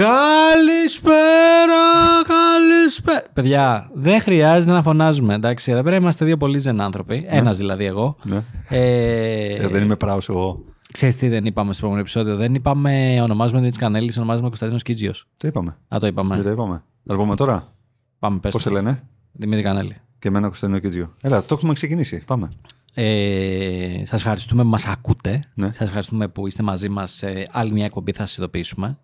Καλησπέρα, 0.00 1.82
καλησπέρα. 2.26 3.22
Παιδιά, 3.32 3.90
δεν 3.94 4.20
χρειάζεται 4.20 4.72
να 4.72 4.82
φωνάζουμε. 4.82 5.34
Εντάξει, 5.34 5.72
εδώ 5.72 5.82
πέρα 5.82 5.96
είμαστε 5.96 6.24
δύο 6.24 6.36
πολύ 6.36 6.58
ζεν 6.58 6.80
άνθρωποι. 6.80 7.24
Ένας 7.28 7.56
δηλαδή 7.56 7.84
εγώ. 7.84 8.16
Ναι. 8.24 8.42
Ε, 8.68 9.54
Ε, 9.54 9.68
δεν 9.68 9.82
είμαι 9.82 9.96
πράος 9.96 10.28
εγώ. 10.28 10.64
Ξέρεις 10.92 11.16
τι 11.16 11.28
δεν 11.28 11.44
είπαμε 11.44 11.72
στο 11.72 11.86
προηγούμενο 11.86 12.00
επεισόδιο. 12.00 12.36
Δεν 12.36 12.54
είπαμε 12.54 13.18
ονομάζουμε 13.22 13.58
Δημήτρης 13.58 13.80
Κανέλης, 13.82 14.16
ονομάζουμε 14.16 14.46
Κωνσταντίνος 14.46 14.82
Κίτζιος. 14.82 15.26
Το 15.36 15.48
είπαμε. 15.48 15.76
Α, 15.94 15.98
το 16.00 16.06
είπαμε. 16.06 16.34
Δεν 16.34 16.44
το 16.44 16.50
είπαμε. 16.50 16.82
Να 17.02 17.14
το 17.14 17.20
πούμε 17.20 17.34
τώρα. 17.36 17.72
Πάμε, 18.18 18.38
πες 18.38 18.52
Πώς 18.52 18.62
το. 18.62 18.68
σε 18.68 18.74
λένε; 18.74 19.02
Δημήτρη 19.32 19.62
Κανέλη. 19.62 19.96
Και 20.18 20.28
εμένα 20.28 20.46
Κωνσταντίνο 20.46 20.78
Κιτζιό. 20.78 21.14
Έλα, 21.20 21.42
το 21.42 21.54
έχουμε 21.54 21.72
ξεκινήσει. 21.72 22.22
Πάμε. 22.26 22.48
Ε, 22.94 24.02
σας 24.04 24.20
ευχαριστούμε 24.20 24.62
που 24.62 24.68
μας 24.68 24.86
ακούτε. 24.86 25.44
Ναι. 25.54 25.66
Σας 25.66 25.80
ευχαριστούμε 25.80 26.28
που 26.28 26.46
είστε 26.46 26.62
μαζί 26.62 26.88
μας 26.88 27.10
σε 27.10 27.46
άλλη 27.50 27.72
μια 27.72 27.84
εκπομπή 27.84 28.12
θα 28.12 28.26
σας 28.26 28.36
ειδοποιήσουμε. 28.36 28.98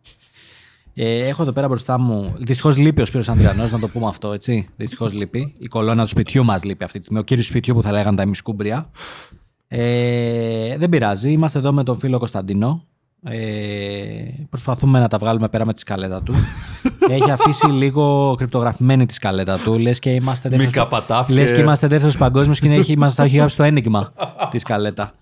Ε, 0.98 1.26
έχω 1.26 1.42
εδώ 1.42 1.52
πέρα 1.52 1.68
μπροστά 1.68 1.98
μου, 1.98 2.34
δυστυχώς 2.38 2.76
λείπει 2.76 3.00
ο 3.02 3.04
Σπύρος 3.06 3.28
Ανδριανός, 3.28 3.72
να 3.72 3.78
το 3.78 3.88
πούμε 3.88 4.06
αυτό, 4.06 4.32
έτσι. 4.32 4.68
Δυστυχώς 4.76 5.12
λείπει. 5.12 5.52
Η 5.58 5.66
κολόνα 5.66 6.02
του 6.02 6.08
σπιτιού 6.08 6.44
μας 6.44 6.64
λείπει 6.64 6.84
αυτή 6.84 6.96
τη 6.98 7.02
στιγμή. 7.04 7.20
Ο 7.20 7.24
κύριος 7.24 7.46
σπιτιού 7.46 7.74
που 7.74 7.82
θα 7.82 7.90
λέγανε 7.92 8.16
τα 8.16 8.22
ημισκούμπρια. 8.22 8.90
Ε, 9.68 10.76
δεν 10.78 10.88
πειράζει, 10.88 11.30
είμαστε 11.30 11.58
εδώ 11.58 11.72
με 11.72 11.82
τον 11.82 11.98
φίλο 11.98 12.18
Κωνσταντίνο. 12.18 12.82
Ε, 13.22 13.36
προσπαθούμε 14.50 14.98
να 14.98 15.08
τα 15.08 15.18
βγάλουμε 15.18 15.48
πέρα 15.48 15.66
με 15.66 15.72
τη 15.72 15.80
σκαλέτα 15.80 16.22
του. 16.22 16.34
Έχει 17.10 17.30
αφήσει 17.30 17.66
λίγο 17.66 18.34
κρυπτογραφημένη 18.38 19.06
τη 19.06 19.14
σκαλέτα 19.14 19.58
του. 19.58 19.78
Λες 19.78 19.98
και 19.98 20.10
είμαστε 20.10 20.48
Μη 20.48 20.56
δεύτερος- 20.56 20.88
καπατάφηκες. 20.88 21.42
Λες 21.42 21.52
και 21.52 21.60
είμαστε 21.60 21.86
δεύτερος 21.86 22.16
παγκόσμιος 22.16 22.60
και 22.60 22.68
έχει, 22.72 22.98
μας 22.98 23.14
τα 23.14 23.22
έχει 23.22 23.36
γράψει 23.36 23.56
το 23.56 23.62
ένιγμα 23.62 24.12
τη 24.50 24.58
σκαλέτα. 24.58 25.12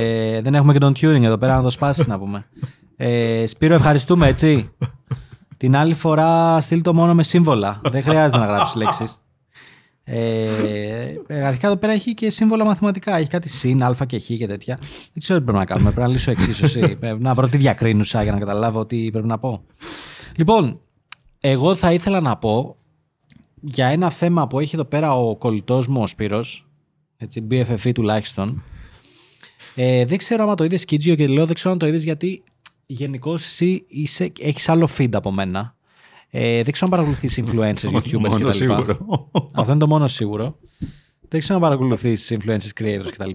Ε, 0.00 0.40
δεν 0.40 0.54
έχουμε 0.54 0.72
και 0.72 0.78
τον 0.78 0.92
Turing 0.92 1.22
εδώ 1.22 1.38
πέρα 1.38 1.56
να 1.56 1.62
το 1.62 1.70
σπάσει 1.70 2.04
να 2.08 2.18
πούμε. 2.18 2.44
Ε, 3.02 3.46
Σπύρο, 3.46 3.74
ευχαριστούμε, 3.74 4.26
έτσι. 4.26 4.70
Την 5.56 5.76
άλλη 5.76 5.94
φορά 5.94 6.60
στείλ 6.60 6.82
το 6.82 6.94
μόνο 6.94 7.14
με 7.14 7.22
σύμβολα. 7.22 7.80
Δεν 7.84 8.02
χρειάζεται 8.02 8.38
να 8.38 8.46
γράψεις 8.46 8.74
λέξεις. 8.74 9.22
Ε, 10.04 11.14
ε, 11.26 11.44
αρχικά 11.44 11.66
εδώ 11.66 11.76
πέρα 11.76 11.92
έχει 11.92 12.14
και 12.14 12.30
σύμβολα 12.30 12.64
μαθηματικά. 12.64 13.16
Έχει 13.16 13.28
κάτι 13.28 13.48
συν, 13.48 13.82
α 13.82 13.96
και 14.06 14.18
χ 14.18 14.24
και 14.24 14.46
τέτοια. 14.46 14.78
Δεν 14.80 15.12
ξέρω 15.18 15.38
τι 15.38 15.44
πρέπει 15.44 15.58
να 15.58 15.64
κάνουμε. 15.64 15.90
Πρέπει 15.90 16.06
να 16.06 16.12
λύσω 16.12 16.30
εξίσωση. 16.30 16.80
πρέπει 17.00 17.22
να 17.22 17.34
βρω 17.34 17.48
τη 17.48 17.56
διακρίνουσα 17.56 18.22
για 18.22 18.32
να 18.32 18.38
καταλάβω 18.38 18.84
τι 18.84 19.10
πρέπει 19.10 19.26
να 19.26 19.38
πω. 19.38 19.64
Λοιπόν, 20.36 20.80
εγώ 21.40 21.74
θα 21.74 21.92
ήθελα 21.92 22.20
να 22.20 22.36
πω 22.36 22.76
για 23.60 23.86
ένα 23.86 24.10
θέμα 24.10 24.46
που 24.46 24.58
έχει 24.58 24.74
εδώ 24.74 24.84
πέρα 24.84 25.14
ο 25.14 25.36
κολλητός 25.36 25.86
μου 25.86 26.02
ο 26.02 26.06
Σπύρος, 26.06 26.68
έτσι, 27.16 27.46
BFF 27.50 27.92
τουλάχιστον. 27.94 28.62
Ε, 29.74 30.04
δεν 30.04 30.18
ξέρω 30.18 30.42
άμα 30.42 30.54
το 30.54 30.64
είδες 30.64 30.84
Κίτζιο 30.84 31.14
και 31.14 31.26
λέω 31.26 31.46
δεν 31.46 31.54
ξέρω 31.54 31.72
αν 31.72 31.78
το 31.78 31.86
είδες 31.86 32.02
γιατί 32.02 32.44
γενικώ 32.92 33.32
εσύ 33.34 33.84
είσαι, 33.88 34.32
έχεις 34.40 34.68
άλλο 34.68 34.88
feed 34.98 35.12
από 35.12 35.30
μένα. 35.32 35.74
Ε, 36.30 36.62
δεν 36.62 36.72
ξέρω 36.72 36.84
αν 36.84 36.90
παρακολουθείς 36.90 37.40
influencers, 37.44 37.90
youtubers 37.90 38.12
Μόνο 38.12 38.34
κτλ. 38.34 38.50
σίγουρο. 38.50 39.28
Αυτό 39.52 39.70
είναι 39.70 39.80
το 39.80 39.86
μόνο 39.86 40.06
σίγουρο. 40.06 40.58
Δεν 41.28 41.40
ξέρω 41.40 41.54
αν 41.54 41.60
παρακολουθείς 41.62 42.32
influencers, 42.34 42.80
creators 42.82 43.10
κτλ. 43.10 43.30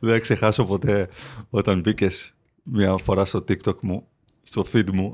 Δεν 0.00 0.12
θα 0.12 0.18
ξεχάσω 0.18 0.64
ποτέ 0.64 1.08
όταν 1.50 1.80
μπήκες 1.80 2.34
μια 2.62 2.96
φορά 2.96 3.24
στο 3.24 3.44
TikTok 3.48 3.80
μου, 3.80 4.06
στο 4.42 4.64
feed 4.72 4.90
μου, 4.92 5.12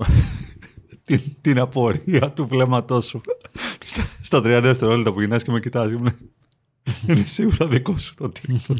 την, 1.04 1.20
την 1.40 1.58
απορία 1.58 2.32
του 2.32 2.46
βλέμματός 2.46 3.06
σου. 3.06 3.20
Στα, 3.84 4.08
στα 4.22 4.38
30 4.38 4.42
δευτερόλεπτα 4.62 5.12
που 5.12 5.20
γυρνάς 5.20 5.42
και 5.42 5.50
με 5.50 5.60
κοιτάζει. 5.60 5.96
μου 5.96 6.02
λέει, 6.02 6.16
Είναι 7.08 7.24
σίγουρα 7.36 7.66
δικό 7.66 7.98
σου 7.98 8.14
το 8.14 8.32
TikTok. 8.40 8.74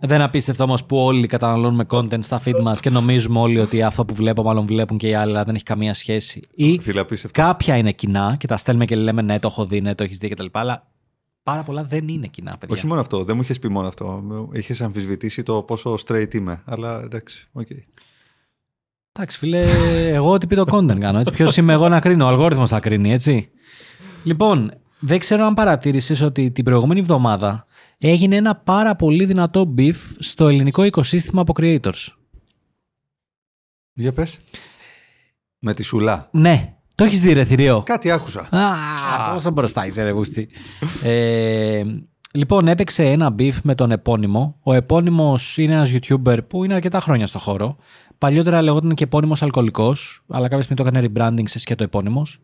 Ρε, 0.00 0.20
απίστευτο 0.20 0.62
όμως 0.62 0.84
που 0.84 0.96
όλοι 0.96 1.26
καταναλώνουμε 1.26 1.84
content 1.88 2.22
στα 2.22 2.40
feed 2.44 2.60
μας 2.62 2.80
και 2.80 2.90
νομίζουμε 2.90 3.38
όλοι 3.38 3.60
ότι 3.60 3.82
αυτό 3.82 4.04
που 4.04 4.14
βλέπω, 4.14 4.42
μάλλον 4.42 4.66
βλέπουν 4.66 4.98
και 4.98 5.08
οι 5.08 5.14
άλλοι, 5.14 5.30
αλλά 5.30 5.44
δεν 5.44 5.54
έχει 5.54 5.64
καμία 5.64 5.94
σχέση. 5.94 6.40
Ή 6.54 6.80
Φίλε, 6.80 7.00
απίστευτο. 7.00 7.42
κάποια 7.42 7.76
είναι 7.76 7.92
κοινά 7.92 8.36
και 8.38 8.46
τα 8.46 8.56
στέλνουμε 8.56 8.84
και 8.84 8.96
λέμε 8.96 9.22
ναι, 9.22 9.38
το 9.38 9.48
έχω 9.50 9.66
δει, 9.66 9.80
ναι, 9.80 9.94
το 9.94 10.04
έχεις 10.04 10.18
δει 10.18 10.28
κτλ. 10.28 10.46
Αλλά 10.52 10.86
πάρα 11.42 11.62
πολλά 11.62 11.84
δεν 11.84 12.08
είναι 12.08 12.26
κοινά, 12.26 12.56
παιδιά. 12.60 12.76
Όχι 12.76 12.86
μόνο 12.86 13.00
αυτό, 13.00 13.24
δεν 13.24 13.36
μου 13.36 13.42
είχες 13.42 13.58
πει 13.58 13.68
μόνο 13.68 13.88
αυτό. 13.88 14.24
Είχες 14.52 14.80
αμφισβητήσει 14.80 15.42
το 15.42 15.62
πόσο 15.62 15.98
straight 16.06 16.34
είμαι. 16.34 16.62
Αλλά 16.64 17.00
εντάξει, 17.04 17.48
οκ. 17.52 17.68
Εντάξει, 19.12 19.38
φίλε, 19.38 19.66
εγώ 20.14 20.32
ό,τι 20.32 20.46
πει 20.46 20.54
το 20.54 20.64
content 20.70 20.98
κάνω. 20.98 21.18
Έτσι. 21.18 21.32
Ποιος 21.32 21.56
είμαι 21.56 21.72
εγώ 21.72 21.88
να 21.88 22.00
κρίνω, 22.00 22.24
ο 22.24 22.28
αλγόριθμος 22.28 22.70
θα 22.70 22.80
κρίνει, 22.80 23.12
έτσι. 23.12 23.50
Λοιπόν, 24.24 24.72
δεν 24.98 25.18
ξέρω 25.18 25.44
αν 25.44 25.54
παρατήρησες 25.54 26.20
ότι 26.20 26.50
την 26.50 26.64
προηγούμενη 26.64 27.00
εβδομάδα 27.00 27.66
έγινε 27.98 28.36
ένα 28.36 28.54
πάρα 28.56 28.96
πολύ 28.96 29.24
δυνατό 29.24 29.74
beef 29.78 29.94
στο 30.18 30.48
ελληνικό 30.48 30.84
οικοσύστημα 30.84 31.40
από 31.40 31.52
creators. 31.60 32.06
Για 33.92 34.12
πες. 34.12 34.40
Με 35.58 35.74
τη 35.74 35.82
σουλά. 35.82 36.28
Ναι, 36.32 36.74
το 36.94 37.04
έχεις 37.04 37.20
δει, 37.20 37.32
ρε 37.32 37.44
θηρίο; 37.44 37.82
Κάτι 37.86 38.10
άκουσα. 38.10 38.48
Α, 38.50 39.32
πόσο 39.34 39.50
μπροστά 39.50 39.86
είσαι, 39.86 40.02
ρε 40.02 40.12
Βούστη. 40.12 40.48
Ε, 41.02 41.82
λοιπόν, 42.32 42.68
έπαιξε 42.68 43.04
ένα 43.04 43.34
beef 43.38 43.54
με 43.62 43.74
τον 43.74 43.90
επώνυμο. 43.90 44.58
Ο 44.62 44.74
επώνυμος 44.74 45.58
είναι 45.58 45.74
ένας 45.74 45.92
YouTuber 45.92 46.38
που 46.46 46.64
είναι 46.64 46.74
αρκετά 46.74 47.00
χρόνια 47.00 47.26
στο 47.26 47.38
χώρο. 47.38 47.76
Παλιότερα 48.18 48.62
λεγόταν 48.62 48.94
και 48.94 49.04
επώνυμος 49.04 49.42
αλκοολικός, 49.42 50.24
αλλά 50.28 50.48
κάποια 50.48 50.64
στιγμή 50.64 50.82
το 50.82 50.88
έκανε 50.88 51.10
rebranding 51.14 51.48
σε 51.48 51.58
σκέτο 51.58 51.84
επώνυμος. 51.84 52.40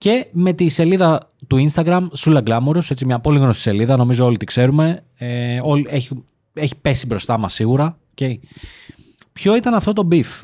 Και 0.00 0.26
με 0.32 0.52
τη 0.52 0.68
σελίδα 0.68 1.20
του 1.46 1.68
Instagram, 1.68 2.06
Sula 2.18 2.42
Glamorous, 2.42 2.90
έτσι 2.90 3.04
μια 3.04 3.18
πολύ 3.18 3.38
γνωστή 3.38 3.62
σελίδα, 3.62 3.96
νομίζω 3.96 4.24
όλοι 4.24 4.36
τη 4.36 4.44
ξέρουμε. 4.44 5.04
Ε, 5.16 5.60
όλοι, 5.62 5.86
έχει, 5.88 6.24
έχει 6.52 6.76
πέσει 6.76 7.06
μπροστά 7.06 7.38
μας 7.38 7.52
σίγουρα. 7.52 7.98
Okay. 8.14 8.34
Ποιο 9.32 9.56
ήταν 9.56 9.74
αυτό 9.74 9.92
το 9.92 10.08
beef; 10.10 10.40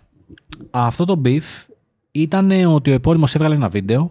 Αυτό 0.71 1.05
το 1.05 1.21
beef 1.25 1.43
ήταν 2.11 2.51
ότι 2.67 2.91
ο 2.91 2.95
επώνυμος 2.95 3.35
έβγαλε 3.35 3.55
ένα 3.55 3.69
βίντεο 3.69 4.11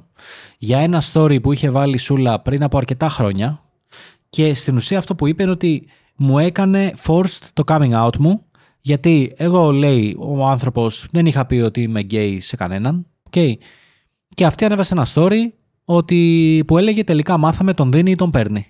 για 0.58 0.80
ένα 0.80 1.02
story 1.14 1.42
που 1.42 1.52
είχε 1.52 1.70
βάλει 1.70 1.94
η 1.94 1.98
Σούλα 1.98 2.40
πριν 2.40 2.64
από 2.64 2.78
αρκετά 2.78 3.10
χρόνια 3.10 3.64
και 4.30 4.54
στην 4.54 4.76
ουσία 4.76 4.98
αυτό 4.98 5.16
που 5.16 5.28
είπε 5.28 5.44
είναι 5.44 5.52
ότι 5.52 5.88
μου 6.16 6.40
έκανε 6.40 6.94
forced 7.06 7.40
το 7.54 7.64
coming 7.68 8.06
out 8.06 8.18
μου 8.18 8.46
γιατί 8.82 9.34
εγώ 9.38 9.72
λέει 9.72 10.16
ο 10.20 10.46
άνθρωπος 10.46 11.06
δεν 11.12 11.26
είχα 11.26 11.46
πει 11.46 11.56
ότι 11.56 11.82
είμαι 11.82 12.02
gay 12.12 12.38
σε 12.40 12.56
κανέναν 12.56 13.06
okay. 13.30 13.54
Και 14.36 14.46
αυτή 14.46 14.66
ανέβασε 14.66 14.94
ένα 14.94 15.06
story 15.14 15.40
ότι 15.86 16.64
που 16.68 16.78
έλεγε 16.78 17.04
τελικά 17.04 17.38
μάθαμε 17.38 17.74
τον 17.74 17.92
δίνει 17.92 18.12
ή 18.12 18.16
τον 18.16 18.32
παίρνει. 18.32 18.68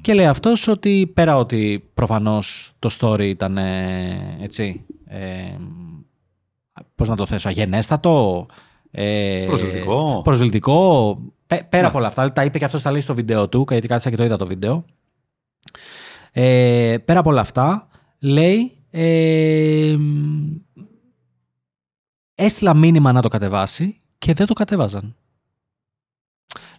Και 0.00 0.14
λέει 0.14 0.26
αυτός 0.26 0.68
ότι 0.68 1.10
πέρα 1.14 1.36
ότι 1.36 1.90
προφανώς 1.94 2.72
το 2.78 2.90
story 3.00 3.20
ήταν 3.20 3.58
ε, 3.58 4.38
έτσι 4.40 4.84
ε, 5.06 5.56
πώς 6.94 7.08
να 7.08 7.16
το 7.16 7.26
θέσω 7.26 7.48
αγενέστατο 7.48 8.46
ε, 8.90 9.44
Προσβλητικό. 9.46 10.20
προσβλητικό 10.24 11.16
πέ- 11.46 11.64
πέρα 11.68 11.86
από 11.88 11.98
όλα 11.98 12.06
αυτά 12.06 12.32
τα 12.32 12.44
είπε 12.44 12.58
και 12.58 12.64
αυτός 12.64 12.82
τα 12.82 12.90
λέει 12.90 13.00
στο 13.00 13.14
βίντεο 13.14 13.48
του 13.48 13.64
γιατί 13.70 13.88
κάτσα 13.88 14.10
και 14.10 14.16
το 14.16 14.24
είδα 14.24 14.36
το 14.36 14.46
βίντεο 14.46 14.84
ε, 16.32 16.96
πέρα 17.04 17.18
από 17.20 17.30
όλα 17.30 17.40
αυτά 17.40 17.88
λέει 18.18 18.72
ε, 18.90 19.96
έστειλα 22.44 22.74
μήνυμα 22.74 23.12
να 23.12 23.22
το 23.22 23.28
κατεβάσει 23.28 23.96
και 24.18 24.32
δεν 24.32 24.46
το 24.46 24.52
κατέβαζαν 24.52 25.14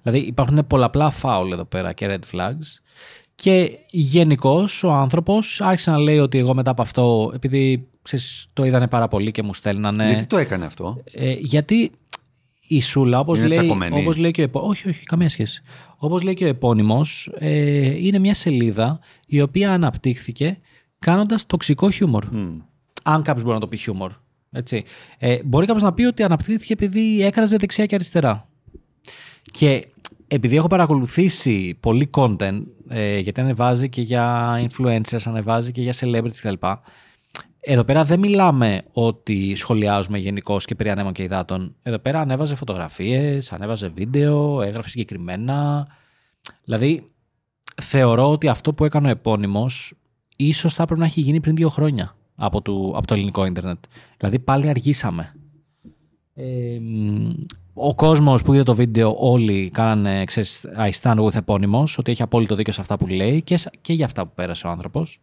Δηλαδή 0.03 0.19
υπάρχουν 0.19 0.67
πολλαπλά 0.67 1.09
φάουλ 1.09 1.51
εδώ 1.51 1.65
πέρα 1.65 1.93
και 1.93 2.07
red 2.09 2.35
flags. 2.35 2.79
Και 3.35 3.77
γενικώς 3.89 4.83
ο 4.83 4.91
άνθρωπος 4.91 5.61
άρχισε 5.61 5.91
να 5.91 5.97
λέει 5.97 6.19
ότι 6.19 6.37
εγώ 6.37 6.53
μετά 6.53 6.71
από 6.71 6.81
αυτό, 6.81 7.31
επειδή 7.33 7.87
ξέρεις, 8.01 8.47
το 8.53 8.65
είδανε 8.65 8.87
πάρα 8.87 9.07
πολύ 9.07 9.31
και 9.31 9.43
μου 9.43 9.53
στέλνανε. 9.53 10.05
Γιατί 10.05 10.25
το 10.25 10.37
έκανε 10.37 10.65
αυτό; 10.65 11.03
Ε, 11.11 11.31
γιατί 11.31 11.91
η 12.67 12.81
Σούλα, 12.81 13.19
όπως 13.19 13.37
Είναι 13.37 13.47
λέει, 13.47 13.57
τσακωμένη. 13.57 13.99
όπως 13.99 14.17
λέει 14.17 14.31
και 14.31 14.41
ο 14.41 14.43
επώ... 14.43 14.59
Όχι, 14.59 14.89
όχι, 14.89 15.03
καμία 15.03 15.29
σχέση. 15.29 15.61
Όπως 15.97 16.21
λέει 16.21 16.33
και 16.33 16.43
ο 16.43 16.47
επώνυμος, 16.47 17.31
ε, 17.37 18.05
είναι 18.05 18.19
μια 18.19 18.33
σελίδα 18.33 18.99
η 19.25 19.41
οποία 19.41 19.73
αναπτύχθηκε 19.73 20.57
κάνοντας 20.99 21.45
τοξικό 21.45 21.89
χιούμορ. 21.89 22.25
Μμ. 22.31 22.57
Αν 23.03 23.21
κάποιος 23.23 23.43
μπορεί 23.43 23.55
να 23.55 23.61
το 23.61 23.67
πει 23.67 23.77
χιούμορ. 23.77 24.11
Έτσι. 24.51 24.83
Ε, 25.17 25.37
μπορεί 25.43 25.65
κάποιος 25.65 25.83
να 25.83 25.93
πει 25.93 26.03
ότι 26.03 26.23
αναπτύχθηκε 26.23 26.73
επειδή 26.73 27.23
έκραζε 27.23 27.55
δεξιά 27.57 27.85
και 27.85 27.95
αριστερά. 27.95 28.47
Και 29.51 29.87
επειδή 30.27 30.55
έχω 30.55 30.67
παρακολουθήσει 30.67 31.77
πολύ 31.79 32.09
content, 32.13 32.63
ε, 32.87 33.17
γιατί 33.17 33.41
ανεβάζει 33.41 33.89
και 33.89 34.01
για 34.01 34.55
influencers, 34.67 35.21
ανεβάζει 35.25 35.71
και 35.71 35.81
για 35.81 35.93
celebrities 35.99 36.37
κτλ. 36.41 36.67
Εδώ 37.59 37.83
πέρα 37.83 38.03
δεν 38.03 38.19
μιλάμε 38.19 38.81
ότι 38.91 39.55
σχολιάζουμε 39.55 40.17
γενικώ 40.17 40.57
και 40.57 40.75
περί 40.75 40.89
ανέμων 40.89 41.13
και 41.13 41.23
υδάτων. 41.23 41.75
Εδώ 41.83 41.99
πέρα 41.99 42.19
ανέβαζε 42.19 42.55
φωτογραφίες, 42.55 43.51
ανέβαζε 43.51 43.87
βίντεο, 43.87 44.61
έγραφε 44.61 44.89
συγκεκριμένα. 44.89 45.87
Δηλαδή, 46.63 47.11
θεωρώ 47.81 48.31
ότι 48.31 48.47
αυτό 48.47 48.73
που 48.73 48.85
έκανε 48.85 49.07
ο 49.07 49.11
επώνυμος 49.11 49.93
ίσως 50.35 50.73
θα 50.73 50.83
έπρεπε 50.83 51.01
να 51.01 51.05
έχει 51.05 51.21
γίνει 51.21 51.39
πριν 51.39 51.55
δύο 51.55 51.69
χρόνια 51.69 52.15
από 52.43 52.61
το, 52.61 52.93
από 52.95 53.07
το 53.07 53.13
ελληνικό 53.13 53.45
ίντερνετ. 53.45 53.77
Δηλαδή, 54.17 54.39
πάλι 54.39 54.67
αργήσαμε. 54.67 55.33
Ε, 56.35 56.43
μ, 56.81 57.29
ο 57.73 57.95
κόσμος 57.95 58.41
που 58.41 58.53
είδε 58.53 58.63
το 58.63 58.75
βίντεο, 58.75 59.15
όλοι 59.17 59.69
κάνανε 59.73 60.23
ξέρεις, 60.25 60.65
I 60.77 60.89
stand 61.01 61.19
with 61.25 61.35
επώνυμο, 61.35 61.83
ότι 61.97 62.11
έχει 62.11 62.21
απόλυτο 62.21 62.55
δίκιο 62.55 62.73
σε 62.73 62.81
αυτά 62.81 62.97
που 62.97 63.07
λέει 63.07 63.41
και, 63.41 63.57
σ- 63.57 63.81
και 63.81 63.93
για 63.93 64.05
αυτά 64.05 64.25
που 64.25 64.31
πέρασε 64.35 64.67
ο 64.67 64.69
άνθρωπος. 64.69 65.19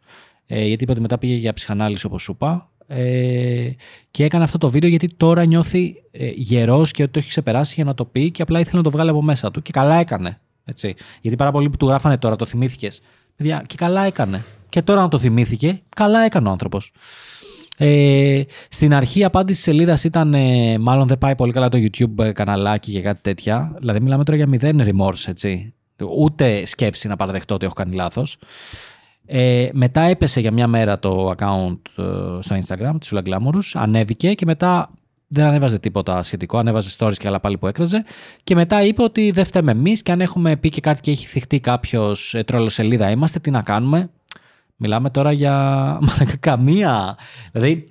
Ε, 0.46 0.64
γιατί 0.66 0.82
είπε 0.82 0.92
ότι 0.92 1.00
μετά 1.00 1.18
πήγε 1.18 1.34
για 1.34 1.52
ψυχανάλυση 1.52 2.06
όπως 2.06 2.22
σου 2.22 2.32
είπα. 2.32 2.70
Ε, 2.86 3.70
και 4.10 4.24
έκανε 4.24 4.44
αυτό 4.44 4.58
το 4.58 4.70
βίντεο 4.70 4.90
γιατί 4.90 5.08
τώρα 5.16 5.44
νιώθει 5.44 6.02
ε, 6.10 6.30
γερός 6.34 6.90
και 6.90 7.02
ότι 7.02 7.12
το 7.12 7.18
έχει 7.18 7.28
ξεπεράσει 7.28 7.72
για 7.74 7.84
να 7.84 7.94
το 7.94 8.04
πει 8.04 8.30
και 8.30 8.42
απλά 8.42 8.60
ήθελε 8.60 8.76
να 8.76 8.82
το 8.82 8.90
βγάλει 8.90 9.10
από 9.10 9.22
μέσα 9.22 9.50
του 9.50 9.62
και 9.62 9.70
καλά 9.72 9.94
έκανε. 9.94 10.40
Έτσι. 10.64 10.94
Γιατί 11.20 11.36
πάρα 11.36 11.50
πολλοί 11.50 11.68
που 11.68 11.76
του 11.76 11.86
γράφανε 11.86 12.18
τώρα, 12.18 12.36
το 12.36 12.46
θυμήθηκες. 12.46 13.00
Παιδιά, 13.36 13.64
και 13.66 13.76
καλά 13.76 14.02
έκανε. 14.02 14.44
Και 14.68 14.82
τώρα 14.82 15.00
να 15.00 15.08
το 15.08 15.18
θυμήθηκε, 15.18 15.82
καλά 15.96 16.20
έκανε 16.20 16.48
ο 16.48 16.50
άνθρωπος. 16.50 16.92
Ε, 17.80 18.42
στην 18.68 18.94
αρχή 18.94 19.18
η 19.18 19.24
απάντηση 19.24 19.62
της 19.62 19.64
σελίδας 19.64 20.04
ήταν 20.04 20.34
ε, 20.34 20.78
μάλλον 20.78 21.06
δεν 21.06 21.18
πάει 21.18 21.34
πολύ 21.34 21.52
καλά 21.52 21.68
το 21.68 21.78
YouTube 21.78 22.24
ε, 22.24 22.32
καναλάκι 22.32 22.92
και 22.92 23.00
κάτι 23.00 23.20
τέτοια. 23.22 23.74
Δηλαδή 23.78 24.00
μιλάμε 24.00 24.24
τώρα 24.24 24.36
για 24.36 24.46
μηδέν 24.46 24.82
remorse, 24.84 25.24
έτσι. 25.26 25.74
Ούτε 26.18 26.66
σκέψη 26.66 27.08
να 27.08 27.16
παραδεχτώ 27.16 27.54
ότι 27.54 27.64
έχω 27.64 27.74
κάνει 27.74 27.94
λάθος. 27.94 28.38
Ε, 29.26 29.68
μετά 29.72 30.00
έπεσε 30.00 30.40
για 30.40 30.52
μια 30.52 30.66
μέρα 30.66 30.98
το 30.98 31.30
account 31.30 31.78
ε, 31.96 32.02
στο 32.40 32.58
Instagram 32.60 32.94
της 33.00 33.12
Ula 33.14 33.22
Glamorous, 33.22 33.70
ανέβηκε 33.74 34.34
και 34.34 34.44
μετά 34.46 34.90
δεν 35.28 35.44
ανέβαζε 35.44 35.78
τίποτα 35.78 36.22
σχετικό, 36.22 36.58
ανέβαζε 36.58 36.90
stories 36.98 37.14
και 37.16 37.28
άλλα 37.28 37.40
πάλι 37.40 37.58
που 37.58 37.66
έκραζε. 37.66 38.04
Και 38.44 38.54
μετά 38.54 38.82
είπε 38.82 39.02
ότι 39.02 39.30
δεν 39.30 39.44
φταίμε 39.44 39.70
εμείς 39.70 40.02
και 40.02 40.12
αν 40.12 40.20
έχουμε 40.20 40.56
πει 40.56 40.68
και 40.68 40.80
κάτι 40.80 41.00
και 41.00 41.10
έχει 41.10 41.26
θυχτεί 41.26 41.60
κάποιος 41.60 42.34
ε, 42.34 42.42
τρολοσελίδα 42.44 43.10
είμαστε, 43.10 43.38
τι 43.38 43.50
να 43.50 43.62
κάνουμε. 43.62 44.10
Μιλάμε 44.80 45.10
τώρα 45.10 45.32
για 45.32 45.98
καμία. 46.40 47.16
Δηλαδή, 47.52 47.86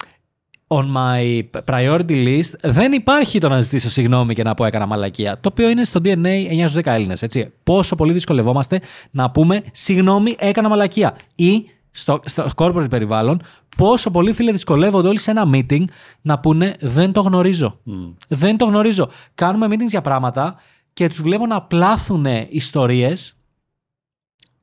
on 0.67 0.85
my 0.95 1.43
priority 1.65 2.09
list 2.09 2.53
δεν 2.61 2.91
υπάρχει 2.91 3.39
το 3.39 3.49
να 3.49 3.61
ζητήσω 3.61 3.89
συγγνώμη 3.89 4.33
και 4.33 4.43
να 4.43 4.53
πω 4.53 4.65
έκανα 4.65 4.85
μαλακία. 4.85 5.39
Το 5.39 5.49
οποίο 5.51 5.69
είναι 5.69 5.83
στο 5.83 5.99
DNA 6.03 6.67
9 6.67 6.69
10 6.73 6.81
Έλληνες. 6.83 7.23
Πόσο 7.63 7.95
πολύ 7.95 8.13
δυσκολευόμαστε 8.13 8.81
να 9.11 9.31
πούμε 9.31 9.61
συγγνώμη, 9.71 10.35
έκανα 10.39 10.69
μαλακία. 10.69 11.15
Ή 11.35 11.65
στο, 11.91 12.19
στο 12.25 12.47
corporate 12.55 12.89
περιβάλλον, 12.89 13.41
πόσο 13.77 14.11
πολύ 14.11 14.33
φίλε 14.33 14.51
δυσκολεύονται 14.51 15.07
όλοι 15.07 15.19
σε 15.19 15.31
ένα 15.31 15.49
meeting 15.53 15.83
να 16.21 16.39
πούνε 16.39 16.73
Δεν 16.79 17.11
το 17.11 17.21
γνωρίζω. 17.21 17.79
Δεν 18.27 18.57
το 18.57 18.65
γνωρίζω. 18.65 19.09
Κάνουμε 19.35 19.67
meetings 19.69 19.89
για 19.89 20.01
πράγματα 20.01 20.55
και 20.93 21.07
τους 21.07 21.21
βλέπω 21.21 21.45
να 21.45 21.61
πλάθουν 21.61 22.25
ιστορίες 22.49 23.36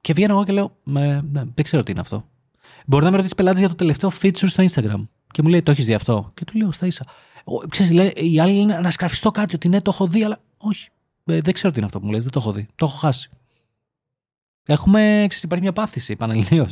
και 0.04 0.12
βγαίνω 0.12 0.32
εγώ 0.32 0.44
και 0.44 0.52
λέω 0.52 0.76
ναι, 0.84 1.20
Δεν 1.32 1.64
ξέρω 1.64 1.82
τι 1.82 1.90
είναι 1.90 2.00
αυτό. 2.00 2.28
Μπορεί 2.86 3.04
να 3.04 3.10
με 3.10 3.16
ρωτήσει 3.16 3.34
πελάτης 3.34 3.60
για 3.60 3.68
το 3.68 3.74
τελευταίο 3.74 4.12
feature 4.22 4.48
στο 4.48 4.64
Instagram. 4.64 5.06
Και 5.30 5.42
μου 5.42 5.48
λέει, 5.48 5.62
Το 5.62 5.70
έχεις 5.70 5.84
δει 5.84 5.94
αυτό; 5.94 6.30
Και 6.34 6.44
του 6.44 6.58
λέω, 6.58 6.72
Στα 6.72 6.86
ίσα. 6.86 7.06
Ξέρεις, 7.68 7.92
λέει, 7.92 8.12
οι 8.14 8.40
άλλοι 8.40 8.52
λένε 8.52 8.78
να 8.78 8.90
σκραφιστώ 8.90 9.30
κάτι, 9.30 9.54
ότι 9.54 9.68
ναι, 9.68 9.80
το 9.80 9.90
έχω 9.94 10.06
δει, 10.06 10.24
αλλά 10.24 10.38
όχι. 10.56 10.88
Ε, 11.24 11.40
δεν 11.40 11.54
ξέρω 11.54 11.72
τι 11.72 11.76
είναι 11.78 11.86
αυτό 11.86 12.00
που 12.00 12.06
μου 12.06 12.12
λες, 12.12 12.22
δεν 12.22 12.32
το 12.32 12.38
έχω 12.38 12.52
δει. 12.52 12.66
Το 12.74 12.84
έχω 12.84 12.96
χάσει. 12.96 13.30
Έχουμε, 14.66 15.00
ξέρεις, 15.28 15.42
υπάρχει 15.42 15.64
μια 15.64 15.72
πάθηση 15.72 16.16
πανελληνίω. 16.16 16.68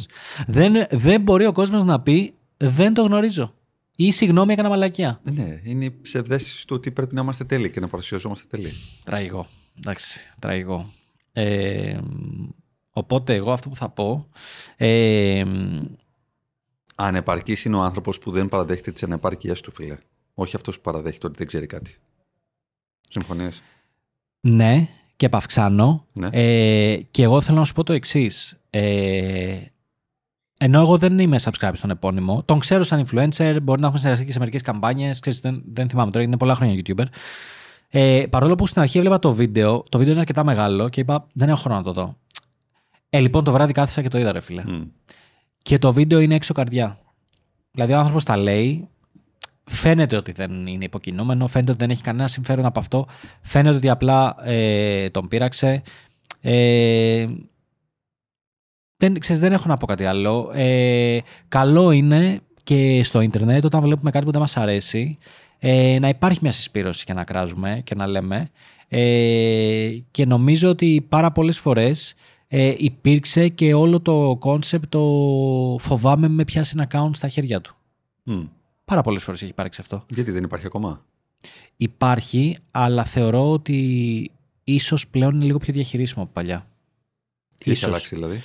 Δεν, 0.46 0.84
δεν 0.90 1.20
μπορεί 1.20 1.46
ο 1.46 1.52
κόσμος 1.52 1.84
να 1.84 2.00
πει 2.00 2.34
δεν 2.56 2.94
το 2.94 3.02
γνωρίζω. 3.02 3.54
Ή 3.96 4.10
συγγνώμη, 4.10 4.52
έκανα 4.52 4.68
μαλακία. 4.68 5.20
Ε, 5.24 5.30
ναι, 5.30 5.60
είναι 5.64 5.84
η 5.84 5.98
ψευδέστηση 6.02 6.66
του 6.66 6.74
ότι 6.76 6.90
πρέπει 6.90 7.14
να 7.14 7.20
είμαστε 7.20 7.44
τέλειοι 7.44 7.70
και 7.70 7.80
να 7.80 7.88
παρουσιαζόμαστε 7.88 8.46
τέλειοι. 8.50 8.72
Τραγικό. 9.04 9.46
Εντάξει, 9.78 10.20
τραγικό. 10.38 10.92
Ε, 11.32 11.98
οπότε 12.92 13.34
εγώ 13.34 13.52
αυτό 13.52 13.68
που 13.68 13.76
θα 13.76 13.88
πω. 13.88 14.28
Ε, 14.76 15.44
Ανεπαρκής 16.94 17.64
είναι 17.64 17.76
ο 17.76 17.82
άνθρωπος 17.82 18.18
που 18.18 18.30
δεν 18.30 18.48
παραδέχεται 18.48 18.90
τις 18.90 19.02
ανεπάρκειέ 19.02 19.52
του, 19.52 19.72
φίλε. 19.72 19.96
Όχι 20.34 20.56
αυτός 20.56 20.76
που 20.76 20.82
παραδέχεται 20.82 21.26
ότι 21.26 21.38
δεν 21.38 21.46
ξέρει 21.46 21.66
κάτι. 21.66 21.96
Συμφωνείς; 23.00 23.62
Ναι, 24.40 24.88
και 25.16 25.26
επαυξάνω. 25.26 26.06
Ναι. 26.12 26.28
Ε, 26.32 26.96
και 27.10 27.22
εγώ 27.22 27.40
θέλω 27.40 27.58
να 27.58 27.64
σου 27.64 27.72
πω 27.72 27.82
το 27.82 27.92
εξής. 27.92 28.56
Ε, 28.70 29.56
ενώ 30.58 30.80
εγώ 30.80 30.98
δεν 30.98 31.18
είμαι 31.18 31.36
subscribe 31.42 31.72
στον 31.72 31.90
επώνυμο, 31.90 32.42
τον 32.44 32.58
ξέρω 32.58 32.84
σαν 32.84 33.06
influencer, 33.06 33.56
μπορεί 33.62 33.80
να 33.80 33.86
έχουμε 33.86 33.98
συνεργαστεί 33.98 34.24
και 34.24 34.32
σε 34.32 34.38
μερικές 34.38 34.62
καμπάνιες. 34.62 35.20
Δεν, 35.40 35.62
δεν 35.66 35.88
θυμάμαι 35.88 36.10
τώρα, 36.10 36.24
είναι 36.24 36.36
πολλά 36.36 36.54
χρόνια 36.54 36.82
YouTuber. 36.84 37.04
Ε, 37.88 38.24
παρόλο 38.30 38.54
που 38.54 38.66
στην 38.66 38.80
αρχή 38.80 38.98
έβλεπα 38.98 39.18
το 39.18 39.32
βίντεο, 39.32 39.84
το 39.88 39.98
βίντεο 39.98 40.12
είναι 40.12 40.20
αρκετά 40.20 40.44
μεγάλο 40.44 40.88
και 40.88 41.00
είπα 41.00 41.26
δεν 41.32 41.48
έχω 41.48 41.60
χρόνο 41.60 41.76
να 41.76 41.82
το 41.82 41.92
δω. 41.92 42.16
Ε, 43.14 43.20
λοιπόν 43.20 43.44
το 43.44 43.52
βράδυ 43.52 43.72
κάθισα 43.72 44.02
και 44.02 44.08
το 44.08 44.18
είδα, 44.18 44.32
ρε 44.32 44.40
φίλε. 44.40 44.62
Mm. 44.66 44.86
Και 45.62 45.78
το 45.78 45.92
βίντεο 45.92 46.20
είναι 46.20 46.34
έξω 46.34 46.54
καρδιά. 46.54 46.98
Δηλαδή 47.70 47.92
ο 47.92 47.98
άνθρωπος 47.98 48.24
τα 48.24 48.36
λέει, 48.36 48.88
φαίνεται 49.64 50.16
ότι 50.16 50.32
δεν 50.32 50.66
είναι 50.66 50.84
υποκινούμενο, 50.84 51.46
φαίνεται 51.46 51.70
ότι 51.70 51.80
δεν 51.80 51.90
έχει 51.90 52.02
κανένα 52.02 52.28
συμφέρον 52.28 52.64
από 52.64 52.80
αυτό, 52.80 53.06
φαίνεται 53.40 53.76
ότι 53.76 53.88
απλά 53.88 54.36
ε, 54.44 55.10
τον 55.10 55.28
πείραξε. 55.28 55.82
Ε, 56.40 57.26
δεν, 58.96 59.18
ξέρεις, 59.18 59.40
δεν 59.40 59.52
έχω 59.52 59.68
να 59.68 59.76
πω 59.76 59.86
κάτι 59.86 60.04
άλλο. 60.04 60.50
Ε, 60.54 61.18
καλό 61.48 61.90
είναι 61.90 62.40
και 62.62 63.02
στο 63.04 63.20
ίντερνετ 63.20 63.64
όταν 63.64 63.80
βλέπουμε 63.80 64.10
κάτι 64.10 64.24
που 64.24 64.30
δεν 64.30 64.40
μας 64.40 64.56
αρέσει 64.56 65.18
ε, 65.58 65.98
να 66.00 66.08
υπάρχει 66.08 66.38
μια 66.42 66.52
συσπείρωση 66.52 67.04
και 67.04 67.12
να 67.12 67.24
κράζουμε 67.24 67.80
και 67.84 67.94
να 67.94 68.06
λέμε 68.06 68.50
ε, 68.88 69.96
και 70.10 70.26
νομίζω 70.26 70.68
ότι 70.68 71.06
πάρα 71.08 71.32
πολλές 71.32 71.58
φορές 71.58 72.14
ε, 72.54 72.74
υπήρξε 72.76 73.48
και 73.48 73.74
όλο 73.74 74.00
το 74.00 74.36
concept 74.38 74.84
το 74.88 75.00
φοβάμαι 75.80 76.19
μη 76.19 76.28
με 76.28 76.44
πιάσει 76.44 76.74
ένα 76.76 76.88
account 76.90 77.10
στα 77.12 77.28
χέρια 77.28 77.60
του. 77.60 77.76
Mm. 78.26 78.48
Πάρα 78.84 79.02
πολλές 79.02 79.22
φορές 79.22 79.42
έχει 79.42 79.50
υπάρξει 79.50 79.80
αυτό. 79.80 80.04
Γιατί 80.08 80.30
δεν 80.30 80.44
υπάρχει 80.44 80.66
ακόμα; 80.66 81.04
Υπάρχει, 81.76 82.56
αλλά 82.70 83.04
θεωρώ 83.04 83.50
ότι 83.50 84.30
ίσως 84.64 85.08
πλέον 85.08 85.34
είναι 85.34 85.44
λίγο 85.44 85.58
πιο 85.58 85.72
διαχειρίσιμο 85.72 86.22
από 86.22 86.32
παλιά. 86.32 86.66
Τι 87.58 87.70
ίσως. 87.70 87.82
έχει 87.82 87.84
αλλάξει 87.84 88.14
δηλαδή; 88.14 88.40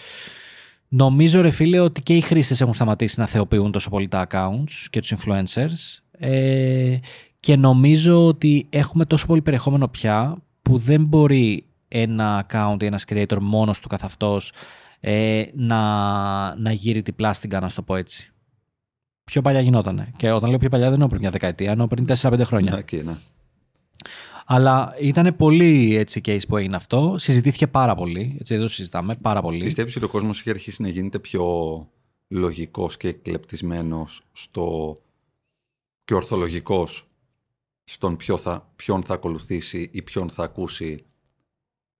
Νομίζω 0.88 1.42
ρε 1.42 1.50
φίλε 1.50 1.80
ότι 1.80 2.02
και 2.02 2.16
οι 2.16 2.22
χρήστες 2.22 2.62
έχουν 2.62 2.74
σταματήσει 2.74 3.20
να 3.20 3.28
θεοποιούν 3.28 3.72
τόσο 3.72 3.90
πολύ 3.90 4.08
τα 4.08 4.28
accounts 4.30 4.86
και 4.90 5.00
τους 5.00 5.14
influencers 5.18 6.00
ε, 6.12 6.98
και 7.40 7.56
νομίζω 7.56 8.28
ότι 8.28 8.68
έχουμε 8.70 9.06
τόσο 9.06 9.26
πολύ 9.26 9.42
περιεχόμενο 9.42 9.88
πια 9.88 10.38
που 10.62 10.78
δεν 10.78 11.06
μπορεί 11.06 11.67
ένα 11.88 12.46
account 12.50 12.84
ή 12.84 12.86
ένας 12.86 13.04
creator 13.08 13.38
μόνος 13.42 13.80
του 13.80 13.88
καθ' 13.88 14.04
αυτός 14.04 14.52
ε, 15.00 15.44
να, 15.54 16.56
να 16.56 16.72
γύρει 16.72 17.02
την 17.02 17.16
πλάστιγκα 17.16 17.60
να 17.60 17.70
το 17.70 17.82
πω 17.82 17.96
έτσι. 17.96 18.32
Πιο 19.24 19.42
παλιά 19.42 19.62
γινότανε. 19.62 20.12
Και 20.18 20.32
όταν 20.32 20.50
λέω 20.50 20.60
πιο 20.60 20.70
παλιά 20.70 20.86
δεν 20.86 20.94
εννοώ 20.94 21.08
πριν 21.08 21.22
μια 21.22 21.32
δεκαετία, 21.32 21.72
εννοώ 21.72 21.88
πριν 21.88 22.06
4-5 22.22 22.40
χρόνια. 22.44 22.72
Ναι, 22.76 22.82
και, 22.82 23.04
ναι. 23.04 23.16
Αλλά 24.46 24.96
ήταν 25.02 25.36
πολύ 25.36 25.96
έτσι 25.96 26.22
case 26.26 26.48
που 26.48 26.58
έγινε 26.58 26.76
αυτό. 26.76 27.16
Συζητήθηκε 27.18 27.68
πάρα 27.68 27.96
πολύ. 27.96 28.36
Έτσι, 28.40 28.54
εδώ 28.54 28.68
συζητάμε 28.68 29.16
πάρα 29.16 29.42
πολύ. 29.42 29.64
Πιστεύεις 29.64 29.96
ότι 29.96 30.06
ο 30.06 30.10
κόσμος 30.10 30.40
έχει 30.40 30.50
αρχίσει 30.50 30.82
να 30.82 30.88
γίνεται 30.88 31.20
πιο 31.20 31.46
λογικός 32.28 32.98
και 32.98 33.08
εκλεπτισμένος 33.08 34.22
στο... 34.32 34.98
και 36.04 36.14
ορθολογικός 36.14 37.08
στον 37.84 38.16
ποιο 38.16 38.38
θα, 38.38 38.72
ποιον 38.76 39.04
θα 39.04 39.14
ακολουθήσει 39.14 39.90
ή 39.94 40.02
ποιον 40.02 40.30
θα 40.30 40.44
ακούσει 40.44 41.06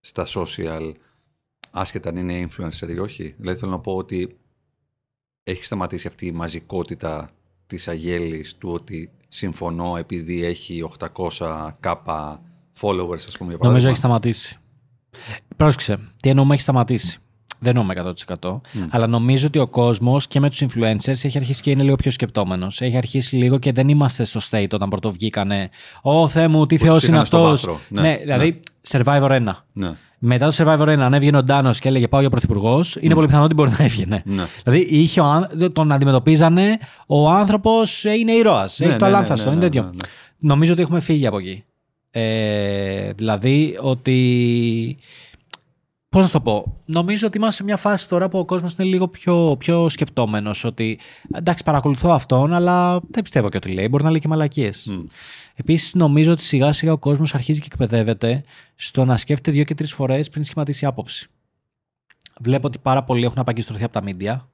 στα 0.00 0.26
social, 0.26 0.92
άσχετα 1.70 2.08
αν 2.08 2.16
είναι 2.16 2.48
influencer 2.48 2.88
ή 2.88 2.98
όχι. 2.98 3.34
Δηλαδή 3.38 3.58
θέλω 3.58 3.70
να 3.70 3.78
πω 3.78 3.96
ότι 3.96 4.38
έχει 5.44 5.64
σταματήσει 5.64 6.06
αυτή 6.06 6.26
η 6.26 6.32
μαζικότητα 6.32 7.30
της 7.66 7.88
αγέλης 7.88 8.56
του 8.56 8.70
ότι 8.70 9.10
συμφωνώ 9.28 9.96
επειδή 9.96 10.44
έχει 10.44 10.90
800 11.38 11.68
κάπα 11.80 12.42
followers, 12.80 13.24
ας 13.26 13.36
πούμε. 13.38 13.54
Για 13.54 13.58
Νομίζω 13.62 13.88
έχει 13.88 13.96
σταματήσει. 13.96 14.58
Πρόσεξε, 15.56 16.12
τι 16.22 16.28
εννοούμε 16.28 16.54
έχει 16.54 16.62
σταματήσει. 16.62 17.18
Δεν 17.58 17.76
εννοούμε 17.76 18.14
100%. 18.40 18.60
Αλλά 18.88 19.06
νομίζω 19.06 19.46
ότι 19.46 19.58
ο 19.58 19.66
κόσμος 19.66 20.26
και 20.26 20.40
με 20.40 20.50
τους 20.50 20.62
influencers 20.62 21.08
έχει 21.08 21.38
αρχίσει 21.38 21.62
και 21.62 21.70
είναι 21.70 21.82
λίγο 21.82 21.96
πιο 21.96 22.10
σκεπτόμενος. 22.10 22.80
Έχει 22.80 22.96
αρχίσει 22.96 23.36
λίγο 23.36 23.58
και 23.58 23.72
δεν 23.72 23.88
είμαστε 23.88 24.24
στο 24.24 24.40
state 24.50 24.70
όταν 24.72 24.88
πρωτοβγήκανε. 24.88 25.70
Ω 26.02 26.28
Θεέ 26.28 26.48
μου, 26.48 26.66
τι 26.66 26.78
θεός 26.78 27.04
είναι 27.04 27.18
αυτός. 27.18 27.68
Ναι, 27.88 28.00
ναι, 28.00 28.18
δηλαδή 28.20 28.50
ναι. 28.50 29.02
Survivor 29.02 29.30
1. 29.30 29.42
Ναι. 29.72 29.92
Μετά 30.18 30.50
το 30.50 30.54
Survivor 30.58 30.88
1, 30.88 30.88
αν 30.88 31.14
έβγαινε 31.14 31.36
ο 31.36 31.42
Ντάνος 31.42 31.78
και 31.78 31.88
έλεγε 31.88 32.08
Πάω 32.08 32.20
για 32.20 32.30
πρωθυπουργός, 32.30 32.96
είναι 33.00 33.14
πολύ 33.14 33.26
πιθανό 33.26 33.44
ότι 33.44 33.54
μπορεί 33.54 33.70
να 33.78 33.84
έβγαινε. 33.84 34.22
Ναι. 34.26 34.46
Δηλαδή 34.64 34.86
είχε 34.90 35.20
ο, 35.20 35.48
τον 35.72 35.92
αντιμετωπίζανε, 35.92 36.78
ο 37.06 37.30
άνθρωπος 37.30 38.04
είναι 38.04 38.32
ήρωας. 38.32 38.80
έχει 38.80 38.96
το 38.96 39.04
αλάνθαστο, 39.04 39.50
είναι 39.50 39.60
τέτοιο. 39.60 39.94
Νομίζω 40.38 40.72
ότι 40.72 40.82
έχουμε 40.82 41.00
φύγει 41.00 41.26
από 41.26 41.38
εκεί. 41.38 41.64
Ε, 42.10 43.12
δηλαδή 43.12 43.78
ότι 43.80 44.98
Πώς 46.08 46.24
να 46.24 46.30
το 46.30 46.40
πω; 46.40 46.82
Νομίζω 46.84 47.26
ότι 47.26 47.36
είμαστε 47.36 47.56
σε 47.56 47.62
μια 47.62 47.76
φάση 47.76 48.08
τώρα 48.08 48.28
που 48.28 48.38
ο 48.38 48.44
κόσμος 48.44 48.74
είναι 48.74 48.88
λίγο 48.88 49.08
πιο, 49.08 49.56
πιο 49.58 49.88
σκεπτόμενος. 49.88 50.64
Ότι 50.64 50.98
εντάξει, 51.34 51.64
παρακολουθώ 51.64 52.10
αυτόν, 52.10 52.52
αλλά 52.52 53.00
δεν 53.10 53.22
πιστεύω 53.22 53.48
και 53.48 53.56
ότι 53.56 53.70
λέει. 53.70 53.86
Μπορεί 53.90 54.04
να 54.04 54.10
λέει 54.10 54.20
και 54.20 54.28
μαλακίες. 54.28 54.88
Mm. 54.90 55.04
Επίσης, 55.54 55.94
νομίζω 55.94 56.32
ότι 56.32 56.42
σιγά 56.42 56.72
σιγά 56.72 56.92
ο 56.92 56.98
κόσμος 56.98 57.34
αρχίζει 57.34 57.60
και 57.60 57.68
εκπαιδεύεται 57.70 58.44
στο 58.74 59.04
να 59.04 59.16
σκέφτεται 59.16 59.50
δύο 59.50 59.64
και 59.64 59.74
τρεις 59.74 59.92
φορές 59.92 60.28
πριν 60.28 60.44
σχηματίσει 60.44 60.86
άποψη. 60.86 61.28
Βλέπω 62.40 62.66
ότι 62.66 62.78
πάρα 62.78 63.04
πολλοί 63.04 63.24
έχουν 63.24 63.38
απαγκιστρωθεί 63.38 63.84
από 63.84 63.92
τα 63.92 64.02
μίντια. 64.02 64.48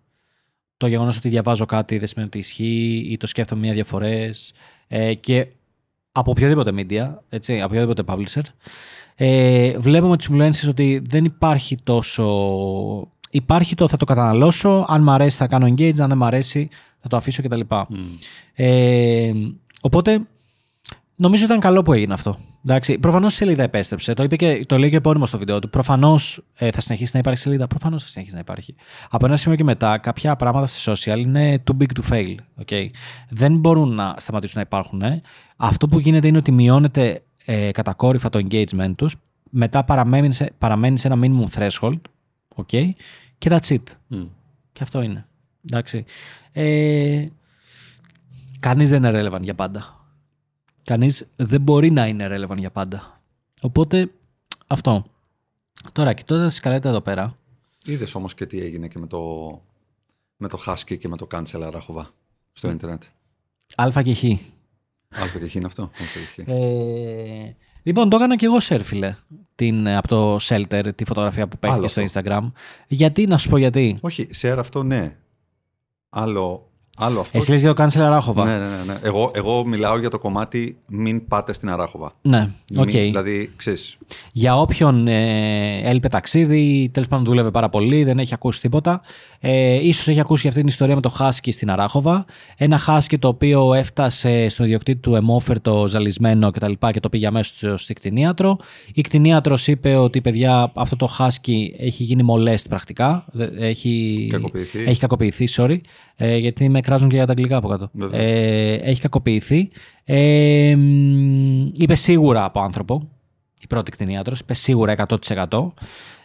Το 0.76 0.86
γεγονός 0.86 1.16
ότι 1.16 1.28
διαβάζω 1.28 1.66
κάτι 1.66 1.98
δεν 1.98 2.08
σημαίνει 2.08 2.26
ότι 2.26 2.38
ισχύει 2.38 3.06
ή 3.10 3.16
το 3.16 3.26
σκέφτομαι 3.26 3.60
μία-δύο 3.60 3.84
φορές. 3.84 4.52
Ε, 4.88 5.14
και 5.14 5.46
από 6.12 6.30
οποιοδήποτε 6.30 6.70
media, 6.74 7.14
έτσι, 7.28 7.60
από 7.60 7.64
οποιοδήποτε 7.64 8.02
publisher. 8.06 8.42
Ε, 9.14 9.78
βλέπουμε 9.78 10.16
τους 10.16 10.28
influencers 10.32 10.68
ότι 10.68 11.02
δεν 11.08 11.24
υπάρχει 11.24 11.76
τόσο 11.82 12.24
υπάρχει 13.30 13.74
το 13.74 13.88
θα 13.88 13.96
το 13.96 14.04
καταναλώσω, 14.04 14.84
αν 14.88 15.02
μ' 15.02 15.10
αρέσει 15.10 15.36
θα 15.36 15.46
κάνω 15.46 15.66
engage, 15.66 15.98
αν 16.00 16.08
δεν 16.08 16.16
μ' 16.16 16.24
αρέσει 16.24 16.68
θα 17.00 17.08
το 17.08 17.16
αφήσω 17.16 17.42
κτλ. 17.42 17.60
Mm. 17.68 17.86
Ε, 18.54 19.32
οπότε 19.80 20.26
νομίζω 21.16 21.44
ήταν 21.44 21.60
καλό 21.60 21.82
που 21.82 21.92
έγινε 21.92 22.12
αυτό. 22.12 22.38
Εντάξει, 22.66 22.98
προφανώς 22.98 23.32
η 23.32 23.36
σελίδα 23.36 23.62
επέστρεψε. 23.62 24.14
Το, 24.14 24.22
είπε 24.22 24.36
και, 24.36 24.64
το 24.66 24.78
λέει 24.78 24.90
και 24.90 24.96
επώνυμος 24.96 25.28
στο 25.28 25.38
βίντεο 25.38 25.58
του. 25.58 25.70
Προφανώς 25.70 26.44
ε, 26.54 26.70
θα 26.70 26.80
συνεχίσει 26.80 27.10
να 27.12 27.18
υπάρχει 27.18 27.40
σελίδα; 27.40 27.66
Προφανώς 27.66 28.02
θα 28.02 28.08
συνεχίσει 28.08 28.34
να 28.34 28.40
υπάρχει. 28.40 28.74
Από 29.10 29.26
ένα 29.26 29.36
σημείο 29.36 29.56
και 29.56 29.64
μετά, 29.64 29.98
κάποια 29.98 30.36
πράγματα 30.36 30.66
στη 30.66 30.92
social 30.92 31.18
είναι 31.18 31.62
too 31.70 31.82
big 31.82 31.86
to 32.00 32.12
fail. 32.12 32.34
Okay? 32.64 32.86
Δεν 33.28 33.56
μπορούν 33.56 33.94
να 33.94 34.14
σταματήσουν 34.18 34.54
να 34.56 34.62
υπάρχουν. 34.66 35.02
Ε. 35.02 35.20
Αυτό 35.56 35.88
που 35.88 35.98
γίνεται 35.98 36.28
είναι 36.28 36.38
ότι 36.38 36.52
μειώνεται 36.52 37.22
ε, 37.44 37.70
κατακόρυφα 37.70 38.28
το 38.28 38.46
engagement 38.48 38.92
τους. 38.96 39.16
Μετά 39.50 39.84
παραμένει 39.84 40.32
σε, 40.32 40.52
παραμένει 40.58 40.98
σε 40.98 41.08
ένα 41.08 41.18
minimum 41.22 41.58
threshold. 41.58 42.00
Okay? 42.56 42.90
Και 43.38 43.50
that's 43.50 43.68
it. 43.68 43.82
Mm. 44.10 44.28
Και 44.72 44.82
αυτό 44.82 45.02
είναι. 45.02 45.26
Εντάξει. 45.64 46.04
Ε, 46.52 47.26
Κανείς 48.64 48.88
δεν 48.88 49.04
είναι 49.04 49.28
relevant 49.28 49.42
για 49.42 49.54
πάντα. 49.54 50.06
Κανείς 50.84 51.26
δεν 51.36 51.60
μπορεί 51.60 51.90
να 51.90 52.06
είναι 52.06 52.26
relevant 52.30 52.56
για 52.56 52.70
πάντα. 52.70 53.20
Οπότε 53.60 54.10
αυτό. 54.66 55.04
Τώρα, 55.92 56.12
κοιτώντας 56.12 56.50
τη 56.50 56.56
σκαλέτα 56.56 56.88
εδώ 56.88 57.00
πέρα. 57.00 57.36
Είδες 57.84 58.14
όμως 58.14 58.34
και 58.34 58.46
τι 58.46 58.60
έγινε 58.60 58.88
και 58.88 58.98
με 58.98 59.06
το, 59.06 59.20
με 60.36 60.48
το 60.48 60.58
Husky 60.66 60.98
και 60.98 61.08
με 61.08 61.16
το 61.16 61.26
Cancel 61.30 61.62
Αράχοβα 61.62 62.10
στο 62.52 62.70
Ιντερνετ. 62.70 63.02
Α 63.76 64.02
και 64.02 64.14
Χ. 64.14 64.24
Α 65.22 65.38
και 65.38 65.48
Χ 65.48 65.54
είναι 65.54 65.66
αυτό. 65.66 65.90
Ε, 66.46 66.54
λοιπόν, 67.82 68.08
το 68.08 68.16
έκανα 68.16 68.36
και 68.36 68.46
εγώ 68.46 68.56
share, 68.68 68.80
φίλε. 68.82 69.14
Την, 69.54 69.88
από 69.88 70.08
το 70.08 70.36
Shelter, 70.40 70.88
τη 70.94 71.04
φωτογραφία 71.04 71.48
που 71.48 71.58
παίρνει 71.58 71.88
στο 71.88 72.02
Instagram. 72.12 72.52
Γιατί, 72.86 73.26
να 73.26 73.38
σου 73.38 73.48
πω 73.48 73.56
γιατί; 73.56 73.96
Όχι, 74.00 74.28
share 74.40 74.56
αυτό 74.58 74.82
ναι. 74.82 75.16
Άλλο, 76.08 76.74
Άλλο 76.96 77.20
αυτό. 77.20 77.38
Εσύ 77.38 77.50
λες 77.50 77.60
για 77.60 77.74
το 77.74 77.84
cancel 77.84 78.00
Αράχοβα. 78.00 78.44
Ναι, 78.44 78.58
ναι, 78.58 78.66
ναι. 78.66 78.92
ναι. 78.92 78.98
Εγώ, 79.02 79.30
εγώ 79.34 79.66
μιλάω 79.66 79.98
για 79.98 80.10
το 80.10 80.18
κομμάτι 80.18 80.78
μην 80.88 81.26
πάτε 81.26 81.52
στην 81.52 81.70
Αράχοβα. 81.70 82.12
Ναι, 82.22 82.50
οκ. 82.76 82.88
Okay. 82.88 82.90
Δηλαδή, 82.90 83.52
ξέρεις. 83.56 83.96
Για 84.32 84.56
όποιον 84.56 85.08
ε, 85.08 85.80
έλειπε 85.88 86.08
ταξίδι, 86.08 86.90
τέλος 86.92 87.08
πάντων 87.08 87.24
δούλευε 87.24 87.50
πάρα 87.50 87.68
πολύ, 87.68 88.04
δεν 88.04 88.18
έχει 88.18 88.34
ακούσει 88.34 88.60
τίποτα. 88.60 89.00
Ε, 89.46 89.86
ίσως 89.86 90.08
έχει 90.08 90.20
ακούσει 90.20 90.48
αυτή 90.48 90.60
την 90.60 90.68
ιστορία 90.68 90.94
με 90.94 91.00
το 91.00 91.08
Χάσκι 91.08 91.52
στην 91.52 91.70
Αράχοβα. 91.70 92.24
Ένα 92.56 92.78
Χάσκι 92.78 93.18
το 93.18 93.28
οποίο 93.28 93.74
έφτασε 93.74 94.48
στον 94.48 94.66
ιδιοκτήτη 94.66 95.00
του 95.00 95.14
αιμόφυρτο, 95.14 95.86
ζαλισμένο 95.88 96.50
κτλ. 96.50 96.72
Και, 96.72 96.90
και 96.90 97.00
το 97.00 97.08
πήγε 97.08 97.26
αμέσως 97.26 97.82
στην 97.82 97.94
κτηνίατρο. 97.94 98.56
Η 98.94 99.00
κτηνίατρος 99.00 99.66
είπε 99.66 99.96
ότι 99.96 100.20
παιδιά, 100.20 100.72
αυτό 100.74 100.96
το 100.96 101.06
Χάσκι 101.06 101.74
έχει 101.78 102.02
γίνει 102.02 102.22
molest 102.22 102.68
πρακτικά. 102.68 103.24
Έχει 103.58 104.28
κακοποιηθεί. 104.30 104.78
Έχει 104.78 105.00
κακοποιηθεί, 105.00 105.48
sorry. 105.56 105.80
Ε, 106.16 106.36
γιατί 106.36 106.68
με 106.68 106.80
κράζουν 106.80 107.08
και 107.08 107.16
για 107.16 107.26
τα 107.26 107.32
αγγλικά 107.32 107.56
από 107.56 107.68
κάτω. 107.68 107.90
Ε, 108.12 108.74
έχει 108.74 109.00
κακοποιηθεί. 109.00 109.70
Ε, 110.04 110.76
είπε 111.72 111.94
σίγουρα 111.94 112.44
από 112.44 112.60
άνθρωπο. 112.60 113.08
Η 113.60 113.66
πρώτη 113.66 113.90
κτηνίατρος. 113.90 114.40
Είπε 114.40 114.54
σίγουρα 114.54 114.92
100%. 114.92 115.72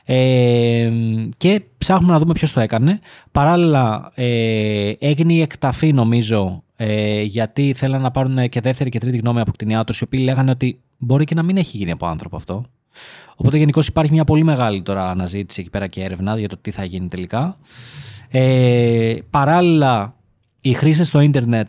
Ε, 0.05 0.91
και 1.37 1.61
ψάχνουμε 1.77 2.13
να 2.13 2.19
δούμε 2.19 2.33
ποιος 2.33 2.51
το 2.51 2.59
έκανε. 2.59 2.99
Παράλληλα 3.31 4.11
ε, 4.15 4.91
έγινε 4.99 5.33
η 5.33 5.41
εκταφή 5.41 5.93
νομίζω 5.93 6.63
ε, 6.75 7.21
γιατί 7.21 7.73
θέλανε 7.73 8.03
να 8.03 8.11
πάρουν 8.11 8.49
και 8.49 8.59
δεύτερη 8.61 8.89
και 8.89 8.99
τρίτη 8.99 9.17
γνώμη 9.17 9.39
από 9.39 9.51
κτηνιάτρους 9.51 9.99
οι 9.99 10.03
οποίοι 10.03 10.19
λέγανε 10.23 10.51
ότι 10.51 10.79
μπορεί 10.97 11.23
και 11.23 11.35
να 11.35 11.43
μην 11.43 11.57
έχει 11.57 11.77
γίνει 11.77 11.91
από 11.91 12.07
άνθρωπο 12.07 12.35
αυτό. 12.35 12.63
Οπότε 13.35 13.57
γενικώς 13.57 13.87
υπάρχει 13.87 14.13
μια 14.13 14.23
πολύ 14.23 14.43
μεγάλη 14.43 14.81
τώρα 14.81 15.09
αναζήτηση 15.09 15.61
εκεί 15.61 15.69
πέρα 15.69 15.87
και 15.87 16.03
έρευνα 16.03 16.39
για 16.39 16.47
το 16.47 16.57
τι 16.61 16.71
θα 16.71 16.83
γίνει 16.83 17.07
τελικά. 17.07 17.57
Ε, 18.29 19.15
παράλληλα, 19.29 20.15
οι 20.61 20.73
χρήστες 20.73 21.07
στο 21.07 21.19
ίντερνετ 21.19 21.67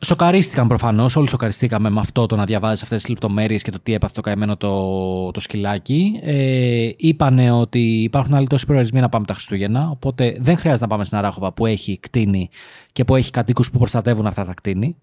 σοκαρίστηκαν 0.00 0.68
προφανώς. 0.68 1.16
Όλοι 1.16 1.28
σοκαριστήκαμε 1.28 1.90
με 1.90 2.00
αυτό 2.00 2.26
το 2.26 2.36
να 2.36 2.44
διαβάζεις 2.44 2.82
αυτές 2.82 3.00
τις 3.00 3.10
λεπτομέρειες 3.10 3.62
και 3.62 3.70
το 3.70 3.78
τι 3.82 3.94
έπαθε 3.94 4.14
το 4.14 4.20
καημένο 4.20 4.56
το, 4.56 5.30
το 5.30 5.40
σκυλάκι. 5.40 6.20
Ε, 6.22 6.90
είπανε 6.96 7.50
ότι 7.50 8.02
υπάρχουν 8.02 8.34
άλλοι 8.34 8.46
τόσοι 8.46 8.66
προορισμοί 8.66 9.00
να 9.00 9.08
πάμε 9.08 9.24
τα 9.24 9.34
Χριστούγεννα. 9.34 9.88
Οπότε 9.90 10.36
δεν 10.38 10.56
χρειάζεται 10.56 10.84
να 10.84 10.90
πάμε 10.90 11.04
στην 11.04 11.18
Αράχοβα 11.18 11.52
που 11.52 11.66
έχει 11.66 11.98
κτίνη 12.00 12.48
και 12.92 13.04
που 13.04 13.16
έχει 13.16 13.30
κατοίκους 13.30 13.70
που 13.70 13.78
προστατεύουν 13.78 14.26
αυτά 14.26 14.44
τα 14.44 14.54
κτίνη. 14.54 14.96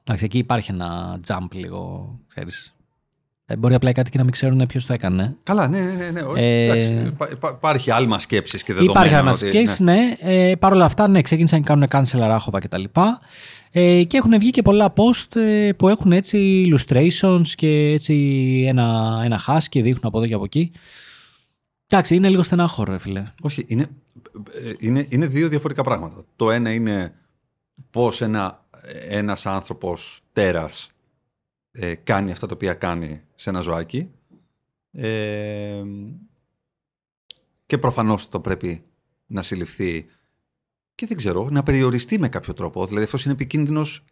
Εντάξει, 0.00 0.24
εκεί 0.24 0.38
υπάρχει 0.38 0.70
ένα 0.70 1.20
jump 1.26 1.48
λίγο, 1.52 2.10
ξέρεις, 2.28 2.66
ε, 2.66 2.77
μπορεί 3.56 3.74
απλά 3.74 3.90
οι 3.90 3.92
κάτοικοι 3.92 4.16
να 4.16 4.22
μην 4.22 4.32
ξέρουν 4.32 4.66
ποιος 4.68 4.86
το 4.86 4.92
έκανε. 4.92 5.36
Καλά, 5.42 5.68
ναι, 5.68 5.80
ναι, 5.80 6.10
ναι. 6.10 6.20
Ε, 6.36 6.64
Εντάξει, 6.64 7.16
υπάρχει 7.50 7.90
άλμα 7.90 8.18
σκέψης 8.18 8.62
και 8.62 8.72
δεδομένα. 8.72 8.98
Υπάρχει 9.00 9.14
άλμα 9.14 9.32
σκέψη, 9.32 9.84
ναι. 9.84 9.92
ναι. 9.92 10.50
Ε, 10.50 10.54
Παρ' 10.56 10.72
όλα 10.72 10.84
αυτά, 10.84 11.08
ναι, 11.08 11.22
ξεκίνησαν 11.22 11.60
να 11.60 11.86
κάνουν 11.86 11.86
cancel 11.90 12.18
ράχοβα 12.18 12.58
κτλ. 12.58 12.84
Ε, 13.70 14.02
και 14.02 14.16
έχουν 14.16 14.38
βγει 14.38 14.50
και 14.50 14.62
πολλά 14.62 14.92
post 14.96 15.36
ε, 15.36 15.72
που 15.72 15.88
έχουν 15.88 16.12
έτσι 16.12 16.68
illustrations 16.72 17.46
και 17.54 17.90
έτσι 17.90 18.14
ένα, 18.68 19.20
ένα 19.24 19.40
hash 19.46 19.64
και 19.68 19.82
δείχνουν 19.82 20.02
από 20.04 20.18
εδώ 20.18 20.26
και 20.26 20.34
από 20.34 20.44
εκεί. 20.44 20.72
Εντάξει, 21.86 22.14
είναι 22.14 22.28
λίγο 22.28 22.42
στενάχωρο, 22.42 22.92
ρε 22.92 22.98
φίλε. 22.98 23.24
Όχι, 23.40 23.64
είναι, 23.66 23.86
ε, 24.52 24.72
είναι, 24.78 25.06
είναι 25.08 25.26
δύο 25.26 25.48
διαφορετικά 25.48 25.84
πράγματα. 25.84 26.24
Το 26.36 26.50
ένα 26.50 26.72
είναι 26.72 27.14
πώς 27.90 28.20
ένα, 28.20 28.64
ένας 29.08 29.46
άνθρωπος 29.46 30.20
τέρας 30.32 30.90
ε, 31.70 31.94
κάνει 31.94 32.30
αυτά 32.30 32.46
τα 32.46 32.54
οποία 32.54 32.74
κάνει 32.74 33.22
σε 33.34 33.50
ένα 33.50 33.60
ζωάκι. 33.60 34.10
Ε, 34.92 35.82
και 37.66 37.78
προφανώς 37.78 38.26
θα 38.26 38.40
πρέπει 38.40 38.82
να 39.26 39.42
συλληφθεί 39.42 40.06
και 40.94 41.06
δεν 41.06 41.16
ξέρω, 41.16 41.48
να 41.50 41.62
περιοριστεί 41.62 42.18
με 42.18 42.28
κάποιο 42.28 42.52
τρόπο. 42.52 42.86
Δηλαδή 42.86 43.04
αυτός 43.04 43.24
είναι 43.24 43.32
επικίνδυνος 43.32 44.04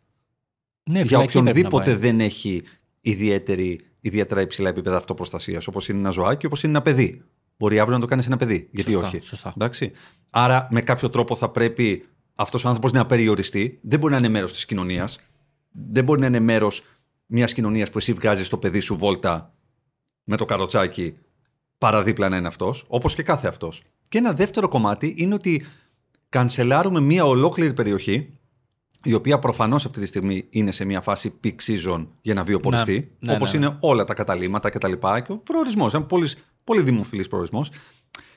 ναι, 0.91 1.01
για 1.01 1.19
οποιονδήποτε 1.19 1.97
δεν 1.97 2.21
έχει 2.21 2.63
ιδιαίτερη, 3.01 3.81
ιδιαίτερα 4.01 4.41
υψηλά 4.41 4.69
επίπεδα 4.69 4.97
αυτοπροστασίας. 4.97 5.67
Όπως 5.67 5.89
είναι 5.89 5.99
ένα 5.99 6.11
ζωάκι, 6.11 6.47
όπως 6.47 6.63
είναι 6.63 6.73
ένα 6.73 6.83
παιδί. 6.83 7.23
Μπορεί 7.57 7.79
αύριο 7.79 7.95
να 7.95 8.01
το 8.01 8.07
κάνει 8.07 8.23
ένα 8.27 8.37
παιδί. 8.37 8.69
Γιατί 8.71 8.93
σωστά, 8.93 9.07
όχι. 9.07 9.21
Σωστά. 9.21 9.53
Εντάξει. 9.57 9.93
Άρα 10.31 10.67
με 10.71 10.81
κάποιο 10.81 11.11
τρόπο 11.11 11.37
θα 11.37 11.51
πρέπει 11.51 12.07
αυτός 12.37 12.65
ο 12.65 12.69
άνθρωπος 12.69 12.93
να 12.93 13.07
περιοριστεί. 13.07 13.79
Δεν 13.83 13.99
μπορεί 13.99 14.13
να 14.13 14.19
είναι 14.19 14.29
μέρος 14.29 14.53
της 14.53 14.67
κοινωνίας. 14.67 15.21
Δεν 15.71 16.05
μπορεί 16.05 16.21
να 16.21 16.27
είναι 16.27 16.41
μέρος 16.41 16.85
μιας 17.27 17.53
κοινωνίας 17.53 17.91
που 17.91 17.99
εσύ 17.99 18.13
βγάζεις 18.13 18.49
το 18.49 18.59
παιδί 18.59 18.81
σου 18.81 18.97
βόλτα 18.97 19.55
με 20.25 20.37
το 20.37 20.45
καροτσάκι 20.45 21.17
παραδίπλα 21.79 22.29
να 22.29 22.37
είναι 22.37 22.49
αυτός, 22.49 22.85
όπως 22.89 23.15
και 23.15 23.23
κάθε 23.23 23.49
αυτός. 23.49 23.83
Και 24.09 24.19
ένα 24.19 24.33
δεύτερο 24.33 24.69
κομμάτι 24.69 25.15
είναι 25.17 25.35
ότι 25.35 25.67
κανσελάρουμε 26.29 27.01
μια 27.01 27.25
ολόκληρη 27.25 27.73
περιοχή 27.73 28.37
η 29.03 29.15
οποία 29.15 29.39
προφανώς 29.39 29.87
αυτή 29.87 30.01
τη 30.01 30.07
στιγμή 30.07 30.47
είναι 30.51 30.73
σε 30.73 30.85
μια 30.85 31.01
φάση 31.01 31.35
peak 31.45 31.55
season 31.67 32.07
για 32.21 32.35
να 32.35 32.45
βιοποριστεί, 32.45 32.93
ναι, 33.19 33.31
ναι 33.31 33.35
όπως 33.35 33.53
ναι, 33.53 33.59
είναι 33.59 33.77
όλα 33.81 34.05
τα 34.05 34.15
καταλήμματα 34.15 34.71
και 34.71 34.79
τα 34.79 34.89
λοιπά 34.89 35.21
και 35.21 35.33
ο 35.33 35.37
προορισμός, 35.37 35.95
ένα 35.95 36.05
πολύ, 36.05 36.29
πολύ 36.65 36.83
δημοφιλής 36.83 37.29
προορισμός, 37.29 37.71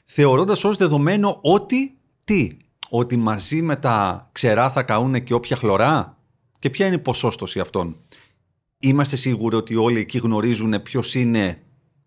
θεωρώντας 0.06 0.64
ως 0.64 0.78
δεδομένο 0.78 1.40
ότι 1.42 1.98
τι, 2.24 2.58
ότι 2.90 3.18
μαζί 3.18 3.62
με 3.62 3.76
τα 3.76 4.30
ξερά 4.32 4.72
θα 4.72 4.84
καούν 4.84 5.24
και 5.24 5.34
όποια 5.34 5.56
χλωρά; 5.56 6.18
Και 6.60 6.70
ποια 6.70 6.86
είναι 6.86 6.96
η 6.96 7.00
ποσόστοση 7.00 7.60
αυτών; 7.60 7.96
Είμαστε 8.80 9.16
σίγουροι 9.16 9.56
ότι 9.56 9.76
όλοι 9.76 10.00
εκεί 10.00 10.18
γνωρίζουν 10.18 10.82
ποιος 10.84 11.16
είναι 11.16 11.62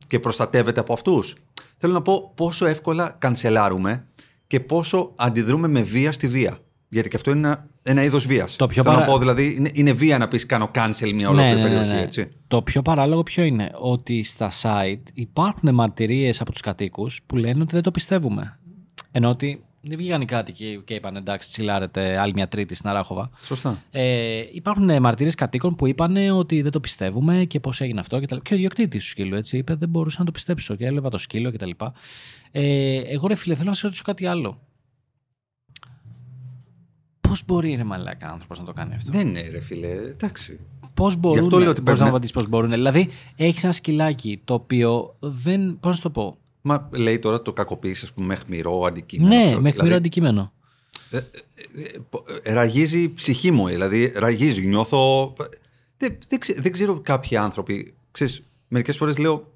και 0.07 0.19
προστατεύεται 0.19 0.81
από 0.81 0.93
αυτούς; 0.93 1.37
Θέλω 1.77 1.93
να 1.93 2.03
πω 2.03 2.33
πόσο 2.35 2.67
εύκολα 2.67 3.17
κανσελάρουμε 3.19 4.07
και 4.47 4.61
πόσο 4.61 5.13
αντιδρούμε 5.17 5.69
με 5.69 5.83
βία 5.83 6.13
στη 6.13 6.29
βία. 6.29 6.59
Γιατί 6.89 7.09
και 7.09 7.17
αυτό 7.17 7.31
είναι 7.31 7.49
ένα, 7.49 7.69
ένα 7.83 8.05
είδος 8.05 8.27
βίας. 8.27 8.57
Το 8.57 8.67
πιο 8.67 8.83
Θέλω 8.83 8.95
παρα... 8.95 9.07
να 9.07 9.13
πω 9.13 9.19
δηλαδή, 9.19 9.55
είναι, 9.57 9.71
είναι 9.73 9.93
βία 9.93 10.19
να 10.19 10.29
πεις 10.29 10.47
κάνω 10.47 10.71
cancel 10.75 11.13
μια 11.15 11.29
ολόκληρη 11.29 11.55
ναι, 11.55 11.63
ναι, 11.63 11.69
ναι, 11.69 11.69
περιοχή. 11.69 11.95
Ναι. 11.95 12.01
Έτσι. 12.01 12.29
Το 12.49 12.63
πιο 12.63 12.83
παράλογο 12.83 13.23
ποιο 13.23 13.43
είναι, 13.43 13.71
ότι 13.75 14.23
στα 14.23 14.51
site 14.63 15.03
υπάρχουν 15.15 15.75
μαρτυρίες 15.75 16.41
από 16.41 16.53
τους 16.53 16.61
κατοίκους 16.61 17.21
που 17.27 17.37
λένε 17.37 17.63
ότι 17.63 17.75
δεν 17.75 17.83
το 17.83 17.91
πιστεύουμε. 17.91 18.59
Ενώ 19.11 19.29
ότι 19.29 19.65
δεν 19.85 19.97
βγήκαν 19.97 20.25
κάτι 20.27 20.53
και, 20.53 20.77
και 20.85 20.95
είπαν 20.95 21.17
εντάξει, 21.17 21.49
τσιλάρετε 21.49 22.19
άλλη 22.19 22.33
μια 22.33 22.49
τρίτη 22.49 22.75
στην 22.75 22.89
Αράχοβα. 22.89 23.31
Σωστά. 23.43 23.83
Ε, 23.91 24.45
υπάρχουν 24.53 25.01
μαρτυρίε 25.01 25.33
κατοίκων 25.33 25.75
που 25.75 25.87
είπαν 25.87 26.17
ότι 26.31 26.63
δεν 26.63 26.71
το 26.71 26.81
πιστεύουμε 26.81 27.45
και 27.45 27.61
πώς 27.61 27.81
έγινε 27.81 28.01
αυτό. 28.01 28.21
Και, 28.21 28.27
τα... 28.27 28.41
και 28.43 28.55
ο 28.55 28.57
διοκτήτης 28.57 29.03
του 29.03 29.09
σκύλου 29.09 29.35
έτσι 29.35 29.57
είπε 29.57 29.75
δεν 29.75 29.89
μπορούσα 29.89 30.17
να 30.19 30.25
το 30.25 30.33
πιστέψω 30.33 30.75
και 30.75 30.87
έλεβα 30.87 31.09
το 31.09 31.19
σκύλο 31.19 31.53
κτλ. 31.53 31.71
Ε, 32.51 32.97
εγώ 32.97 33.27
ρε 33.27 33.35
φίλε, 33.35 33.55
θέλω 33.55 33.69
να 33.69 33.75
σα 33.75 33.83
ρωτήσω 33.83 34.03
κάτι 34.05 34.27
άλλο. 34.27 34.61
Πώς 37.21 37.45
μπορεί 37.45 37.75
ρε 37.75 37.85
μαλάκα 37.85 38.29
άνθρωπος 38.31 38.59
να 38.59 38.65
το 38.65 38.73
κάνει 38.73 38.95
αυτό; 38.95 39.11
Δεν 39.13 39.29
είναι 39.29 39.49
ρε 39.49 39.61
φίλε, 39.61 39.89
εντάξει. 39.89 40.61
Πώς 40.95 41.17
μπορούν 41.17 41.45
αυτό 41.45 41.59
λέω 41.59 41.71
ότι 41.71 41.83
να 41.83 42.11
μου 42.11 42.19
πώς 42.33 42.49
μπορούν; 42.49 42.71
Δηλαδή, 42.71 43.09
έχεις 43.37 43.65
ένα 43.65 43.73
σκυλάκι 43.73 44.41
το 44.45 44.55
οποίο 44.55 45.17
δεν. 45.21 45.79
Πώς 45.81 45.97
να 45.97 46.03
το 46.03 46.11
πω; 46.11 46.37
Μα 46.63 46.89
λέει 46.93 47.19
τώρα 47.19 47.43
το 47.43 47.53
κακοποίηση, 47.53 48.05
ας 48.05 48.13
πούμε, 48.13 48.27
με 48.27 48.35
χμηρό 48.35 48.85
αντικείμενο. 48.85 49.35
Ναι, 49.35 49.45
με 49.45 49.51
χμηρό 49.51 49.71
δηλαδή, 49.71 49.95
αντικείμενο. 49.95 50.53
Ε, 51.11 51.17
ε, 51.17 51.23
ε, 52.43 52.53
ραγίζει 52.53 53.03
η 53.03 53.13
ψυχή 53.13 53.51
μου, 53.51 53.67
δηλαδή 53.67 54.13
ραγίζει, 54.15 54.67
νιώθω. 54.67 55.33
Δεν, 55.97 56.19
δεν, 56.29 56.39
δεν 56.57 56.73
ξέρω 56.73 57.01
κάποιοι 57.01 57.37
άνθρωποι. 57.37 57.95
Ξέρεις, 58.11 58.43
μερικές 58.69 58.97
φορές 58.97 59.19
λέω 59.19 59.53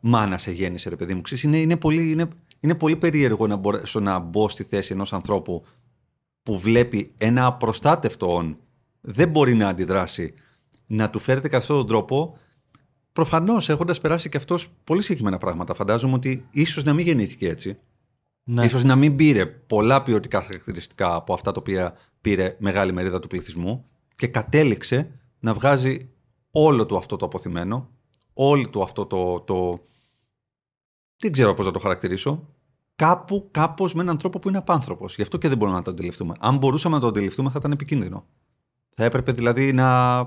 μάνα 0.00 0.38
σε 0.38 0.50
γέννησε 0.50 0.88
ρε 0.88 0.96
παιδί 0.96 1.14
μου. 1.14 1.20
Ξέρεις, 1.20 1.44
είναι, 1.44 1.58
είναι 1.58 1.76
πολύ, 1.76 2.10
είναι, 2.10 2.28
είναι 2.60 2.74
πολύ 2.74 2.96
περίεργο 2.96 3.46
να 3.46 3.56
μπορέσω 3.56 4.00
να 4.00 4.18
μπω 4.18 4.48
στη 4.48 4.62
θέση 4.62 4.92
ενός 4.92 5.12
ανθρώπου 5.12 5.64
που 6.42 6.58
βλέπει 6.58 7.12
ένα 7.18 7.46
απροστάτευτο 7.46 8.34
όν, 8.34 8.58
δεν 9.00 9.28
μπορεί 9.28 9.54
να 9.54 9.68
αντιδράσει, 9.68 10.34
να 10.86 11.10
του 11.10 11.18
φέρετε 11.18 11.48
κατά 11.48 11.62
αυτόν 11.62 11.76
τον 11.76 11.86
τρόπο, 11.86 12.38
προφανώς 13.12 13.68
έχοντας 13.68 14.00
περάσει 14.00 14.28
και 14.28 14.36
αυτός 14.36 14.68
πολύ 14.84 15.02
συγκεκριμένα 15.02 15.38
πράγματα. 15.38 15.74
Φαντάζομαι 15.74 16.14
ότι 16.14 16.46
ίσως 16.50 16.84
να 16.84 16.92
μην 16.92 17.06
γεννήθηκε 17.06 17.48
έτσι. 17.48 17.78
Ναι. 18.44 18.64
Ίσως 18.64 18.84
να 18.84 18.96
μην 18.96 19.16
πήρε 19.16 19.46
πολλά 19.46 20.02
ποιοτικά 20.02 20.42
χαρακτηριστικά 20.42 21.14
από 21.14 21.32
αυτά 21.32 21.52
τα 21.52 21.60
οποία 21.60 21.94
πήρε 22.20 22.56
μεγάλη 22.58 22.92
μερίδα 22.92 23.20
του 23.20 23.28
πληθυσμού 23.28 23.84
και 24.16 24.26
κατέληξε 24.26 25.10
να 25.40 25.54
βγάζει 25.54 26.08
όλο 26.50 26.86
του 26.86 26.96
αυτό 26.96 27.16
το 27.16 27.24
αποθυμένο, 27.24 27.90
όλο 28.32 28.68
του 28.68 28.82
αυτό 28.82 29.06
το, 29.06 29.40
το... 29.40 29.84
δεν 31.16 31.32
ξέρω 31.32 31.54
πώς 31.54 31.66
να 31.66 31.72
το 31.72 31.78
χαρακτηρίσω, 31.78 32.48
κάπου, 32.96 33.48
κάπως 33.50 33.94
με 33.94 34.02
έναν 34.02 34.18
τρόπο 34.18 34.38
που 34.38 34.48
είναι 34.48 34.58
απάνθρωπος. 34.58 35.16
Γι' 35.16 35.22
αυτό 35.22 35.38
και 35.38 35.48
δεν 35.48 35.58
μπορούμε 35.58 35.76
να 35.76 35.82
το 35.82 35.90
αντιληφθούμε. 35.90 36.34
Αν 36.40 36.56
μπορούσαμε 36.56 36.94
να 36.94 37.00
το 37.00 37.06
αντιληφθούμε 37.06 37.50
θα 37.50 37.56
ήταν 37.58 37.72
επικίνδυνο. 37.72 38.26
Θα 38.94 39.04
έπρεπε 39.04 39.32
δηλαδή 39.32 39.72
να, 39.72 40.18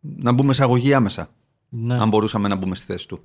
να 0.00 0.32
μπούμε 0.32 0.52
σε 0.52 0.62
αγωγή 0.62 0.94
άμεσα. 0.94 1.30
Ναι. 1.70 1.94
Αν 1.94 2.08
μπορούσαμε 2.08 2.48
να 2.48 2.56
μπούμε 2.56 2.74
στη 2.74 2.86
θέση 2.86 3.08
του. 3.08 3.24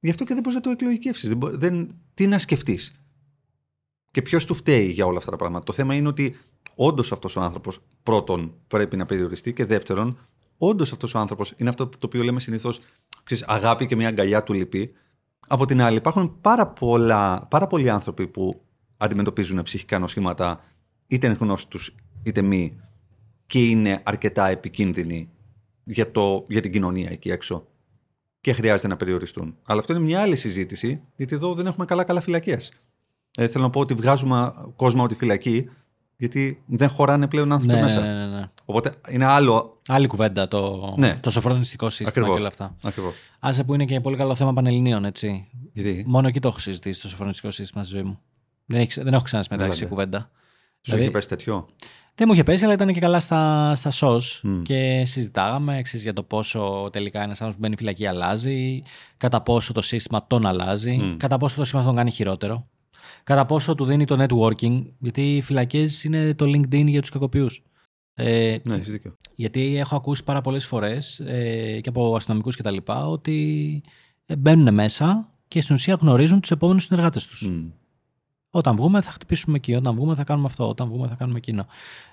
Γι' 0.00 0.10
αυτό 0.10 0.24
και 0.24 0.32
δεν 0.34 0.42
μπορείς 0.42 0.54
να 0.54 0.62
το 0.62 0.70
εκλογικεύσεις. 0.70 1.32
Δεν, 1.38 1.94
τι 2.14 2.26
να 2.26 2.38
σκεφτείς; 2.38 2.92
Και 4.10 4.22
ποιος 4.22 4.44
του 4.44 4.54
φταίει 4.54 4.86
για 4.86 5.06
όλα 5.06 5.18
αυτά 5.18 5.30
τα 5.30 5.36
πράγματα; 5.36 5.64
Το 5.64 5.72
θέμα 5.72 5.94
είναι 5.94 6.08
ότι 6.08 6.36
όντως 6.74 7.12
αυτός 7.12 7.36
ο 7.36 7.40
άνθρωπος 7.40 7.80
πρώτον 8.02 8.54
πρέπει 8.66 8.96
να 8.96 9.06
περιοριστεί 9.06 9.52
και 9.52 9.64
δεύτερον, 9.64 10.18
όντως 10.58 10.92
αυτός 10.92 11.14
ο 11.14 11.18
άνθρωπος 11.18 11.54
είναι 11.56 11.68
αυτό 11.68 11.86
το 11.86 11.98
οποίο 12.06 12.22
λέμε 12.22 12.40
συνήθως 12.40 12.80
αγάπη 13.46 13.86
και 13.86 13.96
μια 13.96 14.08
αγκαλιά 14.08 14.42
του 14.42 14.52
λυπή. 14.52 14.92
Από 15.48 15.66
την 15.66 15.82
άλλη, 15.82 15.96
υπάρχουν 15.96 16.40
πάρα, 16.40 16.66
πολλά, 16.66 17.46
πάρα 17.50 17.66
πολλοί 17.66 17.90
άνθρωποι 17.90 18.26
που 18.26 18.62
αντιμετωπίζουν 18.96 19.62
ψυχικά 19.62 19.98
νοσήματα, 19.98 20.60
είτε 21.06 21.26
είναι 21.26 21.36
γνώστοι 21.40 21.68
τους 21.68 21.94
είτε 22.22 22.42
μη, 22.42 22.80
και 23.46 23.68
είναι 23.68 24.02
αρκετά 24.04 24.46
επικίνδυνοι 24.46 25.30
για, 25.84 26.10
το, 26.10 26.46
για 26.48 26.60
την 26.60 26.72
κοινωνία 26.72 27.10
εκεί 27.10 27.30
έξω 27.30 27.66
και 28.44 28.52
χρειάζεται 28.52 28.88
να 28.88 28.96
περιοριστούν. 28.96 29.56
Αλλά 29.62 29.80
αυτό 29.80 29.92
είναι 29.92 30.02
μια 30.02 30.20
άλλη 30.20 30.36
συζήτηση, 30.36 31.02
γιατί 31.16 31.34
εδώ 31.34 31.54
δεν 31.54 31.66
έχουμε 31.66 31.84
καλά-καλά 31.84 32.20
φυλακές. 32.20 32.72
Ε, 33.36 33.48
θέλω 33.48 33.64
να 33.64 33.70
πω 33.70 33.80
ότι 33.80 33.94
βγάζουμε 33.94 34.52
κόσμο 34.76 35.00
από 35.00 35.08
τη 35.08 35.14
φυλακή, 35.14 35.70
γιατί 36.16 36.62
δεν 36.66 36.88
χωράνε 36.88 37.26
πλέον 37.26 37.52
άνθρωποι 37.52 37.74
ναι, 37.74 37.82
μέσα. 37.82 38.00
Ναι, 38.00 38.14
ναι, 38.14 38.26
ναι. 38.26 38.44
Οπότε 38.64 38.94
είναι 39.10 39.24
άλλο. 39.24 39.80
Άλλη 39.88 40.06
κουβέντα 40.06 40.48
το, 40.48 40.94
ναι. 40.96 41.16
το 41.20 41.30
σοφρονιστικό 41.30 41.90
σύστημα 41.90 42.08
Ακριβώς. 42.08 42.34
και 42.34 42.38
όλα 42.40 42.48
αυτά. 42.48 42.76
Ακριβώς. 42.82 43.14
Άσε 43.38 43.64
που 43.64 43.74
είναι 43.74 43.84
και 43.84 44.00
πολύ 44.00 44.16
καλό 44.16 44.34
θέμα 44.34 44.52
πανελληνίων, 44.52 45.04
έτσι. 45.04 45.48
Γιατί; 45.72 46.04
Μόνο 46.06 46.28
εκεί 46.28 46.40
το 46.40 46.48
έχω 46.48 46.58
συζητήσει 46.58 47.00
το 47.00 47.08
σοφρονιστικό 47.08 47.50
σύστημα 47.50 47.84
στη 47.84 47.92
ζωή 47.94 48.02
μου. 48.02 48.20
Δεν, 48.66 48.80
έχει, 48.80 49.02
δεν 49.02 49.14
έχω 49.14 49.22
ξανασμετάξει 49.22 49.86
κουβέντα. 49.86 50.18
Σου 50.18 50.28
δηλαδή, 50.82 51.02
είχε 51.02 51.10
πέσει 51.10 51.28
τέτοιο; 51.28 51.66
Δεν 52.16 52.26
μου 52.28 52.32
είχε 52.32 52.42
πέσει, 52.42 52.64
αλλά 52.64 52.72
ήταν 52.72 52.92
και 52.92 53.00
καλά 53.00 53.20
στα, 53.20 53.72
στα 53.74 53.90
SOS 53.94 54.20
και 54.62 55.02
συζητάγαμε 55.06 55.76
εξής, 55.76 56.02
για 56.02 56.12
το 56.12 56.22
πόσο 56.22 56.88
τελικά 56.92 57.18
ένας 57.18 57.40
άνθρωπος 57.40 57.54
που 57.54 57.60
μπαίνει 57.60 57.76
φυλακή 57.76 58.06
αλλάζει, 58.06 58.82
κατά 59.16 59.42
πόσο 59.42 59.72
το 59.72 59.82
σύστημα 59.82 60.26
τον 60.26 60.46
αλλάζει, 60.46 61.14
κατά 61.16 61.36
πόσο 61.36 61.56
το 61.56 61.62
σύστημα 61.62 61.84
τον 61.84 61.96
κάνει 61.96 62.10
χειρότερο, 62.10 62.68
κατά 63.24 63.46
πόσο 63.46 63.74
του 63.74 63.84
δίνει 63.84 64.04
το 64.04 64.24
networking, 64.24 64.84
γιατί 64.98 65.36
οι 65.36 65.42
φυλακές 65.42 66.04
είναι 66.04 66.34
το 66.34 66.44
LinkedIn 66.44 66.86
για 66.86 67.00
τους 67.00 67.10
κακοποιούς. 67.10 67.62
Ε, 68.14 68.56
ναι, 68.62 68.74
έχεις 68.74 68.92
δίκιο. 68.92 69.16
Γιατί 69.34 69.76
έχω 69.76 69.96
ακούσει 69.96 70.24
πάρα 70.24 70.40
πολλές 70.40 70.66
φορές 70.66 71.18
ε, 71.18 71.80
και 71.82 71.88
από 71.88 72.16
αστυνομικούς 72.16 72.56
κτλ. 72.56 72.76
ότι 72.86 73.82
ε, 74.26 74.36
μπαίνουν 74.36 74.74
μέσα 74.74 75.32
και 75.48 75.60
στην 75.60 75.74
ουσία 75.74 75.94
γνωρίζουν 76.00 76.40
τους 76.40 76.50
επόμενους 76.50 76.84
συνεργάτες 76.84 77.26
τους. 77.26 77.50
Όταν 78.56 78.76
βγούμε 78.76 79.00
θα 79.00 79.10
χτυπήσουμε 79.10 79.56
εκεί, 79.56 79.74
όταν 79.74 79.94
βγούμε 79.94 80.14
θα 80.14 80.24
κάνουμε 80.24 80.46
αυτό, 80.46 80.68
όταν 80.68 80.88
βγούμε 80.88 81.08
θα 81.08 81.14
κάνουμε 81.14 81.38
εκείνο. 81.38 81.66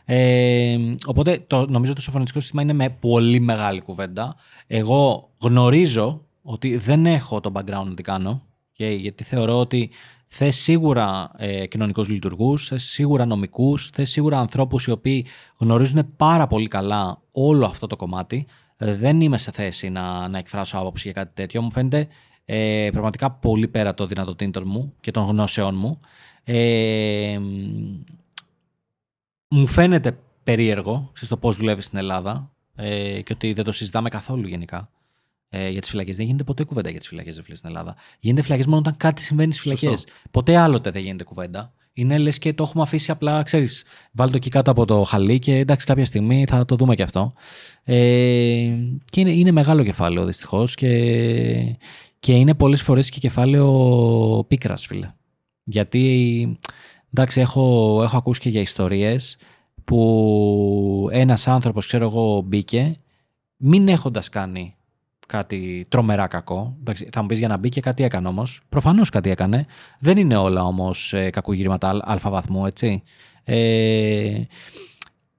Ε, 0.06 0.78
οπότε 1.06 1.44
το, 1.48 1.66
νομίζω 1.70 1.94
το 1.94 2.02
σοφρονιστικό 2.02 2.40
σύστημα 2.40 2.62
είναι 2.62 2.74
με 2.74 2.90
πολύ 2.90 3.40
μεγάλη 3.40 3.82
κουβέντα. 3.82 4.36
Εγώ 4.68 5.30
γνωρίζω 5.42 6.26
ότι 6.42 6.78
δεν 6.78 7.06
έχω 7.06 7.40
το 7.40 7.52
background 7.56 7.86
να 7.86 7.94
τι 7.94 8.04
κάνω, 8.04 8.42
γιατί 8.76 9.24
θεωρώ 9.24 9.60
ότι 9.60 9.90
θες 10.28 10.56
σίγουρα 10.56 11.32
ε, 11.38 11.66
κοινωνικούς 11.68 12.10
λειτουργούς, 12.10 12.68
θες 12.68 12.84
σίγουρα 12.84 13.26
νομικούς, 13.26 13.90
θες 13.90 14.10
σίγουρα 14.10 14.40
ανθρώπους 14.40 14.86
οι 14.86 14.92
οποίοι 14.92 15.26
γνωρίζουν 15.58 16.14
πάρα 16.18 16.48
πολύ 16.48 16.68
καλά 16.68 17.22
όλο 17.32 17.66
αυτό 17.66 17.88
το 17.88 17.96
κομμάτι. 17.96 18.48
Ε, 18.78 18.96
δεν 18.96 19.22
είμαι 19.22 19.38
σε 19.38 19.52
θέση 19.52 19.90
να, 19.90 20.28
να 20.28 20.38
εκφράσω 20.38 20.78
άποψη 20.78 21.12
για 21.12 21.22
κάτι 21.22 21.32
τέτοιο. 21.34 21.62
Μου 21.62 21.72
φαίνεται 21.72 22.08
ε, 22.46 22.90
πραγματικά 22.92 23.32
πολύ 23.32 23.68
πέρα 23.68 23.94
το 23.94 24.06
δυνατοτήτων 24.06 24.64
μου 24.66 24.94
και 25.02 25.12
των 25.12 25.24
γνώσεών 25.24 25.76
μου. 25.76 26.00
Ε, 26.44 27.40
μου 29.48 29.68
φαίνεται 29.68 30.18
περίεργο 30.44 31.12
στο 31.14 31.38
πώς 31.38 31.56
δουλεύεις 31.56 31.86
στην 31.86 31.98
Ελλάδα 31.98 32.52
ε, 32.76 33.22
και 33.22 33.34
ότι 33.34 33.54
δεν 33.54 33.64
το 33.64 33.72
συζητάμε 33.72 34.10
καθόλου 34.10 34.48
γενικά 34.48 34.90
ε, 35.50 35.70
για 35.70 35.82
τις 35.82 35.90
φυλακές. 35.90 36.16
Δεν 36.16 36.26
γίνεται 36.26 36.44
ποτέ 36.44 36.64
κουβέντα 36.64 36.90
για 36.90 37.00
τις 37.00 37.08
φυλακές 37.08 37.36
στην 37.36 37.70
Ελλάδα. 37.70 37.96
Γίνεται 38.20 38.42
φυλακές 38.42 38.66
μόνο 38.66 38.78
όταν 38.78 38.98
κάτι 38.98 39.22
συμβαίνει 39.22 39.54
στις 39.54 39.78
φυλακές. 39.78 40.08
Ποτέ 40.32 40.58
άλλοτε 40.58 40.92
δεν 40.92 41.02
γίνεται 41.02 41.24
κουβέντα. 41.24 41.74
Είναι 41.94 42.18
λες 42.18 42.38
και 42.38 42.54
το 42.54 42.64
έχουμε 42.64 42.84
αφήσει 42.84 43.12
απλά, 43.12 43.44
ξέρεις, 43.44 43.86
βάλει 44.12 44.32
το 44.32 44.38
εκεί 44.38 44.50
κάτω 44.50 44.72
από 44.72 44.86
το 44.86 45.04
χαλί 45.04 45.40
και 45.40 45.58
εντάξει, 45.58 45.86
κάποια 45.86 46.06
στιγμή 46.06 46.46
θα 46.50 46.66
το 46.66 46.76
δούμε 46.76 46.96
και 46.96 47.04
αυτό. 47.04 47.34
Ε, 47.84 47.96
και 49.10 49.20
είναι, 49.20 49.32
είναι 49.32 49.52
μεγάλο 49.52 49.84
κεφάλαιο 49.84 50.26
δυστυχώς 50.26 50.76
και, 50.76 51.78
και 52.20 52.34
είναι 52.34 52.54
πολλές 52.54 52.82
φορές 52.82 53.10
και 53.10 53.20
κεφάλαιο 53.20 54.46
πίκρας, 54.48 54.86
φίλε. 54.86 55.14
Γιατί, 55.64 56.58
εντάξει, 57.14 57.40
έχω, 57.40 58.00
έχω 58.04 58.18
ακούσει 58.18 58.40
και 58.40 58.50
για 58.50 58.62
ιστορίες 58.62 59.38
που 59.86 61.10
ένας 61.12 61.48
άνθρωπος, 61.48 61.88
ξέρω 61.88 62.06
εγώ, 62.06 62.42
μπήκε 62.42 62.96
μην 63.62 63.88
έχοντας 63.88 64.30
κάνει 64.30 64.76
κάτι 65.28 65.86
τρομερά 65.90 66.28
κακό. 66.28 66.76
Εντάξει, 66.80 67.10
θα 67.12 67.22
μου 67.22 67.28
πεις 67.28 67.40
για 67.40 67.48
να 67.48 67.58
μπει 67.58 67.70
και 67.70 67.82
κάτι 67.82 68.04
έκανε 68.04 68.28
όμως. 68.28 68.62
Προφανώς 68.70 69.10
κάτι 69.10 69.30
έκανε. 69.30 69.66
Δεν 70.00 70.18
είναι 70.18 70.36
όλα 70.36 70.64
όμως 70.64 71.14
ε, 71.14 71.30
κακογυρήματα 71.30 72.00
αλφα 72.02 72.30
βαθμού, 72.30 72.66
έτσι. 72.66 73.02
Ε, 73.44 74.42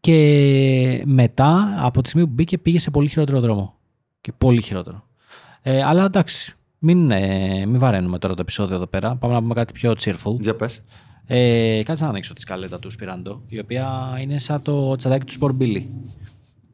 και 0.00 1.02
μετά, 1.06 1.74
από 1.78 2.02
τη 2.02 2.08
στιγμή 2.08 2.26
που 2.26 2.32
μπήκε, 2.34 2.58
πήγε 2.58 2.78
σε 2.78 2.90
πολύ 2.90 3.08
χειρότερο 3.08 3.40
δρόμο. 3.40 3.74
Και 4.20 4.32
πολύ 4.38 4.62
χειρότερο. 4.62 5.04
Ε, 5.62 5.82
αλλά 5.82 6.04
εντάξει, 6.04 6.54
μην, 6.84 7.10
ε, 7.10 7.66
μην 7.66 7.78
βαραίνουμε 7.78 8.18
τώρα 8.18 8.34
το 8.34 8.40
επεισόδιο 8.40 8.76
εδώ 8.76 8.86
πέρα. 8.86 9.16
Πάμε 9.16 9.34
να 9.34 9.40
πούμε 9.40 9.54
κάτι 9.54 9.72
πιο 9.72 9.92
cheerful. 9.98 10.40
Για 10.40 10.56
πες. 10.56 10.82
Ε, 11.26 11.82
κάτσε 11.84 12.04
να 12.04 12.10
ανοίξω 12.10 12.32
τη 12.32 12.40
σκαλέτα 12.40 12.78
του 12.78 12.90
Σπυράντο, 12.90 13.42
η 13.46 13.58
οποία 13.58 14.16
είναι 14.20 14.38
σαν 14.38 14.62
το 14.62 14.96
τσαντάκι 14.96 15.24
του 15.26 15.32
Σπορμπίλι. 15.32 16.02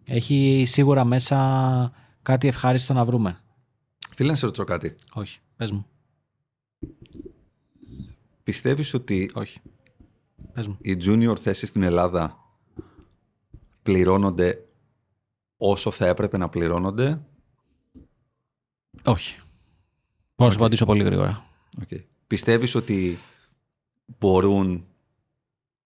Έχει 0.05 0.65
σίγουρα 0.67 1.05
μέσα 1.05 1.93
κάτι 2.23 2.49
ευχάριστο 2.49 2.93
να 2.93 3.05
βρούμε. 3.05 3.39
Φίλε, 4.15 4.31
να 4.31 4.37
σε 4.37 4.45
ρωτήσω 4.45 4.65
κάτι. 4.65 4.95
Όχι, 5.13 5.39
πες 5.57 5.71
μου. 5.71 5.87
Πιστεύεις 8.45 8.95
ότι 8.95 9.31
Όχι. 9.35 9.61
Πες 10.53 10.67
μου. 10.69 10.77
οι 10.81 10.97
junior 11.05 11.35
θέσεις 11.41 11.69
στην 11.69 11.83
Ελλάδα 11.83 12.37
πληρώνονται 13.83 14.65
όσο 15.57 15.91
θα 15.91 16.07
έπρεπε 16.07 16.37
να 16.37 16.49
πληρώνονται; 16.49 17.21
Όχι. 19.05 19.41
Μπορώ 20.39 20.51
να 20.51 20.51
σου 20.51 20.65
απαντήσω 20.65 20.85
πολύ 20.85 21.03
γρήγορα. 21.05 21.45
Okay. 21.81 22.05
Πιστεύεις 22.27 22.75
ότι 22.75 23.19
μπορούν, 24.19 24.85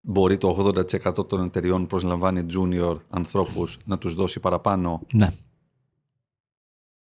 μπορεί 0.01 0.39
το 0.39 0.73
80% 1.15 1.29
των 1.29 1.45
εταιριών 1.45 1.81
που 1.81 1.87
προσλαμβάνει 1.87 2.47
junior 2.55 2.97
ανθρώπους 3.11 3.79
να 3.85 3.99
τους 3.99 4.15
δώσει 4.15 4.41
παραπάνω; 4.41 5.01
Ναι. 5.13 5.29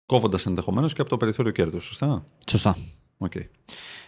Κόβοντας 0.06 0.46
ενδεχομένως 0.46 0.94
και 0.94 1.02
από 1.02 1.10
το 1.10 1.18
περιθώριο 1.18 1.52
κέρδους, 1.52 1.86
σωστά; 1.86 2.24
Σωστά. 2.50 2.78
Okay. 3.18 3.46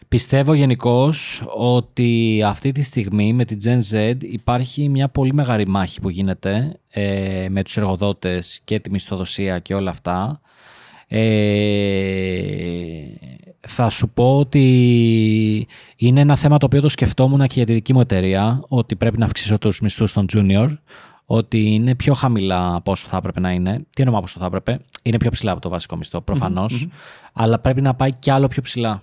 Πιστεύω 0.08 0.54
γενικώς 0.54 1.44
ότι 1.56 2.42
αυτή 2.46 2.72
τη 2.72 2.82
στιγμή 2.82 3.34
με 3.34 3.46
την 3.46 3.60
Gen 3.64 3.80
Z 3.92 4.18
υπάρχει 4.22 4.90
μια 4.90 5.10
πολύ 5.10 5.34
μεγάλη 5.34 5.68
μάχη 5.68 6.02
που 6.02 6.10
γίνεται 6.10 6.80
ε, 6.88 7.48
με 7.50 7.64
τους 7.64 7.78
εργοδότες 7.78 8.60
και 8.64 8.80
τη 8.80 8.92
μισθοδοσία 8.92 9.60
και 9.60 9.74
όλα 9.74 9.90
αυτά 9.90 10.42
ε, 11.12 11.20
θα 13.60 13.90
σου 13.90 14.10
πω 14.10 14.38
ότι 14.38 15.68
είναι 15.96 16.20
ένα 16.20 16.36
θέμα 16.36 16.58
το 16.58 16.66
οποίο 16.66 16.82
το 16.82 16.90
σκεφτόμουν 16.90 17.40
και 17.40 17.54
για 17.54 17.66
τη 17.66 17.74
δική 17.74 17.94
μου 17.94 18.00
εταιρεία, 18.00 18.64
ότι 18.68 18.96
πρέπει 18.96 19.18
να 19.18 19.26
αυξήσω 19.26 19.58
τους 19.58 19.82
μισθούς 19.82 20.14
των 20.14 20.26
junior, 20.34 20.68
ότι 21.26 21.74
είναι 21.74 21.96
πιο 21.96 22.14
χαμηλά 22.14 22.76
από 22.76 22.92
όσο 22.92 23.08
θα 23.08 23.18
έπρεπε 23.18 23.40
να 23.40 23.52
είναι. 23.52 23.86
Τι 23.90 24.02
εννοώ 24.02 24.16
από 24.16 24.26
όσο 24.26 24.40
θα 24.40 24.46
έπρεπε, 24.46 24.80
είναι 25.02 25.18
πιο 25.18 25.30
ψηλά 25.30 25.52
από 25.52 25.62
το 25.62 25.70
βασικό 25.70 25.96
μισθό 25.96 26.24
αλλά 27.34 27.60
πρέπει 27.60 27.82
να 27.82 27.94
πάει 27.94 28.14
κι 28.14 28.30
άλλο 28.30 28.48
πιο 28.48 28.62
ψηλά. 28.62 29.02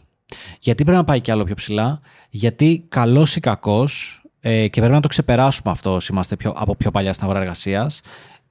Γιατί 0.60 0.82
πρέπει 0.82 0.98
να 0.98 1.04
πάει 1.04 1.20
κι 1.20 1.30
άλλο 1.30 1.44
πιο 1.44 1.54
ψηλά, 1.54 2.00
γιατί 2.30 2.84
καλός 2.88 3.36
ή 3.36 3.40
κακός, 3.40 4.22
ε, 4.40 4.68
και 4.68 4.80
πρέπει 4.80 4.94
να 4.94 5.00
το 5.00 5.08
ξεπεράσουμε 5.08 5.70
αυτό 5.72 5.94
όσοι 5.94 6.12
είμαστε 6.12 6.36
πιο, 6.36 6.52
από 6.56 6.76
πιο 6.76 6.90
παλιά 6.90 7.12
στην 7.12 7.24
αγορά 7.24 7.40
εργασίας, 7.40 8.00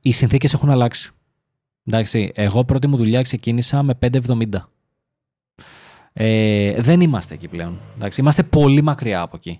οι 0.02 0.12
συνθήκες 0.12 0.54
έχουν 0.54 0.70
αλλάξει. 0.70 1.12
Εντάξει, 1.86 2.32
εγώ 2.36 2.64
πρώτη 2.66 2.88
μου 2.88 2.98
δουλειά 2.98 3.22
ξεκίνησα 3.22 3.84
με 3.84 3.94
5,70. 4.02 4.46
Ε, 6.18 6.82
δεν 6.82 7.02
είμαστε 7.02 7.34
εκεί 7.34 7.48
πλέον. 7.48 7.82
Εντάξει, 7.96 8.22
είμαστε 8.22 8.44
πολύ 8.44 8.82
μακριά 8.82 9.22
από 9.22 9.36
εκεί. 9.36 9.60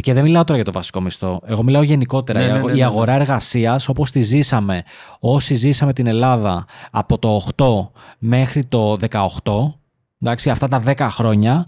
Και 0.00 0.12
δεν 0.12 0.22
μιλάω 0.22 0.44
τώρα 0.44 0.56
για 0.56 0.64
το 0.64 0.72
βασικό 0.72 1.00
μισθό. 1.00 1.40
Εγώ 1.44 1.62
μιλάω 1.62 1.82
γενικότερα. 1.82 2.40
Ναι, 2.40 2.46
ναι, 2.46 2.52
Η 2.52 2.56
αγο- 2.56 2.66
ναι, 2.68 2.72
η 2.72 2.76
ναι. 2.76 2.84
αγορά 2.84 3.12
εργασίας, 3.12 3.88
όπως 3.88 4.10
τη 4.10 4.20
ζήσαμε, 4.20 4.82
όσοι 5.18 5.54
ζήσαμε 5.54 5.92
την 5.92 6.06
Ελλάδα 6.06 6.64
από 6.90 7.18
το 7.18 7.40
8 7.56 7.90
μέχρι 8.18 8.64
το 8.64 8.96
18, 8.96 9.78
εντάξει, 10.22 10.50
αυτά 10.50 10.68
τα 10.68 10.82
10 10.86 11.08
χρόνια, 11.10 11.66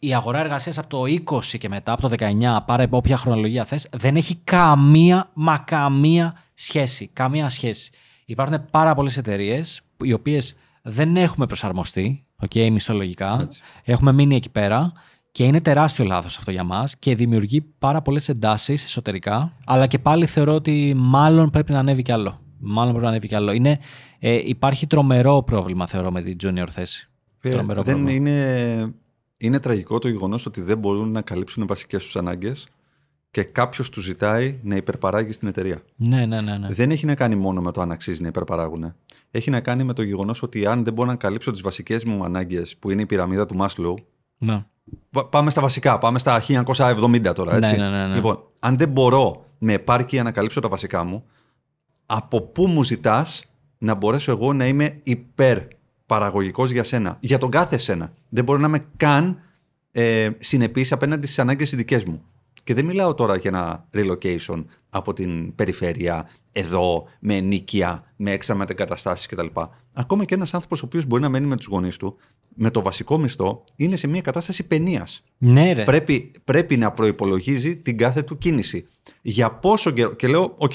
η 0.00 0.14
αγορά 0.14 0.38
εργασίας 0.38 0.78
από 0.78 0.88
το 0.88 1.04
20 1.06 1.58
και 1.58 1.68
μετά, 1.68 1.92
από 1.92 2.00
το 2.00 2.08
19, 2.08 2.64
πάρε 2.66 2.86
όποια 2.90 3.16
χρονολογία 3.16 3.64
θες, 3.64 3.88
δεν 3.96 4.16
έχει 4.16 4.34
καμία, 4.44 5.30
μα 5.32 5.58
καμία 5.58 6.34
σχέση. 6.54 7.10
Καμία 7.12 7.48
σχέση. 7.48 7.90
Υπάρχουν 8.30 8.64
πάρα 8.70 8.94
πολλές 8.94 9.16
εταιρείες 9.16 9.80
οι 10.04 10.12
οποίες 10.12 10.56
δεν 10.82 11.16
έχουμε 11.16 11.46
προσαρμοστεί, 11.46 12.24
okay, 12.48 12.70
μισθολογικά. 12.70 13.38
Έτσι. 13.40 13.60
Έχουμε 13.84 14.12
μείνει 14.12 14.36
εκεί 14.36 14.50
πέρα 14.50 14.92
και 15.32 15.44
είναι 15.44 15.60
τεράστιο 15.60 16.04
λάθος 16.04 16.36
αυτό 16.38 16.50
για 16.50 16.64
μας 16.64 16.96
και 16.96 17.14
δημιουργεί 17.14 17.60
πάρα 17.60 18.02
πολλές 18.02 18.28
εντάσεις 18.28 18.84
εσωτερικά. 18.84 19.52
Αλλά 19.64 19.86
και 19.86 19.98
πάλι 19.98 20.26
θεωρώ 20.26 20.54
ότι 20.54 20.94
μάλλον 20.96 21.50
πρέπει 21.50 21.72
να 21.72 21.78
ανέβει 21.78 22.02
κι 22.02 22.12
άλλο. 22.12 22.40
Μάλλον 22.58 22.90
πρέπει 22.90 23.04
να 23.04 23.10
ανέβει 23.10 23.28
κι 23.28 23.34
άλλο. 23.34 23.52
Είναι, 23.52 23.78
ε, 24.18 24.40
υπάρχει 24.44 24.86
τρομερό 24.86 25.42
πρόβλημα, 25.42 25.86
θεωρώ, 25.86 26.10
με 26.10 26.22
την 26.22 26.36
junior 26.42 26.68
θέση. 26.70 27.08
Τρομερό 27.40 27.82
δεν 27.82 27.94
πρόβλημα. 27.94 28.30
είναι, 28.30 28.94
είναι 29.36 29.60
τραγικό 29.60 29.98
το 29.98 30.08
γεγονός 30.08 30.46
ότι 30.46 30.60
δεν 30.60 30.78
μπορούν 30.78 31.10
να 31.10 31.22
καλύψουν 31.22 31.66
βασικές 31.66 32.02
τους 32.02 32.16
ανάγκες 32.16 32.68
και 33.30 33.42
κάποιος 33.42 33.90
τους 33.90 34.04
ζητάει 34.04 34.58
να 34.62 34.76
υπερπαράγει 34.76 35.32
στην 35.32 35.48
εταιρεία. 35.48 35.82
Ναι, 35.96 36.26
ναι, 36.26 36.40
ναι. 36.40 36.56
ναι. 36.58 36.68
Δεν 36.68 36.90
έχει 36.90 37.06
να 37.06 37.14
κάνει 37.14 37.34
μόνο 37.36 37.60
με 37.60 37.72
το 37.72 37.80
αν 37.80 37.90
αξίζει 37.90 38.22
να 38.22 38.28
υπερπαράγουν. 38.28 38.94
Έχει 39.30 39.50
να 39.50 39.60
κάνει 39.60 39.84
με 39.84 39.92
το 39.92 40.02
γεγονός 40.02 40.42
ότι 40.42 40.66
αν 40.66 40.84
δεν 40.84 40.92
μπορώ 40.92 41.08
να 41.08 41.16
καλύψω 41.16 41.50
τις 41.50 41.60
βασικές 41.60 42.04
μου 42.04 42.24
ανάγκες, 42.24 42.76
που 42.76 42.90
είναι 42.90 43.02
η 43.02 43.06
πυραμίδα 43.06 43.46
του 43.46 43.56
Maslow, 43.60 43.94
ναι. 44.38 44.64
Βα- 45.10 45.26
Πάμε 45.26 45.50
στα 45.50 45.60
βασικά, 45.60 45.98
πάμε 45.98 46.18
στα 46.18 46.40
1970 46.40 47.32
τώρα, 47.34 47.56
έτσι. 47.56 47.70
Ναι, 47.70 47.76
ναι, 47.76 47.90
ναι, 47.90 48.06
ναι. 48.06 48.14
Λοιπόν, 48.14 48.42
αν 48.60 48.76
δεν 48.76 48.88
μπορώ 48.88 49.44
με 49.58 49.72
επάρκεια 49.72 50.22
να 50.22 50.30
καλύψω 50.30 50.60
τα 50.60 50.68
βασικά 50.68 51.04
μου, 51.04 51.24
από 52.06 52.40
πού 52.40 52.66
μου 52.66 52.82
ζητάς 52.82 53.44
να 53.78 53.94
μπορέσω 53.94 54.30
εγώ 54.30 54.52
να 54.52 54.66
είμαι 54.66 54.98
υπερπαραγωγικός 55.02 56.70
για 56.70 56.84
σένα, 56.84 57.16
για 57.20 57.38
τον 57.38 57.50
κάθε 57.50 57.76
σένα; 57.78 58.12
Δεν 58.28 58.44
μπορώ 58.44 58.58
να 58.58 58.66
είμαι 58.66 58.84
καν 58.96 59.38
ε, 59.92 60.30
συνεπής 60.38 60.92
απέναντι 60.92 61.26
στις 61.26 61.38
ανάγκες 61.38 61.68
τις 61.68 61.78
δικές 61.78 62.04
μου. 62.04 62.22
Και 62.68 62.74
δεν 62.74 62.84
μιλάω 62.84 63.14
τώρα 63.14 63.36
για 63.36 63.50
ένα 63.50 63.88
relocation 63.94 64.64
από 64.90 65.12
την 65.12 65.54
περιφέρεια, 65.54 66.28
εδώ, 66.52 67.08
με 67.20 67.34
ενοίκια, 67.34 68.12
με 68.16 68.30
έξτρα 68.30 68.54
μετεγκαταστάσεις 68.54 69.26
κτλ. 69.26 69.46
Ακόμα 69.94 70.24
και 70.24 70.34
ένας 70.34 70.54
άνθρωπος 70.54 70.82
ο 70.82 70.86
οποίος 70.86 71.06
μπορεί 71.06 71.22
να 71.22 71.28
μένει 71.28 71.46
με 71.46 71.56
τους 71.56 71.66
γονείς 71.66 71.96
του, 71.96 72.16
με 72.54 72.70
το 72.70 72.82
βασικό 72.82 73.18
μισθό, 73.18 73.64
είναι 73.76 73.96
σε 73.96 74.06
μια 74.06 74.20
κατάσταση 74.20 74.66
πενίας 74.66 75.24
Ναι, 75.38 75.72
ρε. 75.72 75.84
πρέπει, 75.84 76.30
πρέπει 76.44 76.76
να 76.76 76.92
προϋπολογίζει 76.92 77.76
την 77.76 77.96
κάθε 77.96 78.22
του 78.22 78.38
κίνηση. 78.38 78.86
Για 79.22 79.50
πόσο 79.50 79.90
καιρό, 79.90 80.14
και 80.14 80.28
λέω, 80.28 80.54
οκ, 80.58 80.72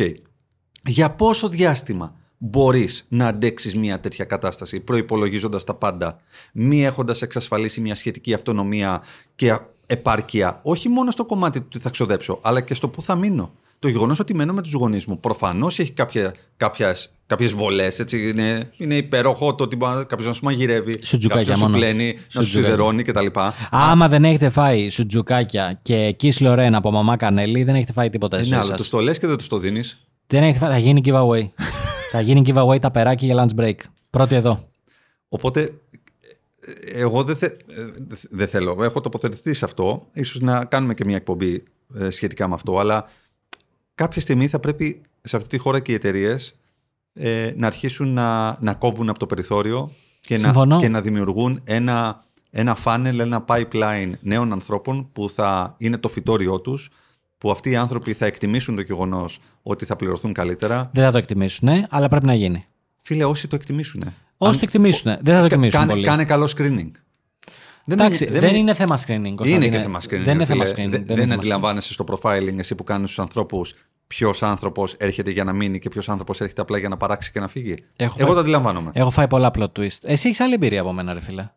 για 0.85 1.11
πόσο 1.11 1.49
διάστημα 1.49 2.15
μπορείς 2.37 3.05
να 3.09 3.27
αντέξεις 3.27 3.75
μια 3.75 3.99
τέτοια 3.99 4.25
κατάσταση 4.25 4.79
προϋπολογίζοντας 4.79 5.63
τα 5.63 5.73
πάντα, 5.73 6.19
μη 6.53 6.85
έχοντας 6.85 7.21
εξασφαλίσει 7.21 7.81
μια 7.81 7.95
σχετική 7.95 8.33
αυτονομία 8.33 9.01
και 9.35 9.59
επάρκεια, 9.85 10.59
όχι 10.63 10.89
μόνο 10.89 11.11
στο 11.11 11.25
κομμάτι 11.25 11.61
του 11.61 11.67
τι 11.67 11.79
θα 11.79 11.89
ξοδέψω, 11.89 12.39
αλλά 12.41 12.61
και 12.61 12.73
στο 12.73 12.87
πού 12.87 13.01
θα 13.01 13.15
μείνω. 13.15 13.51
Το 13.79 13.89
γεγονός 13.89 14.19
ότι 14.19 14.33
μένω 14.35 14.53
με 14.53 14.61
τους 14.61 14.71
γονείς 14.73 15.05
μου 15.05 15.19
προφανώς 15.19 15.79
έχει 15.79 15.91
κάποια, 15.91 16.33
κάποιες, 16.57 17.13
κάποιες 17.27 17.51
βολές. 17.51 18.03
Είναι, 18.11 18.71
είναι 18.77 18.95
υπέροχο 18.95 19.55
το 19.55 19.63
ότι 19.63 19.77
κάποιος 20.07 20.27
να 20.27 20.33
σου 20.33 20.43
μαγειρεύει, 20.43 20.93
Σουτζουκάκια 21.05 21.27
κάποιος 21.43 21.47
να 21.47 21.55
σου 21.55 21.61
μόνο. 21.71 21.77
πλένει, 21.77 22.05
να 22.13 22.19
σου 22.19 22.25
Σουτζουκάκια. 22.29 22.61
σιδερώνει 22.69 23.03
κτλ. 23.03 23.25
Άμα 23.69 24.07
δεν 24.07 24.25
έχετε 24.25 24.49
φάει 24.49 24.89
σουτζουκάκια 24.89 25.79
και 25.81 26.11
κις 26.11 26.39
Λορέν 26.41 26.75
από 26.75 26.91
μαμά 26.91 27.15
Κανέλη, 27.17 27.63
δεν 27.63 27.75
έχετε 27.75 27.91
φάει 27.91 28.09
τίποτα 28.09 28.37
στη 28.37 28.45
Είναι 28.47 28.55
ζωή 28.55 28.65
άλλο. 28.65 28.77
σας. 28.77 28.87
Του 28.89 28.95
το 28.95 29.03
λες 29.03 29.17
και 29.19 29.27
δεν 29.27 29.37
του 29.37 29.47
το 29.47 29.57
δίνεις. 29.57 30.05
Δεν 30.27 30.43
έχετε 30.43 30.57
φάει, 30.57 30.71
θα 30.71 30.77
γίνει 30.77 31.01
giveaway. 31.05 31.49
θα 32.11 32.21
γίνει 32.21 32.41
giveaway 32.45 32.79
τα 32.79 32.91
περάκια 32.91 33.33
για 33.33 33.45
lunch 33.45 33.59
break. 33.61 33.75
Πρώτη 34.09 34.35
εδώ. 34.35 34.59
Οπότε, 35.29 35.61
ε, 35.61 35.71
εγώ 36.93 37.23
δεν, 37.23 37.35
θε, 37.35 37.45
ε, 37.45 37.53
δεν 38.29 38.47
θέλω. 38.47 38.83
Έχω 38.83 39.01
τοποθετηθεί 39.01 39.53
σε 39.53 39.65
αυτό. 39.65 40.07
Ίσως 40.13 40.41
να 40.41 40.65
κάνουμε 40.65 40.93
και 40.93 41.05
μια 41.05 41.15
εκπομπή 41.15 41.63
ε, 41.95 42.09
σχετικά 42.09 42.47
με 42.47 42.53
αυτό. 42.53 42.79
Αλλά 42.79 43.09
κάποια 43.95 44.21
στιγμή 44.21 44.47
θα 44.47 44.59
πρέπει 44.59 45.01
σε 45.21 45.35
αυτή 45.35 45.49
τη 45.49 45.57
χώρα 45.57 45.79
και 45.79 45.91
οι 45.91 45.95
εταιρείες 45.95 46.55
ε, 47.13 47.53
να 47.55 47.67
αρχίσουν 47.67 48.13
να, 48.13 48.57
να 48.61 48.73
κόβουν 48.73 49.09
από 49.09 49.19
το 49.19 49.25
περιθώριο 49.25 49.91
και, 50.19 50.37
να, 50.37 50.43
Συμφωνώ. 50.43 50.79
και 50.79 50.87
να 50.87 51.01
δημιουργούν 51.01 51.61
ένα, 51.63 52.23
ένα 52.49 52.77
funnel, 52.83 53.19
ένα 53.19 53.45
pipeline 53.47 54.11
νέων 54.21 54.51
ανθρώπων 54.51 55.09
που 55.11 55.29
θα 55.29 55.75
είναι 55.77 55.97
το 55.97 56.09
φυτόριό 56.09 56.59
τους 56.59 56.89
που 57.37 57.51
αυτοί 57.51 57.69
οι 57.69 57.75
άνθρωποι 57.75 58.13
θα 58.13 58.25
εκτιμήσουν 58.25 58.75
το 58.75 58.81
γεγονός 58.81 59.39
ότι 59.61 59.85
θα 59.85 59.95
πληρωθούν 59.95 60.33
καλύτερα. 60.33 60.89
Δεν 60.93 61.03
θα 61.03 61.11
το 61.11 61.17
εκτιμήσουν, 61.17 61.69
ναι, 61.69 61.85
αλλά 61.89 62.07
πρέπει 62.07 62.25
να 62.25 62.33
γίνει. 62.33 62.65
Φίλε, 63.01 63.23
όσοι 63.23 63.47
το 63.47 63.55
εκτιμήσουν. 63.55 64.13
Όσοι 64.37 64.59
το 64.59 64.65
εκτιμήσουν, 64.65 65.17
δεν 65.21 65.33
θα 65.33 65.39
το 65.39 65.45
εκτιμήσουν 65.45 65.79
κάνε, 65.79 65.91
πολύ. 65.91 66.05
κάνε 66.05 66.25
καλό 66.25 66.45
screening. 66.57 66.91
Δεν 67.85 67.99
Εντάξει, 67.99 68.23
με- 68.29 68.39
δεν, 68.39 68.51
με- 68.51 68.57
είναι 68.57 68.73
θέμα 68.73 68.97
screening. 68.97 69.09
Είναι 69.09 69.31
Κωνσταντίνε. 69.35 69.77
και 69.77 69.81
θέμα 69.83 69.99
screening. 70.01 70.23
Δεν 70.23 70.35
είναι 70.35 70.45
φίλε. 70.45 70.65
θέμα 70.65 70.65
screening. 70.65 70.75
Δεν, 70.75 70.91
δεν 70.91 71.05
δεν 71.05 71.15
είναι 71.15 71.21
θέμα 71.23 71.33
αντιλαμβάνεσαι 71.33 71.93
στο 71.93 72.03
profiling 72.07 72.55
εσύ 72.57 72.75
που 72.75 72.83
κάνεις 72.83 73.11
στου 73.11 73.21
ανθρώπους 73.21 73.73
ποιος 74.07 74.43
άνθρωπος 74.43 74.93
έρχεται 74.93 75.31
για 75.31 75.43
να 75.43 75.53
μείνει 75.53 75.79
και 75.79 75.89
ποιος 75.89 76.09
άνθρωπος 76.09 76.41
έρχεται 76.41 76.61
απλά 76.61 76.77
για 76.77 76.89
να 76.89 76.97
παράξει 76.97 77.31
και 77.31 77.39
να 77.39 77.47
φύγει. 77.47 77.75
Έχω 77.95 78.15
Εγώ 78.17 78.25
φάει- 78.25 78.33
το 78.35 78.39
αντιλαμβάνομαι. 78.41 78.91
Έχω 78.93 79.09
φάει 79.09 79.27
πολλά 79.27 79.51
plot 79.57 79.71
twist. 79.79 79.97
Εσύ 80.01 80.27
έχεις 80.27 80.39
άλλη 80.39 80.53
εμπειρία 80.53 80.81
από 80.81 80.93
μένα, 80.93 81.13
ρε 81.13 81.21
φίλε. 81.21 81.49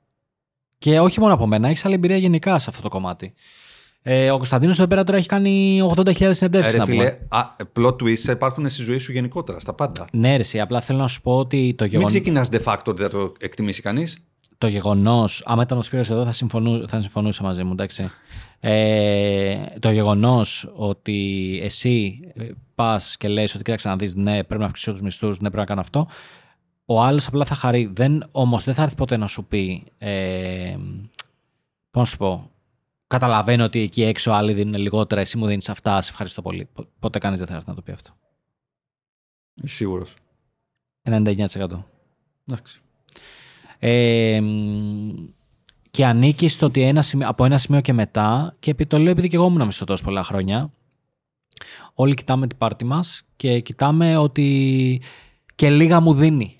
Και 0.79 1.01
όχι 1.01 1.21
μόνο 1.21 1.35
από 1.35 1.47
μένα, 1.47 1.69
έχεις 1.69 1.85
άλλη 1.85 1.95
εμπειρία 1.95 2.17
γενικά 2.17 2.59
σε 2.59 2.71
αυτό 2.71 2.83
το 2.83 2.89
κομμάτι. 2.89 3.33
Ε, 4.09 4.31
ο 4.31 4.37
Κωνσταντίνος 4.37 4.79
εδώ 4.79 4.88
πέρα 4.88 5.05
τώρα 5.05 5.19
έχει 5.19 5.29
κάνει 5.29 5.81
80.000 5.97 6.21
Ε, 6.21 6.33
συνεντεύξεις 6.33 6.73
ρε 6.73 6.79
να 6.79 6.85
φίλε, 6.85 6.97
πούμε. 6.97 7.19
α, 7.29 7.55
plot 7.79 8.03
twists 8.03 8.14
θα 8.16 8.33
υπάρχουν 8.33 8.71
στη 8.71 8.83
ζωή 8.83 8.99
σου 8.99 9.12
γενικότερα, 9.12 9.61
στα 9.61 9.75
πάντα. 9.75 10.07
Ναι, 10.12 10.29
ρε, 10.37 10.42
εσύ, 10.42 10.61
απλά 10.61 10.81
θέλω 10.81 10.99
να 10.99 11.09
σου 11.09 11.21
πω 11.21 11.38
ότι 11.38 11.75
το, 11.77 11.85
Μην 11.85 11.92
γεγον... 11.92 12.07
ξεκινάς 12.07 12.49
de 12.53 12.62
facto 12.64 12.85
ότι 12.87 13.03
θα 13.03 13.09
το 13.09 13.33
εκτιμήσει 13.40 13.83
κανείς. 13.83 14.19
το 14.59 14.66
γεγονός. 14.66 15.42
Άμα 15.47 15.62
ήταν 15.62 15.79
ο 15.79 15.83
Σπύρος 15.83 16.11
εδώ, 16.11 16.25
θα, 16.25 16.33
συμφωνού... 16.33 16.88
θα 16.88 17.01
συμφωνούσε 17.01 17.42
μαζί 17.42 17.64
μου, 17.64 17.73
εντάξει. 17.73 18.11
Ε, 18.61 19.57
το 19.79 19.90
γεγονός 19.90 20.69
ότι 20.75 21.61
εσύ 21.62 22.21
πας 22.75 23.16
και 23.16 23.29
λες 23.29 23.55
ότι 23.55 23.62
κοίταξε 23.64 23.88
να 23.88 23.97
δεις, 23.97 24.14
ναι, 24.14 24.45
πρέπει 24.45 24.61
να 24.61 24.66
αυξήσω 24.66 24.90
τους 24.92 25.01
μισθούς, 25.03 25.37
ναι, 25.40 25.51
πρέπει 25.51 25.57
να 25.57 25.64
κάνω 25.64 25.81
αυτό. 25.81 26.07
Ο 26.85 27.03
άλλος 27.03 27.27
απλά 27.27 27.45
θα 27.45 27.55
χαρεί. 27.55 27.90
Δεν, 27.95 28.25
όμως 28.33 28.64
δεν 28.64 28.75
θα 28.75 28.83
έρθει 28.83 28.95
ποτέ 28.95 29.16
να 29.16 29.27
σου 29.27 29.45
πει. 29.45 29.85
Ε, 29.99 30.77
Πώς 31.90 32.03
να 32.03 32.05
σου 32.05 32.16
πω. 32.16 32.51
Καταλαβαίνω 33.07 33.64
ότι 33.64 33.81
εκεί 33.81 34.03
έξω 34.03 34.31
άλλοι 34.31 34.53
δίνουν 34.53 34.75
λιγότερα, 34.81 35.21
εσύ 35.21 35.37
μου 35.38 35.47
δίνεις 35.47 35.69
αυτά, 35.69 36.01
σε 36.03 36.11
ευχαριστώ 36.11 36.42
πολύ. 36.42 36.69
Πο- 36.73 36.88
Ποτέ 36.99 37.19
κανείς 37.19 37.38
δεν 37.38 37.49
θα 37.49 37.55
έρθει 37.55 37.69
να 37.69 37.75
το 37.75 37.83
πει 37.83 37.92
αυτό. 37.92 38.16
Σίγουρος; 39.55 40.14
99%. 41.03 41.85
Εντάξει. 42.49 42.81
Ε, 43.79 44.40
μ, 44.40 45.11
και 45.90 46.07
ανήκει 46.07 46.49
στο 46.49 46.66
ότι 46.66 46.81
ένα 46.83 47.03
σημείο, 47.03 47.29
από 47.29 47.45
ένα 47.45 47.59
σημείο 47.59 47.81
και 47.81 47.92
μετά, 47.92 48.57
και 48.59 48.71
επί 48.71 48.87
το 48.87 48.99
λέω 48.99 49.11
επειδή 49.11 49.29
και 49.29 49.37
εγώ 49.37 49.47
ήμουν 49.47 49.66
μισθωτός 49.66 50.03
πολλά 50.03 50.23
χρόνια, 50.25 50.73
όλοι 51.95 52.14
κοιτάμε 52.14 52.47
την 52.47 52.59
πάρτη 52.59 52.85
μας 52.85 53.23
και 53.37 53.61
κοιτάμε 53.61 54.16
ότι 54.16 55.03
και 55.55 55.71
λίγα 55.71 56.01
μου 56.01 56.14
δίνει. 56.14 56.57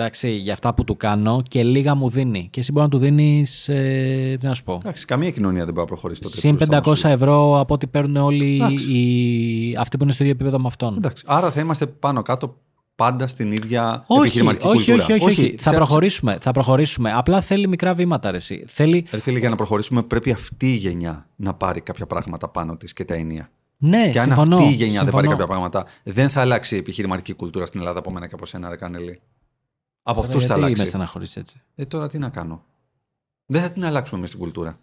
Εντάξει, 0.00 0.30
για 0.30 0.52
αυτά 0.52 0.74
που 0.74 0.84
του 0.84 0.96
κάνω 0.96 1.42
και 1.48 1.62
λίγα 1.64 1.94
μου 1.94 2.10
δίνει. 2.10 2.48
Και 2.52 2.60
εσύ 2.60 2.72
μπορεί 2.72 2.84
να 2.84 2.90
του 2.90 2.98
δίνεις. 2.98 3.68
Ε, 3.68 4.36
τι 4.40 4.46
να 4.46 4.54
σου 4.54 4.62
πω. 4.64 4.74
Εντάξει, 4.82 5.04
καμία 5.04 5.30
κοινωνία 5.30 5.64
δεν 5.64 5.74
μπορεί 5.74 5.80
να 5.80 5.92
προχωρήσει 5.92 6.20
τότε. 6.20 6.36
Συν 6.36 6.58
500 6.70 7.04
ευρώ 7.10 7.60
από 7.60 7.74
ό,τι 7.74 7.86
παίρνουν 7.86 8.16
όλοι 8.16 8.54
Εντάξει. 8.54 8.92
οι, 8.92 9.76
αυτοί 9.78 9.96
που 9.96 10.02
είναι 10.04 10.12
στο 10.12 10.22
ίδιο 10.22 10.34
επίπεδο 10.34 10.58
με 10.58 10.66
αυτόν. 10.66 10.96
Εντάξει. 10.96 11.24
Άρα 11.26 11.50
θα 11.50 11.60
είμαστε 11.60 11.86
πάνω 11.86 12.22
κάτω 12.22 12.56
πάντα 12.94 13.26
στην 13.26 13.52
ίδια 13.52 14.04
Όχι, 14.06 14.20
επιχειρηματική 14.20 14.66
όχι, 14.66 14.76
κουλτούρα. 14.76 15.02
όχι, 15.02 15.12
όχι, 15.12 15.24
όχι. 15.40 15.54
Θα 15.58 15.70
σε- 15.70 15.76
προχωρήσουμε, 15.76 16.36
θα 16.40 16.52
προχωρήσουμε. 16.52 17.12
Απλά 17.14 17.40
θέλει 17.40 17.68
μικρά 17.68 17.94
βήματα, 17.94 18.30
ρε, 18.30 18.36
εσύ. 18.36 18.64
Θέλει, 18.66 19.06
Ρε 19.10 19.20
φίλε, 19.20 19.38
για 19.38 19.48
να 19.48 19.56
προχωρήσουμε 19.56 20.02
πρέπει 20.02 20.30
αυτή 20.30 20.72
η 20.72 20.76
γενιά 20.76 21.26
να 21.36 21.54
πάρει 21.54 21.80
κάποια 21.80 22.06
πράγματα 22.06 22.48
πάνω 22.48 22.76
της 22.76 22.92
και 22.92 23.04
τα 23.04 23.14
ενία. 23.14 23.50
Ναι, 23.80 24.10
και 24.10 24.18
αν 24.18 24.24
συμφωνώ. 24.24 24.56
αυτή 24.56 24.68
η 24.68 24.72
γενιά 24.72 24.86
δεν 24.86 24.90
συμφωνώ. 24.92 25.10
πάρει 25.12 25.28
κάποια 25.28 25.46
πράγματα, 25.46 25.84
δεν 26.02 26.28
θα 26.30 26.40
αλλάξει 26.40 26.74
η 26.74 26.78
επιχειρηματική 26.78 27.32
κουλτούρα 27.32 27.66
στην 27.66 27.80
Ελλάδα 27.80 27.98
από 27.98 28.10
μένα 28.12 28.26
και 28.26 28.34
από 28.34 28.46
σένα, 28.46 28.68
ρε 28.68 28.76
Κανελή. 28.76 29.20
Από 30.10 30.20
Τώρα, 30.20 30.26
αυτούς 30.26 30.40
θα 30.42 30.46
γιατί 30.46 30.62
αλλάξει. 30.64 30.82
με 30.82 30.88
στεναχωρείς 30.88 31.36
έτσι. 31.36 31.60
Ε, 31.74 31.84
τώρα 31.84 32.08
τι 32.08 32.18
να 32.18 32.28
κάνω. 32.28 32.64
Δεν 33.46 33.62
θα 33.62 33.70
την 33.70 33.84
αλλάξουμε 33.84 34.18
εμείς 34.18 34.30
την 34.30 34.38
κουλτούρα. 34.40 34.78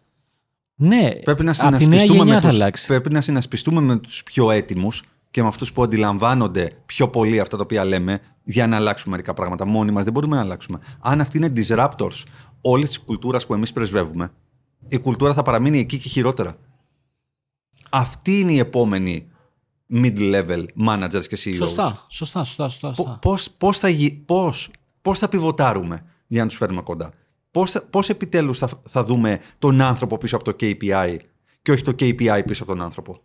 Ναι, 0.75 1.11
Πρέπει 1.23 1.43
να 1.43 1.51
από 1.51 1.59
τη 1.59 1.65
νέα 1.69 1.79
συνασπιστούμε 1.79 2.17
γενιά 2.17 2.33
με 2.33 2.39
θα 2.39 2.47
τους, 2.47 2.55
αλλάξει. 2.55 2.85
πρέπει 2.87 3.11
να 3.11 3.21
συνασπιστούμε 3.21 3.81
με 3.81 3.95
τους 3.97 4.23
πιο 4.23 4.51
έτοιμους 4.51 5.03
και 5.31 5.41
με 5.41 5.47
αυτούς 5.47 5.73
που 5.73 5.83
αντιλαμβάνονται 5.83 6.71
πιο 6.85 7.09
πολύ 7.09 7.39
αυτά 7.39 7.57
τα 7.57 7.63
οποία 7.63 7.85
λέμε 7.85 8.19
για 8.43 8.67
να 8.67 8.75
αλλάξουμε 8.75 9.11
μερικά 9.15 9.33
πράγματα. 9.33 9.65
Μόνοι 9.65 9.91
μας 9.91 10.03
δεν 10.03 10.13
μπορούμε 10.13 10.35
να 10.35 10.41
αλλάξουμε. 10.41 10.79
Αν 10.99 11.21
αυτοί 11.21 11.37
είναι 11.37 11.51
disruptors 11.55 12.23
όλης 12.61 12.87
της 12.87 12.99
κουλτούρας 12.99 13.45
που 13.45 13.53
εμείς 13.53 13.73
πρεσβεύουμε, 13.73 14.31
η 14.87 14.97
κουλτούρα 14.99 15.33
θα 15.33 15.41
παραμείνει 15.41 15.79
εκεί 15.79 15.97
και 15.97 16.09
χειρότερα. 16.09 16.55
Αυτή 17.89 18.39
είναι 18.39 18.51
η 18.51 18.57
επόμενη 18.57 19.27
mid-level 19.93 20.65
managers 20.87 21.25
και 21.27 21.37
CEOs. 21.43 21.55
Σωστά, 21.55 22.05
σωστά, 22.09 22.43
σωστά, 22.43 22.69
σωστά. 22.69 22.87
Πο- 22.89 22.93
σωστά. 22.95 23.19
Πώς, 23.19 23.49
πώς, 23.57 23.79
θα, 23.79 23.89
γι- 23.89 24.11
πώς, 24.11 24.69
πώς 25.05 25.19
θα 25.19 25.29
πιβοτάρουμε 25.29 26.05
για 26.27 26.41
να 26.41 26.47
τους 26.47 26.57
φέρουμε 26.57 26.81
κοντά. 26.81 27.11
πώς, 27.51 27.71
θα- 27.71 27.81
πώς 27.81 28.09
επιτέλους 28.09 28.57
θα, 28.57 28.69
θα 28.87 29.03
δούμε 29.03 29.39
τον 29.59 29.81
άνθρωπο 29.81 30.17
πίσω 30.17 30.35
από 30.35 30.45
το 30.45 30.55
KPI 30.59 31.17
και 31.61 31.71
όχι 31.71 31.83
το 31.83 31.91
KPI 31.99 32.41
πίσω 32.45 32.63
από 32.63 32.71
τον 32.71 32.81
άνθρωπο. 32.81 33.21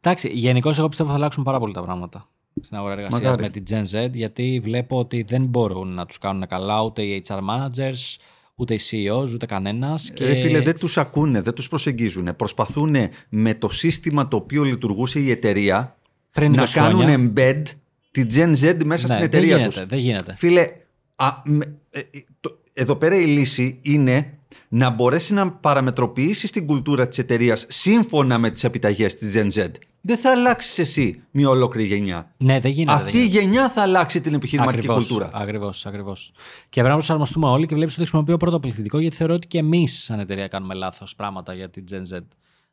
Εντάξει, 0.00 0.28
γενικώς 0.28 0.78
εγώ 0.78 0.88
πιστεύω 0.88 1.08
θα 1.10 1.14
αλλάξουν 1.16 1.44
πάρα 1.44 1.58
πολύ 1.58 1.72
τα 1.72 1.82
πράγματα 1.82 2.28
στην 2.60 2.76
αγορά 2.76 2.92
εργασίας 2.92 3.20
Μακάρι. 3.22 3.42
με 3.42 3.48
την 3.48 3.62
Gen 3.70 4.06
Z, 4.06 4.10
γιατί 4.14 4.60
βλέπω 4.62 4.98
ότι 4.98 5.22
δεν 5.22 5.44
μπορούν 5.44 5.94
να 5.94 6.06
τους 6.06 6.18
κάνουν 6.18 6.46
καλά 6.46 6.82
ούτε 6.82 7.02
οι 7.02 7.24
HR 7.28 7.38
managers, 7.38 8.16
ούτε 8.54 8.74
οι 8.74 8.80
CEOs, 8.90 9.32
ούτε 9.34 9.46
κανένας. 9.46 10.10
Και... 10.10 10.24
Ρε 10.24 10.34
φίλε, 10.34 10.60
δεν 10.60 10.78
τους 10.78 10.98
ακούνε, 10.98 11.40
δεν 11.42 11.54
τους 11.54 11.68
προσεγγίζουν. 11.68 12.36
Προσπαθούν 12.36 12.96
με 13.28 13.54
το 13.54 13.68
σύστημα 13.68 14.28
το 14.28 14.36
οποίο 14.36 14.62
λειτουργούσε 14.62 15.20
η 15.20 15.30
εταιρεία 15.30 15.96
Πριν 16.32 16.52
20 16.52 16.56
να 16.56 16.66
κάνουν 16.66 17.00
χρόνια. 17.02 17.32
embed 17.36 17.62
τη 18.10 18.22
Gen 18.34 18.54
Z 18.56 18.84
μέσα 18.84 19.06
Ναι, 19.08 19.14
στην 19.14 19.22
εταιρεία 19.22 19.56
δεν 19.56 19.64
τους. 19.66 19.74
γίνεται, 19.74 19.94
δεν 19.94 19.98
γίνεται. 19.98 20.34
Φίλε, 20.36 20.68
α, 21.16 21.28
με- 21.44 21.74
ε, 21.90 21.98
ε, 21.98 22.04
το- 22.40 22.58
εδώ 22.72 22.96
πέρα 22.96 23.16
η 23.16 23.24
λύση 23.24 23.78
είναι 23.82 24.34
να 24.68 24.90
μπορέσει 24.90 25.34
να 25.34 25.50
παραμετροποιήσεις 25.52 26.50
την 26.50 26.66
κουλτούρα 26.66 27.08
της 27.08 27.18
εταιρείας 27.18 27.66
σύμφωνα 27.68 28.38
με 28.38 28.50
τις 28.50 28.64
επιταγές 28.64 29.14
της 29.14 29.32
Gen 29.36 29.60
Z. 29.60 29.66
Δεν 30.00 30.16
θα 30.18 30.30
αλλάξεις 30.30 30.78
εσύ 30.78 31.22
μια 31.30 31.48
ολόκληρη 31.48 31.88
γενιά. 31.88 32.32
Ναι, 32.36 32.58
δεν 32.60 32.70
γίνεται. 32.70 32.98
Αυτή 33.02 33.18
η 33.18 33.26
γενιά 33.26 33.68
θα 33.70 33.82
αλλάξει 33.82 34.20
την 34.20 34.34
επιχειρηματική 34.34 34.86
κουλτούρα. 34.86 35.30
Ακριβώς, 35.32 35.86
ακριβώς. 35.86 36.32
Και 36.62 36.68
πρέπει 36.70 36.88
να 36.88 36.94
προσαρμοστούμε 36.94 37.46
όλοι 37.48 37.66
και 37.66 37.74
βλέπεις 37.74 37.92
ότι 37.94 38.02
χρησιμοποιώ 38.02 38.36
πρώτο 38.36 38.60
πληθυντικό 38.60 38.98
γιατί 38.98 39.16
θεωρώ 39.16 39.34
ότι 39.34 39.46
και 39.46 39.58
εμείς, 39.58 40.02
σαν 40.04 40.18
εταιρεία, 40.20 40.48
κάνουμε 40.48 40.74
λάθος 40.74 41.14
πράγματα 41.14 41.54
για 41.54 41.70
την 41.70 41.84
Gen 41.90 42.14
Z. 42.16 42.18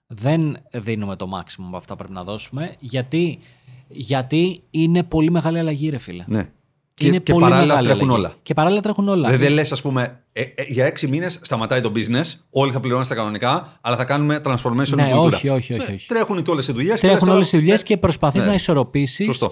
Δεν 0.07 0.57
δίνουμε 0.71 1.15
το 1.15 1.29
maximum 1.33 1.63
από 1.67 1.77
αυτά 1.77 1.91
που 1.93 1.97
πρέπει 1.97 2.13
να 2.13 2.23
δώσουμε 2.23 2.75
γιατί, 2.79 3.39
γιατί 3.87 4.63
είναι 4.69 5.03
πολύ 5.03 5.31
μεγάλη 5.31 5.59
αλλαγή, 5.59 5.89
ρε 5.89 5.97
φίλε. 5.97 6.23
Ναι. 6.27 6.49
Και, 6.93 7.07
είναι 7.07 7.17
και 7.17 7.31
πολύ 7.31 7.43
παράλληλα 7.45 7.67
μεγάλη 7.67 7.87
τρέχουν 7.87 8.09
αλλαγή. 8.09 8.25
όλα. 8.25 8.35
Και 8.41 8.53
παράλληλα 8.53 8.81
τρέχουν 8.81 9.07
όλα. 9.07 9.27
Δηλαδή 9.27 9.43
δεν 9.45 9.53
λες, 9.53 9.71
ας 9.71 9.81
πούμε, 9.81 10.23
ε, 10.31 10.41
ε, 10.41 10.63
για 10.67 10.85
έξι 10.85 11.07
μήνες 11.07 11.39
σταματάει 11.41 11.81
το 11.81 11.91
business, 11.95 12.33
όλοι 12.49 12.71
θα 12.71 12.79
πληρώνουν 12.79 13.05
στα 13.05 13.15
κανονικά, 13.15 13.77
αλλά 13.81 13.95
θα 13.95 14.05
κάνουμε 14.05 14.41
transformation 14.45 14.75
Ναι, 14.75 14.85
στην 14.85 14.97
κουλτούρα. 14.97 15.35
όχι, 15.35 15.49
όχι, 15.49 15.73
όχι, 15.73 15.89
Ναι, 15.89 15.95
όχι. 15.95 16.07
Τρέχουν 16.07 16.43
και 16.43 16.51
όλες 16.51 16.67
οι 16.67 16.71
δουλειές. 16.71 16.99
Τρέχουν 16.99 17.29
όλες 17.29 17.51
οι 17.51 17.57
δουλειές 17.57 17.83
και 17.83 17.97
προσπαθείς 17.97 18.41
ναι. 18.41 18.47
να 18.47 18.53
ισορροπήσεις 18.53 19.25
Σωστό. 19.25 19.51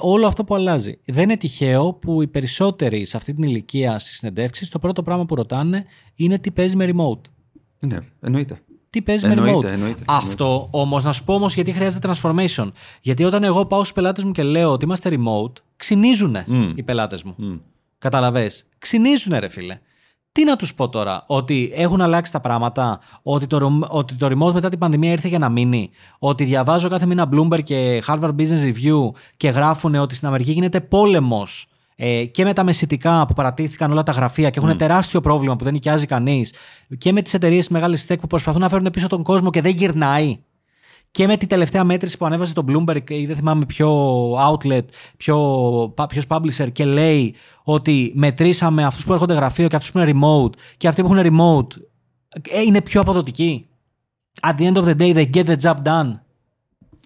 όλο 0.00 0.26
αυτό 0.26 0.44
που 0.44 0.54
αλλάζει. 0.54 0.98
Δεν 1.04 1.22
είναι 1.22 1.36
τυχαίο 1.36 1.92
που 1.92 2.22
οι 2.22 2.26
περισσότεροι 2.26 3.04
σε 3.04 3.16
αυτή 3.16 3.34
την 3.34 3.42
ηλικία 3.42 3.98
στις 3.98 4.16
συνεντεύξεις 4.16 4.68
το 4.68 4.78
πρώτο 4.78 5.02
πράγμα 5.02 5.24
που 5.24 5.34
ρωτάνε 5.34 5.84
είναι 6.14 6.38
τι 6.38 6.50
παίζει 6.50 6.76
με 6.76 6.92
remote. 6.92 7.30
Ναι, 7.78 7.98
εννοείται. 8.20 8.60
Τι 8.90 9.02
παίζει 9.02 9.26
με 9.26 9.32
Εννοείται, 9.32 9.68
remote. 9.68 9.72
εννοείται, 9.72 10.02
Αυτό 10.06 10.68
όμως 10.70 11.04
να 11.04 11.12
σου 11.12 11.24
πω 11.24 11.34
όμως 11.34 11.54
γιατί 11.54 11.72
χρειάζεται 11.72 12.08
transformation. 12.12 12.68
Γιατί 13.00 13.24
όταν 13.24 13.44
εγώ 13.44 13.66
πάω 13.66 13.78
στους 13.80 13.92
πελάτες 13.92 14.24
μου 14.24 14.32
και 14.32 14.42
λέω 14.42 14.72
ότι 14.72 14.84
είμαστε 14.84 15.10
remote, 15.12 15.52
ξυνίζουν 15.76 16.36
οι 16.74 16.82
πελάτες 16.82 17.22
μου. 17.22 17.34
Μμ. 17.36 17.54
Καταλαβέ. 17.98 18.50
Ξυνίζουν, 18.78 19.36
ρε 19.38 19.48
φίλε. 19.48 19.78
Τι 20.32 20.44
να 20.44 20.56
τους 20.56 20.74
πω 20.74 20.88
τώρα, 20.88 21.24
ότι 21.26 21.72
έχουν 21.74 22.00
αλλάξει 22.00 22.32
τα 22.32 22.40
πράγματα, 22.40 23.00
ότι 23.22 23.46
το, 23.46 23.58
ρομ- 23.58 23.84
ότι 23.94 24.14
το 24.14 24.26
remote 24.26 24.52
μετά 24.52 24.68
την 24.68 24.78
πανδημία 24.78 25.10
ήρθε 25.10 25.28
για 25.28 25.38
να 25.38 25.48
μείνει, 25.48 25.90
ότι 26.18 26.44
διαβάζω 26.44 26.88
κάθε 26.88 27.06
μήνα 27.06 27.28
Bloomberg 27.32 27.62
και 27.62 28.02
Harvard 28.06 28.34
Business 28.38 28.72
Review 28.72 29.10
και 29.36 29.48
γράφουν 29.48 29.94
ότι 29.94 30.14
στην 30.14 30.28
Αμερική 30.28 30.52
γίνεται 30.52 30.80
πόλεμος 30.80 31.66
ε, 31.96 32.24
και 32.24 32.44
με 32.44 32.52
τα 32.52 32.64
μεσητικά 32.64 33.26
που 33.26 33.34
παρατήθηκαν 33.34 33.90
όλα 33.90 34.02
τα 34.02 34.12
γραφεία 34.12 34.50
και 34.50 34.58
έχουν 34.58 34.76
τεράστιο 34.76 35.20
πρόβλημα 35.20 35.56
που 35.56 35.64
δεν 35.64 35.72
νοικιάζει 35.72 36.06
κανείς, 36.06 36.52
και 36.98 37.12
με 37.12 37.22
τις 37.22 37.34
εταιρείες 37.34 37.68
μεγάλε 37.68 37.98
tech 38.08 38.18
που 38.20 38.26
προσπαθούν 38.26 38.60
να 38.60 38.68
φέρουν 38.68 38.90
πίσω 38.92 39.06
τον 39.06 39.22
κόσμο 39.22 39.50
και 39.50 39.60
δεν 39.60 39.74
γυρνάει. 39.76 40.38
Και 41.10 41.26
με 41.26 41.36
την 41.36 41.48
τελευταία 41.48 41.84
μέτρηση 41.84 42.16
που 42.16 42.26
ανέβασε 42.26 42.54
το 42.54 42.64
Bloomberg 42.68 43.10
ή 43.10 43.26
δεν 43.26 43.36
θυμάμαι 43.36 43.64
ποιο 43.64 44.30
outlet, 44.32 44.84
ποιο, 45.16 45.94
ποιος 46.08 46.24
publisher 46.28 46.72
και 46.72 46.84
λέει 46.84 47.34
ότι 47.62 48.12
μετρήσαμε 48.14 48.84
αυτούς 48.84 49.04
που 49.04 49.12
έρχονται 49.12 49.34
γραφείο 49.34 49.68
και 49.68 49.76
αυτούς 49.76 49.92
που 49.92 49.98
είναι 49.98 50.12
remote 50.14 50.50
και 50.76 50.88
αυτοί 50.88 51.02
που 51.02 51.14
έχουν 51.14 51.36
remote 51.38 51.66
ε, 52.50 52.60
είναι 52.60 52.80
πιο 52.80 53.00
αποδοτικοί. 53.00 53.66
At 54.42 54.54
the 54.58 54.72
end 54.72 54.76
of 54.76 54.84
the 54.84 54.94
day 54.94 55.14
they 55.14 55.30
get 55.34 55.46
the 55.46 55.56
job 55.56 55.76
done. 55.82 56.20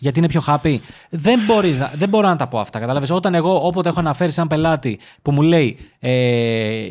Γιατί 0.03 0.19
είναι 0.19 0.29
πιο 0.29 0.43
happy. 0.47 0.79
Δεν, 1.11 1.41
μπορείς, 1.47 1.79
να- 1.79 1.93
δεν 1.97 2.09
μπορώ 2.09 2.29
να 2.29 2.37
τα 2.37 2.49
πω 2.49 2.59
αυτά. 2.59 2.79
Κατάλαβες. 2.79 3.11
Όταν 3.11 3.35
εγώ 3.35 3.67
όποτε 3.67 3.89
έχω 3.89 3.99
αναφέρει 4.01 4.31
σε 4.33 4.41
έναν 4.41 4.49
πελάτη 4.49 4.99
που 5.23 5.33
μου 5.33 5.43
λέει 5.43 5.79
ε, 5.99 6.11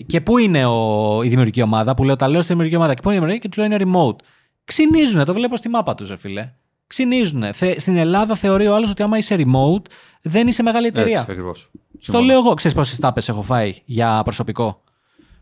και 0.05 0.21
πού 0.21 0.37
είναι 0.37 0.65
ο, 0.65 1.19
η 1.23 1.27
δημιουργική 1.27 1.61
ομάδα, 1.61 1.93
που 1.93 2.03
λέω 2.03 2.15
τα 2.15 2.27
λέω 2.27 2.39
στη 2.39 2.47
δημιουργική 2.47 2.77
ομάδα 2.77 2.93
και 2.93 3.01
πού 3.01 3.09
είναι 3.09 3.17
η 3.17 3.19
δημιουργική 3.21 3.47
και 3.49 3.55
τους 3.55 3.67
λέω 3.67 3.77
είναι 3.77 3.91
remote. 3.97 4.15
Ξυνίζουνε, 4.63 5.23
το 5.23 5.33
βλέπω 5.33 5.57
στη 5.57 5.69
μάπα 5.69 5.95
τους, 5.95 6.09
ρε 6.09 6.17
φίλε. 6.17 6.51
Ξυνίζουνε. 6.87 7.51
Θε, 7.53 7.79
στην 7.79 7.97
Ελλάδα 7.97 8.35
θεωρεί 8.35 8.67
ο 8.67 8.75
άλλος 8.75 8.89
ότι 8.89 9.03
άμα 9.03 9.17
είσαι 9.17 9.35
remote 9.39 9.81
δεν 10.21 10.47
είσαι 10.47 10.63
μεγάλη 10.63 10.87
εταιρεία. 10.87 11.19
Έτσι, 11.19 11.31
ακριβώς. 11.31 11.69
Στο 11.99 12.19
λέω 12.19 12.37
εγώ. 12.39 12.53
Ξέρεις 12.53 12.77
πόσες 12.77 12.99
τάπες 12.99 13.29
έχω 13.29 13.41
φάει 13.41 13.73
για 13.85 14.21
προσωπικό; 14.23 14.81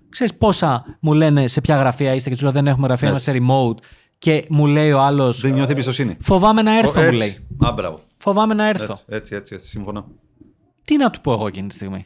Ξέρεις 0.10 0.34
πόσα 0.36 0.98
μου 1.00 1.14
λένε 1.14 1.48
σε 1.48 1.62
ποια 1.62 1.76
γραφεία 1.78 2.14
είστε 2.14 2.30
και 2.30 2.36
τους 2.36 2.44
λέω 2.44 2.52
δεν 2.52 2.68
έχουμε 2.68 2.88
γραφεία, 2.88 3.10
είμαστε 3.10 3.38
remote. 3.40 3.76
Και 4.18 4.46
μου 4.50 4.66
λέει 4.66 4.92
ο 4.92 5.02
άλλος. 5.02 5.42
Δεν 5.42 5.54
νιώθει 5.54 5.72
εμπιστοσύνη. 5.72 6.18
Φοβάμαι 6.20 6.62
να 6.62 6.78
έρθω, 6.78 6.92
Ο- 6.92 6.94
μου 7.04 7.08
έτσι. 7.08 7.18
λέει. 7.18 7.48
Α, 7.66 7.72
μπράβο. 7.72 7.98
Φοβάμαι 8.18 8.54
να 8.54 8.68
έρθω. 8.68 8.92
Έτσι, 8.94 9.04
έτσι, 9.08 9.36
έτσι, 9.36 9.54
έτσι, 9.54 9.68
συμφωνώ. 9.68 10.08
Τι 10.84 10.98
να 10.98 11.10
του 11.10 11.22
πω 11.22 11.32
εγώ 11.34 11.48
εκείνη 11.48 11.68
τη 11.68 11.74
στιγμή. 11.76 12.06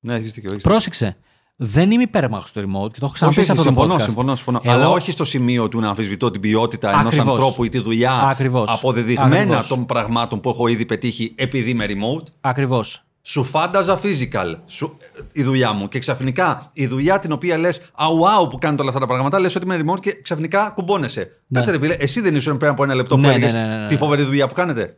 Ναι, 0.00 0.14
έχει 0.14 0.28
δίκιο. 0.28 0.50
έχεις 0.50 0.62
Πρόσεξε. 0.62 1.16
Δεν 1.56 1.90
είμαι 1.90 2.02
υπέρμαχος 2.02 2.52
του 2.52 2.60
remote 2.60 2.64
και 2.92 2.98
το 3.00 3.04
έχω 3.04 3.04
Όχι, 3.04 3.12
ξαναπεί 3.12 3.36
όχι, 3.38 3.44
σε 3.46 3.52
αυτό 3.52 3.62
το 3.64 3.68
συμφωνώ, 3.68 3.94
podcast. 3.94 4.00
συμφωνώ, 4.02 4.34
συμφωνώ. 4.34 4.60
Εγώ- 4.64 4.74
Αλλά 4.74 4.88
όχι 4.90 5.10
στο 5.12 5.24
σημείο 5.24 5.68
του 5.68 5.80
να 5.80 5.88
αμφισβητώ 5.88 6.30
την 6.30 6.40
ποιότητα 6.40 6.88
ενός 6.90 7.04
Ακριβώς. 7.06 7.28
ανθρώπου 7.28 7.64
ή 7.64 7.68
τη 7.68 7.78
δουλειά 7.78 8.12
Ακριβώς. 8.12 8.70
αποδεδειγμένα 8.70 9.40
Ακριβώς. 9.40 9.66
των 9.66 9.86
πραγμάτων 9.86 10.40
που 10.40 10.48
έχω 10.48 10.66
ήδη 10.66 10.86
πετύχει 10.86 11.32
επειδή 11.36 11.70
είμαι 11.70 11.86
remote. 11.88 12.22
Ακριβώς. 12.40 13.04
Σου 13.24 13.44
φάνταζα 13.44 14.00
physical 14.02 14.56
σου, 14.66 14.96
η 15.32 15.42
δουλειά 15.42 15.72
μου 15.72 15.88
και 15.88 15.98
ξαφνικά 15.98 16.70
η 16.72 16.86
δουλειά 16.86 17.18
την 17.18 17.32
οποία 17.32 17.58
λες 17.58 17.80
αουάου 17.94 18.48
που 18.48 18.58
κάνει 18.58 18.76
όλα 18.80 18.88
αυτά 18.88 19.00
τα 19.00 19.06
πράγματα, 19.06 19.40
λες 19.40 19.54
ότι 19.54 19.64
είμαι 19.64 19.80
remote 19.84 20.00
και 20.00 20.20
ξαφνικά 20.22 20.70
κουμπώνεσαι. 20.74 21.30
Κάτσε 21.52 21.70
ρε 21.70 21.78
φίλε, 21.78 21.94
εσύ 21.94 22.20
δεν 22.20 22.34
ήσουν 22.34 22.56
πριν 22.56 22.70
από 22.70 22.82
ένα 22.84 22.94
λεπτό 22.94 23.16
Ναι, 23.16 23.22
που 23.22 23.28
ναι, 23.28 23.34
έλεγες 23.34 23.54
ναι, 23.54 23.66
ναι, 23.66 23.76
ναι. 23.76 23.86
τη 23.86 23.96
φοβερή 23.96 24.22
δουλειά 24.22 24.48
που 24.48 24.54
κάνετε. 24.54 24.96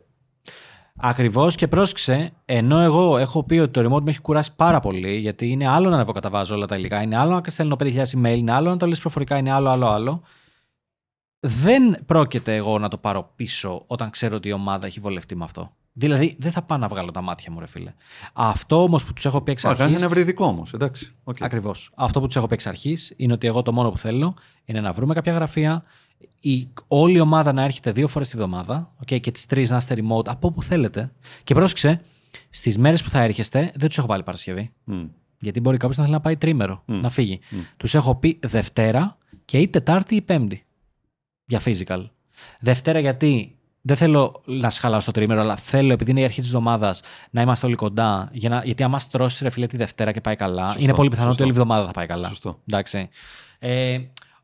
Ακριβώς 0.97 1.55
και 1.55 1.67
πρόσεξε, 1.67 2.31
ενώ 2.45 2.79
εγώ 2.79 3.17
έχω 3.17 3.43
πει 3.43 3.57
ότι 3.57 3.71
το 3.71 3.81
remote 3.81 4.01
με 4.01 4.09
έχει 4.09 4.21
κουράσει 4.21 4.55
πάρα 4.55 4.79
πολύ, 4.79 5.15
γιατί 5.17 5.49
είναι 5.49 5.67
άλλο 5.67 5.89
να 5.89 5.95
ανεβοκαταβάζω 5.95 6.55
όλα 6.55 6.65
τα 6.65 6.75
υλικά, 6.75 7.01
είναι 7.01 7.17
άλλο 7.17 7.31
να 7.31 7.41
στέλνω 7.51 7.75
5.000 7.79 7.95
email, 7.95 8.37
είναι 8.37 8.51
άλλο 8.51 8.69
να 8.69 8.77
το 8.77 8.85
λες 8.85 8.99
προφορικά, 8.99 9.37
είναι 9.37 9.51
άλλο, 9.51 9.69
άλλο, 9.69 9.87
άλλο. 9.87 10.21
Δεν 11.39 11.97
πρόκειται 12.05 12.55
εγώ 12.55 12.79
να 12.79 12.87
το 12.87 12.97
πάρω 12.97 13.31
πίσω 13.35 13.83
όταν 13.87 14.09
ξέρω 14.09 14.35
ότι 14.35 14.47
η 14.47 14.51
ομάδα 14.51 14.85
έχει 14.85 14.99
βολευτεί 14.99 15.35
με 15.35 15.43
αυτό. 15.43 15.75
Δηλαδή, 15.97 16.35
δεν 16.39 16.51
θα 16.51 16.61
πάω 16.61 16.77
να 16.77 16.87
βγάλω 16.87 17.11
τα 17.11 17.21
μάτια 17.21 17.51
μου, 17.51 17.59
ρε 17.59 17.65
φίλε. 17.65 17.93
Αυτό 18.33 18.83
όμως 18.83 19.05
που 19.05 19.13
τους 19.13 19.25
έχω 19.25 19.41
πει 19.41 19.51
εξ 19.51 19.65
Α, 19.65 19.67
κάνει 19.67 19.81
αρχής, 19.81 19.97
ένα 19.97 20.05
ευρυδικό 20.05 20.45
όμως. 20.45 20.73
Εντάξει. 20.73 21.13
οκ. 21.23 21.37
Ακριβώς. 21.41 21.91
Αυτό 21.95 22.19
που 22.19 22.25
τους 22.25 22.35
έχω 22.35 22.47
πει 22.47 22.53
εξ 22.53 22.67
αρχής 22.67 23.13
είναι 23.15 23.33
ότι 23.33 23.47
εγώ 23.47 23.61
το 23.61 23.73
μόνο 23.73 23.89
που 23.89 23.97
θέλω 23.97 24.33
είναι 24.65 24.81
να 24.81 24.93
βρούμε 24.93 25.13
κάποια 25.13 25.33
γραφεία, 25.33 25.83
η, 26.39 26.69
όλη 26.87 27.17
η 27.17 27.19
ομάδα 27.19 27.53
να 27.53 27.63
έρχεται 27.63 27.91
δύο 27.91 28.07
φορές 28.07 28.29
τη 28.29 28.37
βδομάδα 28.37 28.93
okay, 29.01 29.19
και 29.19 29.31
τις 29.31 29.45
τρεις 29.45 29.69
να 29.69 29.77
είστε 29.77 29.95
remote 29.97 30.27
από 30.27 30.47
όπου 30.47 30.63
θέλετε. 30.63 31.11
Και 31.43 31.53
πρόσεξε, 31.53 32.01
στις 32.49 32.77
μέρες 32.77 33.03
που 33.03 33.09
θα 33.09 33.21
έρχεστε 33.21 33.71
δεν 33.75 33.87
τους 33.87 33.97
έχω 33.97 34.07
βάλει 34.07 34.23
Παρασκευή. 34.23 34.71
Μμ. 34.83 35.05
Γιατί 35.39 35.59
μπορεί 35.59 35.77
κάποιος 35.77 35.97
να 35.97 36.03
θέλει 36.03 36.15
να 36.15 36.21
πάει 36.21 36.37
τρίμερο, 36.37 36.83
να 36.85 37.09
φύγει. 37.09 37.39
Τους 37.77 37.95
έχω 37.95 38.15
πει 38.15 38.39
Δευτέρα 38.45 39.17
και 39.45 39.57
ή 39.57 39.67
Τετάρτη 39.67 40.15
ή 40.15 40.21
Πέμπτη. 40.21 40.65
Για 41.45 41.61
physical. 41.65 42.09
Δευτέρα 42.59 42.99
γιατί 42.99 43.54
δεν 43.87 43.97
θέλω 43.97 44.41
να 44.45 44.69
σα 44.69 44.79
χαλάω 44.79 44.99
στο 44.99 45.11
τρίμερο, 45.11 45.41
αλλά 45.41 45.55
θέλω 45.55 45.93
επειδή 45.93 46.11
είναι 46.11 46.19
η 46.19 46.23
αρχή 46.23 46.39
της 46.39 46.47
εβδομάδας 46.49 47.01
να 47.31 47.41
είμαστε 47.41 47.65
όλοι 47.65 47.75
κοντά. 47.75 48.29
Για 48.31 48.49
να, 48.49 48.61
γιατί 48.65 48.83
άμα 48.83 48.99
στρώσεις 48.99 49.39
ρε 49.41 49.49
φίλε 49.49 49.67
τη 49.67 49.77
Δευτέρα 49.77 50.11
και 50.11 50.21
πάει 50.21 50.35
καλά, 50.35 50.67
Σωστό, 50.67 50.81
είναι 50.83 50.93
πολύ 50.93 51.09
πιθανό 51.09 51.27
ότι 51.29 51.37
σωστό. 51.37 51.49
όλη 51.49 51.53
η 51.57 51.61
εβδομάδα 51.61 51.85
θα 51.85 51.91
πάει 51.91 52.05
καλά. 52.05 52.27
Σωστό. 52.27 52.59
Εντάξει. 52.67 53.09
Ε, 53.59 53.97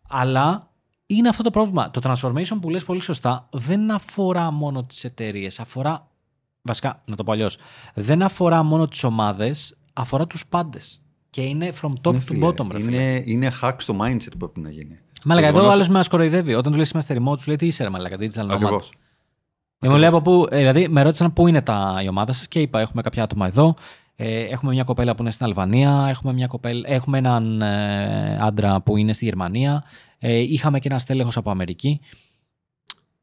αλλά 0.10 0.70
είναι 1.06 1.30
αυτό 1.30 1.44
το 1.44 1.50
πρόβλημα. 1.50 1.92
Το 1.92 2.02
transformation 2.04 2.58
που 2.62 2.70
λες 2.70 2.84
πολύ 2.84 3.02
σωστά 3.02 3.48
δεν 3.52 3.92
αφορά 3.92 4.52
μόνο 4.52 4.84
τις 4.84 5.04
εταιρείες. 5.04 5.60
Αφορά, 5.60 6.08
βασικά, 6.62 7.02
να 7.06 7.16
το 7.16 7.24
πω 7.24 7.32
αλλιώς, 7.32 7.58
δεν 7.94 8.22
αφορά 8.24 8.64
μόνο 8.64 8.88
τις 8.88 9.04
ομάδες, 9.04 9.78
αφορά 9.94 10.28
τους 10.28 10.46
πάντες. 10.46 11.02
Και 11.30 11.42
είναι 11.42 11.72
from 11.82 11.92
top 12.04 12.12
Ναι, 12.14 12.18
to 12.20 12.22
φίλε, 12.26 12.48
bottom, 12.48 12.72
ρε 12.72 12.82
φίλε. 12.82 12.96
είναι, 13.02 13.24
είναι 13.26 13.52
hack 13.62 13.74
στο 13.78 13.98
mindset 14.02 14.32
που 14.32 14.38
πρέπει 14.38 14.60
να 14.60 14.70
γίνει. 14.70 15.00
Μαλάκα, 15.24 15.46
Το 15.46 15.50
εδώ 15.52 15.58
ο 15.58 15.62
γεγονός- 15.62 15.74
άλλος 15.74 15.88
με 15.90 16.00
ασκοροϊδεύει. 16.00 16.54
Όταν 16.54 16.72
του 16.72 16.78
λες 16.78 16.90
είμαστε 16.90 17.18
remote, 17.20 17.40
σου 17.40 17.48
λέει 17.48 17.56
τι 17.56 17.66
είσαι, 17.68 17.84
ρε 17.84 17.90
Μαλάκα, 17.90 18.18
digital 18.20 18.50
nomad. 18.50 18.80
Ακριβώς. 19.84 19.90
Ε, 19.90 19.90
μου 19.90 19.98
λέει 19.98 20.08
από 20.08 20.22
πού, 20.22 20.48
ε, 20.52 20.58
δηλαδή 20.58 20.88
με 20.88 21.02
ρώτησαν 21.02 21.34
πού 21.34 21.48
είναι 21.48 21.62
τα, 21.62 22.00
η 22.04 22.08
ομάδα 22.08 22.34
σας 22.34 22.48
και 22.48 22.62
είπα: 22.62 22.80
Έχουμε 22.80 23.02
κάποια 23.02 23.24
άτομα 23.24 23.48
εδώ. 23.48 23.74
Ε, 24.16 24.42
έχουμε 24.42 24.72
μια 24.72 24.84
κοπέλα 24.84 25.16
που 25.16 25.22
είναι 25.22 25.32
στην 25.32 25.46
Αλβανία. 25.46 26.06
Έχουμε, 26.10 26.34
μια 26.34 26.48
κοπέλα, 26.48 26.90
έχουμε 26.90 27.18
έναν 27.18 27.62
ε, 27.62 28.38
άντρα 28.42 28.82
που 28.82 28.98
είναι 28.98 29.14
στη 29.14 29.26
Γερμανία. 29.26 29.84
Ε, 30.20 30.38
είχαμε 30.38 30.80
και 30.80 30.88
ένα 30.90 31.00
στέλεχος 31.00 31.38
από 31.38 31.52
Αμερική. 31.52 32.00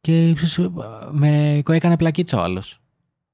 Και 0.01 0.33
ξέρεις, 0.35 0.59
ε, 0.59 0.71
με 1.11 1.63
έκανε 1.67 1.97
πλακίτσα 1.97 2.39
ο 2.39 2.43
άλλος. 2.43 2.81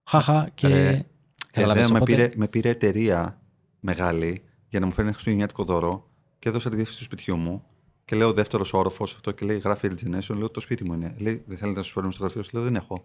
Χαχα. 0.05 0.49
Και. 0.55 0.69
Ρε, 0.69 1.05
Καταλαβες, 1.51 1.83
Εδώ 1.83 1.93
με, 1.93 1.99
οπότε- 1.99 2.17
πήρε, 2.17 2.31
με 2.37 2.49
πήρε 2.49 2.69
εταιρεία 2.69 3.41
μεγάλη 3.81 4.43
για 4.69 4.81
να 4.81 4.87
μου 4.87 4.93
φέρει 4.93 5.03
ένα 5.03 5.13
χριστουγεννιάτικο 5.13 5.65
δώρο 5.65 6.11
και 6.39 6.49
έδωσα 6.49 6.69
τη 6.71 6.75
διεύθυνση 6.75 7.01
του 7.01 7.05
σπιτιού 7.05 7.37
μου. 7.37 7.63
Και 8.05 8.17
λέω 8.17 8.33
δεύτερος 8.33 8.73
όροφος 8.73 9.15
αυτό 9.15 9.33
και 9.33 9.47
λέει 9.47 9.59
γράφει 9.59 9.89
Origination. 9.91 10.37
Λέω 10.37 10.51
το 10.51 10.61
σπίτι 10.61 10.85
μου 10.85 10.93
είναι. 10.93 11.17
Λέει 11.19 11.43
δεν 11.47 11.59
θέλετε 11.59 11.77
να 11.79 11.83
σας 11.83 11.93
φέρουμε 11.93 12.13
στο 12.13 12.23
γραφείο; 12.23 12.43
Σου. 12.43 12.51
Λέω 12.53 12.63
δεν 12.63 12.77
έχω. 12.77 13.05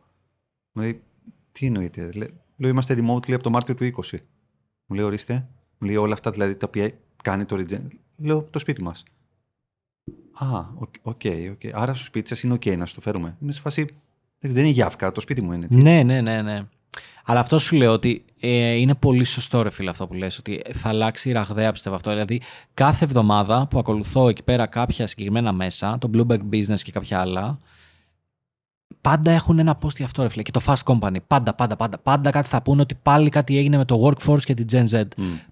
Μου 0.71 0.81
λέει 0.81 1.01
τι 1.51 1.65
εννοείται; 1.65 2.11
Λέ- 2.15 2.29
Λέω 2.57 2.69
είμαστε 2.69 2.93
remote 2.93 3.27
λέει, 3.27 3.35
από 3.35 3.43
το 3.43 3.49
Μάρτιο 3.49 3.75
του 3.75 3.83
20. 3.83 4.17
Μου 4.85 4.95
λέει 4.95 5.05
ορίστε. 5.05 5.47
Μου 5.77 5.87
λέει 5.87 5.95
όλα 5.95 6.13
αυτά 6.13 6.31
δηλαδή 6.31 6.55
τα 6.55 6.65
οποία 6.67 6.91
κάνει 7.23 7.45
το 7.45 7.55
Origination. 7.55 7.87
Λέω 8.17 8.43
το 8.43 8.59
σπίτι 8.59 8.81
μας. 8.83 9.03
Α, 10.33 10.59
οκ, 10.75 10.93
οκ. 11.01 11.21
οκ. 11.51 11.61
Άρα 11.73 11.93
στο 11.93 12.05
σπίτι 12.05 12.27
σας 12.27 12.43
είναι 12.43 12.53
οκ 12.53 12.65
να 12.65 12.85
σου 12.85 12.95
το 12.95 13.01
φέρουμε. 13.01 13.37
Είμαι 13.41 13.51
σε 13.51 13.59
φάση. 13.61 13.85
Δεν 14.39 14.57
είναι 14.63 14.73
γιάφκα, 14.73 15.11
το 15.11 15.21
σπίτι 15.21 15.41
μου 15.41 15.51
είναι. 15.51 15.67
Ναι, 15.69 16.03
ναι, 16.03 16.21
ναι, 16.21 16.41
ναι. 16.41 16.67
Αλλά 17.25 17.39
αυτό 17.39 17.59
σου 17.59 17.75
λέω 17.75 17.91
ότι 17.91 18.25
ε, 18.39 18.71
είναι 18.73 18.95
πολύ 18.95 19.23
σωστό 19.23 19.61
ρε 19.61 19.69
φίλε 19.69 19.89
αυτό 19.89 20.07
που 20.07 20.13
λες, 20.13 20.37
ότι 20.37 20.61
θα 20.73 20.89
αλλάξει 20.89 21.31
ραγδαία 21.31 21.71
πιστεύω 21.71 21.95
αυτό. 21.95 22.09
Δηλαδή 22.11 22.41
κάθε 22.73 23.05
εβδομάδα 23.05 23.67
που 23.67 23.79
ακολουθώ 23.79 24.27
εκεί 24.27 24.43
πέρα 24.43 24.65
κάποια 24.65 25.07
συγκεκριμένα 25.07 25.51
μέσα, 25.51 25.97
το 25.97 26.09
Bloomberg 26.13 26.41
Business 26.51 26.79
και 26.81 26.91
κάποια 26.91 27.19
άλλα, 27.19 27.57
πάντα 29.01 29.31
έχουν 29.31 29.59
ένα 29.59 29.77
post 29.81 29.95
για 29.95 30.05
αυτό 30.05 30.21
ρε 30.21 30.29
φίλε. 30.29 30.41
Και 30.41 30.51
το 30.51 30.61
Fast 30.65 30.83
Company, 30.83 31.15
πάντα, 31.27 31.53
πάντα, 31.53 31.75
πάντα. 31.75 31.97
Πάντα 31.97 32.29
κάτι 32.29 32.47
θα 32.47 32.61
πούνε 32.61 32.81
ότι 32.81 32.95
πάλι 32.95 33.29
κάτι 33.29 33.57
έγινε 33.57 33.77
με 33.77 33.85
το 33.85 34.05
Workforce 34.07 34.41
και 34.43 34.53
την 34.53 34.65
Gen 34.71 34.95
Z. 34.95 35.03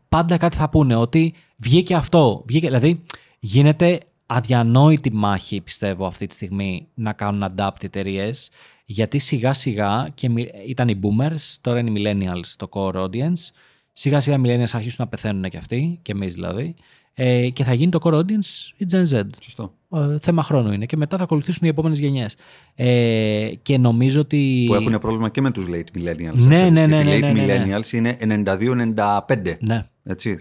Πάντα 0.10 0.38
κάτι 0.38 0.56
θα 0.56 0.70
πούνε 0.70 0.96
ότι 0.96 1.34
βγήκε 1.58 1.96
αυτό. 1.96 2.44
Βγήκε, 2.48 2.66
δηλαδή 2.66 3.04
γίνεται 3.40 3.98
αδιανόητη 4.26 5.14
μάχη 5.14 5.62
πιστεύω 5.62 6.06
αυτή 6.06 6.26
τη 6.26 6.34
στιγμή 6.34 6.88
να 6.94 7.14
κάνουν 7.14 7.54
adapt 7.56 7.84
εταιρείες 7.84 8.50
γιατί 8.90 9.18
σιγά 9.18 9.54
σιγά 9.54 10.08
και 10.14 10.30
μι- 10.30 10.50
ήταν 10.68 10.88
οι 10.88 11.00
boomers, 11.04 11.56
τώρα 11.62 11.80
είναι 11.80 12.00
οι 12.00 12.04
millennials 12.04 12.46
το 12.58 12.70
core 12.72 12.96
audience. 12.96 13.50
Σιγά 13.92 14.20
σιγά 14.20 14.36
οι 14.36 14.40
millennials 14.44 14.70
αρχίσουν 14.72 14.96
να 14.98 15.08
πεθαίνουν 15.08 15.44
και 15.50 15.58
αυτοί, 15.58 16.00
και 16.02 16.12
εμείς 16.12 16.34
δηλαδή. 16.34 16.76
Ε, 17.14 17.50
και 17.50 17.64
θα 17.64 17.74
γίνει 17.74 17.92
το 17.92 18.00
core 18.04 18.14
audience 18.14 18.72
η 18.78 18.86
Gen 18.92 19.04
Z. 19.14 19.22
Σωστό. 19.42 19.74
Ε, 19.94 20.18
θέμα 20.20 20.42
χρόνου 20.44 20.72
είναι. 20.72 20.86
Και 20.86 20.98
μετά 20.98 21.18
θα 21.18 21.24
ακολουθήσουν 21.24 21.66
οι 21.66 21.70
επόμενες 21.70 22.00
γενιές. 22.00 22.36
Ε, 22.76 23.50
και 23.62 23.78
νομίζω 23.78 24.20
ότι. 24.22 24.64
Που 24.68 24.76
έχουν 24.76 24.98
πρόβλημα 24.98 25.30
και 25.30 25.42
με 25.42 25.52
τους 25.52 25.66
late 25.70 25.98
millennials. 25.98 26.34
Ναι, 26.34 26.56
ξέρεις. 26.56 26.72
ναι, 26.72 26.86
ναι, 26.86 27.02
Γιατί 27.02 27.10
ναι, 27.10 27.30
late 27.30 27.34
ναι, 27.34 27.58
ναι, 27.58 27.58
ναι. 27.58 27.78
millennials 27.80 27.92
είναι 27.92 28.16
92-95. 28.20 29.58
Ναι. 29.60 29.86
Έτσι. 30.04 30.40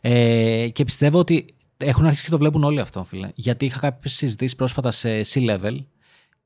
Ε, 0.00 0.68
και 0.72 0.84
πιστεύω 0.84 1.18
ότι 1.18 1.44
έχουν 1.76 2.06
αρχίσει 2.06 2.24
και 2.24 2.30
το 2.30 2.38
βλέπουν 2.38 2.64
όλοι 2.64 2.80
αυτό, 2.80 3.04
φίλε. 3.04 3.28
Γιατί 3.34 3.64
είχα 3.64 3.78
κάποιες 3.78 4.12
συζητήσεις 4.14 4.56
πρόσφατα 4.56 4.90
σε 4.90 5.20
C-level 5.34 5.76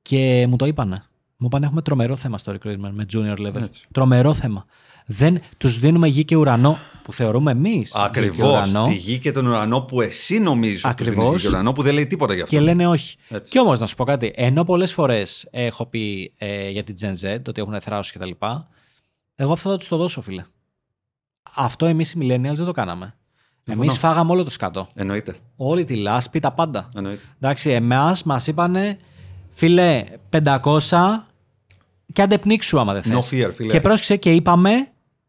και 0.03 0.47
μου 0.51 0.57
το 0.57 0.67
είπανε. 0.67 1.05
Μου 1.37 1.47
είπαν 1.47 1.63
έχουμε 1.63 1.83
τρομερό 1.83 2.17
θέμα 2.17 2.39
στο 2.39 2.53
recruitment 2.53 2.91
με 2.91 3.07
junior 3.13 3.39
level. 3.39 3.63
Έτσι. 3.63 3.87
Τρομερό 3.93 4.35
θέμα. 4.35 4.67
Δεν 5.07 5.41
τους 5.57 5.79
δίνουμε 5.79 6.09
γη 6.09 6.25
και 6.25 6.37
ουρανό 6.37 6.79
που 7.03 7.13
θεωρούμε 7.13 7.51
εμείς. 7.51 7.95
Ακριβώς. 7.95 8.73
Τη 8.89 8.95
γη 8.95 9.19
και 9.19 9.33
τον 9.33 9.47
ουρανό 9.47 9.81
που 9.81 10.01
εσύ 10.01 10.39
νομίζεις 10.39 10.85
ότι 10.85 10.95
τους 10.95 11.05
δίνεις 11.05 11.19
Ακριβώς. 11.19 11.43
γη 11.43 11.49
και 11.49 11.55
ουρανό 11.55 11.73
που 11.73 11.83
δεν 11.83 11.95
λέει 11.95 12.07
τίποτα 12.07 12.35
γι' 12.35 12.43
αυτό. 12.43 12.57
Και 12.57 12.63
λένε 12.63 12.87
όχι. 12.87 13.17
Έτσι. 13.29 13.51
Και 13.51 13.59
όμως 13.59 13.81
να 13.81 13.87
σου 13.87 13.95
πω 13.95 14.05
κάτι. 14.05 14.33
Ενώ 14.37 14.65
πολλές 14.65 14.93
φορές 14.93 15.49
έχω 15.51 15.87
πει 15.87 16.33
ε, 16.39 16.69
για 16.71 16.85
την 16.85 16.97
Gen 17.01 17.13
Z 17.13 17.39
ότι 17.49 17.61
έχουν 17.61 17.81
θράσο 17.81 18.13
κτλ. 18.19 18.31
Εγώ 19.35 19.53
αυτό 19.53 19.71
θα 19.71 19.77
τους 19.77 19.89
το 19.89 19.97
δώσω, 19.97 20.21
φίλε. 20.21 20.45
Αυτό 21.55 21.87
εμείς 21.87 22.13
οι 22.13 22.19
millennials 22.21 22.55
δεν 22.55 22.65
το 22.65 22.73
κάναμε. 22.73 23.15
Εμείς 23.65 23.99
φάγαμε 23.99 24.33
όλο 24.33 24.45
το 24.45 24.51
σκάτω. 24.51 24.89
Εννοείται. 24.95 25.37
Όλη 25.57 25.85
τη 25.85 25.97
λάσπη, 25.97 26.41
τα 26.41 26.53
πάντα. 26.53 26.89
Εννοείται. 26.97 27.23
Εντάξει, 27.41 27.71
εμάς 27.71 28.23
μας 28.23 28.47
είπανε, 28.47 28.99
φίλε, 29.57 30.05
500 30.31 30.59
και 32.13 32.23
αντεπνίξου 32.23 32.81
άμα 32.81 32.93
δεν 32.93 33.03
θες. 33.03 33.15
No 33.15 33.35
fear, 33.35 33.51
φίλε. 33.55 33.73
Και 33.73 33.81
πρόσεξε 33.81 34.17
και 34.17 34.33
είπαμε, 34.33 34.71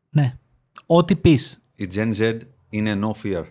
ναι, 0.09 0.37
ό,τι 0.85 1.15
πεις. 1.15 1.61
Η 1.75 1.87
Gen 1.93 2.15
Z 2.15 2.37
είναι 2.69 2.99
no 3.01 3.11
fear. 3.23 3.43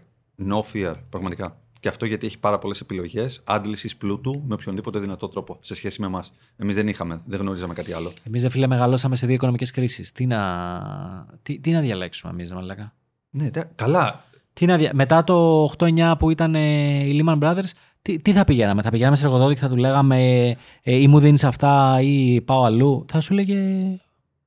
No 0.49 0.61
fear, 0.73 0.95
πραγματικά. 1.09 1.61
Και 1.81 1.89
αυτό 1.89 2.05
γιατί 2.07 2.27
έχει 2.27 2.39
πάρα 2.39 2.59
πολλές 2.59 2.81
επιλογές 2.81 3.41
άντλησης 3.45 3.97
πλούτου 3.97 4.43
με 4.47 4.55
οποιονδήποτε 4.55 4.99
δυνατό 4.99 5.29
τρόπο 5.29 5.59
σε 5.61 5.75
σχέση 5.75 6.01
με 6.01 6.07
εμάς. 6.07 6.33
Εμείς 6.57 6.75
δεν 6.75 6.89
είχαμε, 6.89 7.21
δεν 7.27 7.41
γνωρίζαμε 7.41 7.75
κάτι 7.75 7.93
άλλο. 7.93 8.13
Εμείς, 8.23 8.43
δε 8.43 8.49
φίλε, 8.49 8.67
μεγαλώσαμε 8.67 9.17
σε 9.17 9.27
δύο 9.27 9.35
οικονομικές 9.35 9.71
κρίσεις. 9.71 10.13
Τι 10.13 10.27
να, 10.27 11.27
τι, 11.43 11.59
τι 11.59 11.71
να 11.71 11.81
διαλέξουμε 11.81 12.33
εμείς, 12.33 12.53
μαλάκα; 12.53 12.95
Ναι, 13.31 13.51
τε- 13.51 13.69
καλά. 13.75 14.25
Τι 14.53 14.67
να 14.67 14.77
δια... 14.77 14.91
Μετά 14.95 15.25
το 15.25 15.65
8-9 15.79 16.15
που 16.19 16.31
ήταν 16.31 16.55
ε, 16.55 17.05
οι 17.07 17.23
Lehman 17.25 17.39
Brothers, 17.39 17.71
τι, 18.07 18.19
τι 18.21 18.33
θα 18.33 18.45
πηγαίναμε. 18.45 18.83
Θα 18.83 18.91
πηγαίναμε 18.91 19.17
σε 19.17 19.25
εργοδότη 19.25 19.55
και 19.55 19.61
θα 19.61 19.69
του 19.69 19.77
λέγαμε 19.77 20.49
ε, 20.83 20.95
ή 20.95 21.09
μου 21.09 21.19
δίνεις 21.19 21.45
αυτά 21.45 22.01
ή 22.01 22.41
πάω 22.41 22.65
αλλού. 22.65 23.05
Θα 23.09 23.21
σου 23.21 23.35
λέγε 23.35 23.81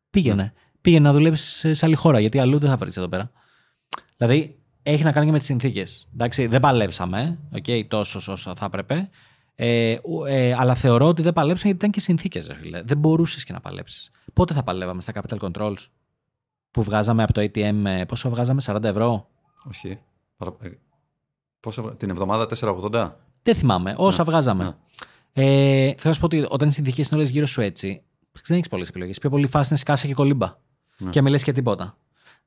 πήγαινε. 0.09 0.53
Πήγαινε 0.81 1.07
να 1.07 1.13
δουλέψεις 1.13 1.77
σε 1.77 1.85
άλλη 1.85 1.95
χώρα 1.95 2.19
γιατί 2.19 2.39
αλλού 2.39 2.59
δεν 2.59 2.69
θα 2.69 2.77
βρεις 2.77 2.97
εδώ 2.97 3.07
πέρα. 3.07 3.31
Δηλαδή 4.17 4.59
έχει 4.83 5.03
να 5.03 5.11
κάνει 5.11 5.25
και 5.25 5.31
με 5.31 5.37
τις 5.37 5.47
συνθήκες. 5.47 6.07
Δεν 6.47 6.59
παλέψαμε 6.59 7.39
okay, 7.55 7.85
τόσο 7.87 8.31
όσο 8.31 8.55
θα 8.55 8.65
έπρεπε. 8.65 9.09
Ε, 9.55 9.97
ου- 10.03 10.25
ε, 10.27 10.53
αλλά 10.57 10.75
θεωρώ 10.75 11.07
ότι 11.07 11.21
δεν 11.21 11.33
παλέψαμε 11.33 11.69
γιατί 11.69 11.77
ήταν 11.85 11.91
και 11.91 11.99
συνθήκες. 11.99 12.49
Δεν 12.83 12.97
μπορούσες 12.97 13.43
και 13.43 13.53
να 13.53 13.59
παλέψεις. 13.59 14.11
Πότε 14.33 14.53
θα 14.53 14.63
παλεύαμε 14.63 15.01
στα 15.01 15.13
capital 15.15 15.37
controls 15.51 15.87
που 16.71 16.83
βγάζαμε 16.83 17.23
από 17.23 17.33
το 17.33 17.41
ATM, 17.41 17.85
ε, 17.85 18.05
πόσο 18.07 18.29
βγάζαμε, 18.29 18.61
40 18.65 18.83
ευρώ. 18.83 19.27
Όχι. 19.69 19.99
Παρα- 20.37 20.55
ε, 20.61 20.69
Πόσα, 21.59 21.81
βγα- 21.81 21.95
την 21.95 22.09
εβδομάδα 22.09 22.45
4,80. 22.47 23.15
Δεν 23.43 23.55
θυμάμαι. 23.55 23.93
Όσα 23.97 24.23
βγάζαμε. 24.23 24.63
ναι. 24.63 24.71
Ε, 25.33 25.85
θέλω 25.85 25.95
να 26.03 26.13
σου 26.13 26.19
πω 26.19 26.25
ότι 26.25 26.45
όταν 26.49 26.67
οι 26.67 26.71
συνθήκε 26.71 27.01
είναι 27.01 27.09
όλες 27.13 27.29
γύρω 27.29 27.45
σου 27.45 27.61
έτσι, 27.61 28.01
δεν 28.47 28.57
έχεις 28.57 28.69
πολλές 28.69 28.87
επιλογές. 28.89 29.17
Πιο 29.17 29.29
πολύ 29.29 29.47
φάση 29.47 29.67
είναι 29.69 29.79
σκάσα 29.79 30.07
και 30.07 30.13
κολύμπα. 30.13 30.55
Ναι. 30.97 31.09
Και 31.09 31.21
μιλέ 31.21 31.37
και 31.37 31.51
τίποτα. 31.51 31.97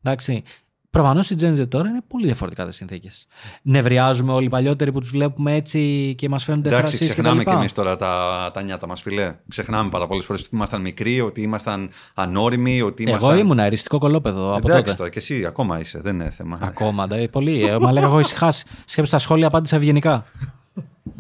Εντάξει. 0.02 0.42
Προφανώς 0.90 1.31
η 1.31 1.37
Gen 1.40 1.59
Z 1.61 1.68
τώρα 1.68 1.88
είναι 1.88 2.00
πολύ 2.09 2.24
διαφορετικά 2.26 2.66
τις 2.66 2.76
συνθήκες. 2.76 3.26
Νευριάζουμε 3.62 4.33
όλοι 4.33 4.46
οι 4.46 4.48
παλιότεροι 4.48 4.92
που 4.92 5.00
τους 5.00 5.11
βλέπουμε 5.11 5.55
έτσι 5.55 6.14
και 6.18 6.28
μας 6.28 6.44
φαίνονται 6.44 6.68
Εντάξει, 6.68 6.87
θρασίς 6.87 6.98
και 7.00 7.07
τα 7.07 7.12
ξεχνάμε 7.12 7.42
κι 7.42 7.48
λοιπά. 7.48 7.59
εμείς 7.61 7.72
τώρα 7.72 7.96
τα, 7.96 8.50
τα 8.55 8.62
νιάτα 8.62 8.87
μας, 8.87 9.00
φιλέ. 9.02 9.35
Ξεχνάμε 9.48 9.90
πάρα 9.90 10.07
πολλές 10.07 10.24
φορές 10.24 10.40
ότι 10.42 10.50
ήμασταν 10.52 10.81
μικροί, 10.81 11.20
ότι 11.20 11.42
ήμασταν 11.42 11.90
ανώριμοι, 12.14 12.83
ότι 12.83 13.02
ήμασταν. 13.02 13.31
Εγώ 13.31 13.38
ήμουν 13.38 13.61
αριστικό 13.61 13.98
κολόπεδο 13.98 14.48
από 14.55 14.68
Εντάξει 14.68 14.83
τότε. 14.85 14.96
τώρα, 14.96 15.11
και 15.11 15.18
εσύ 15.18 15.44
ακόμα 15.46 15.81
είσαι, 15.81 16.00
δεν 16.00 16.14
είναι 16.14 16.31
θέμα. 16.31 16.59
Ακόμα, 16.62 17.07
ντε, 17.07 17.28
πολύ. 17.28 17.62
Ε, 17.66 17.78
μα 17.78 17.92
λέγα 17.92 18.07
εγώ 18.07 18.18
ησυχάσει. 18.20 18.64
Σκέψτε 18.85 19.16
τα 19.16 19.22
σχόλια, 19.22 19.46
απάντησα 19.46 19.76
ευγενικά. 19.76 20.24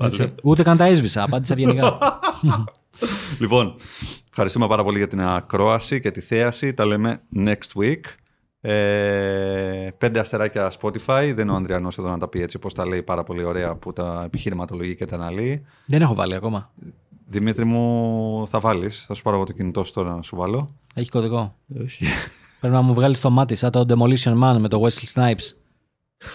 Έτσι. 0.00 0.34
Ούτε 0.42 0.62
καν 0.62 0.76
τα 0.76 0.84
έσβησα, 0.84 1.22
απάντησα 1.22 1.52
ευγενικά. 1.52 1.98
Λοιπόν, 3.38 3.74
ευχαριστούμε 4.30 4.66
πάρα 4.66 4.84
πολύ 4.84 4.98
για 4.98 5.08
την 5.08 5.20
ακρόαση 5.20 6.00
και 6.00 6.10
τη 6.10 6.20
θέαση. 6.20 6.74
Τα 6.74 6.84
λέμε 6.84 7.18
next 7.36 7.82
week. 7.82 8.00
Ε, 8.60 9.88
πέντε 9.98 10.20
αστεράκια 10.20 10.72
Spotify. 10.80 11.32
Δεν 11.34 11.38
είναι 11.38 11.52
ο 11.52 11.54
Ανδριανός 11.54 11.98
εδώ 11.98 12.10
να 12.10 12.18
τα 12.18 12.28
πει 12.28 12.42
έτσι 12.42 12.56
όπως 12.56 12.74
τα 12.74 12.86
λέει 12.86 13.02
πάρα 13.02 13.24
πολύ 13.24 13.44
ωραία 13.44 13.76
που 13.76 13.92
τα 13.92 14.22
επιχειρηματολογεί 14.24 14.94
και 14.94 15.04
τα 15.04 15.14
αναλύει. 15.14 15.64
Δεν 15.86 16.02
έχω 16.02 16.14
βάλει 16.14 16.34
ακόμα. 16.34 16.72
Δημήτρη 17.26 17.64
μου 17.64 18.46
θα 18.48 18.60
βάλεις. 18.60 19.04
Θα 19.06 19.14
σου 19.14 19.22
πάρω 19.22 19.36
εγώ 19.36 19.44
το 19.44 19.52
κινητό 19.52 19.84
σου 19.84 19.92
τώρα 19.92 20.14
να 20.14 20.22
σου 20.22 20.36
βάλω. 20.36 20.74
Έχει 20.94 21.08
κωδικό. 21.08 21.54
Πρέπει 22.60 22.74
να 22.74 22.82
μου 22.82 22.94
βγάλεις 22.94 23.20
το 23.20 23.30
μάτι, 23.30 23.54
σαν 23.54 23.70
το 23.70 23.84
Demolition 23.88 24.42
Man 24.42 24.56
με 24.58 24.68
το 24.68 24.82
Wesley 24.82 25.12
Snipes. 25.14 25.56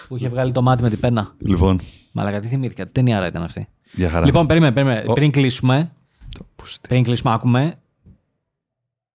Που 0.08 0.16
είχε 0.16 0.28
βγάλει 0.28 0.52
το 0.52 0.62
μάτι 0.62 0.82
με 0.82 0.90
την 0.90 1.00
πένα. 1.00 1.34
Λοιπόν, 1.38 1.80
Μαλάκα, 2.18 2.40
τι 2.40 2.48
θυμήθηκα. 2.48 2.84
Τι 2.86 2.92
ταινιάρα 2.92 3.26
ήταν 3.26 3.42
αυτή. 3.42 3.68
για 3.92 4.10
χαρά. 4.10 4.26
Λοιπόν, 4.26 4.46
περίμενε, 4.46 4.72
περίμενε. 4.72 5.04
Ο- 5.06 5.12
Πριν 5.12 5.30
κλείσουμε, 5.30 5.90
Το 6.38 6.46
πουστέ. 6.56 6.88
πριν 6.88 7.02
κλείσουμε, 7.02 7.32
άκουμε. 7.32 7.74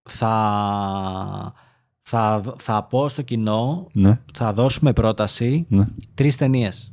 Θα, 0.10 1.54
θα, 2.02 2.44
θα 2.58 2.84
πω 2.84 3.10
στο 3.10 3.22
κοινό, 3.22 3.88
Ναι, 3.94 4.20
θα 4.34 4.54
δώσουμε 4.54 4.94
πρόταση 4.94 5.66
ναι, 5.70 5.86
τρεις 6.14 6.38
ταινίες. 6.38 6.92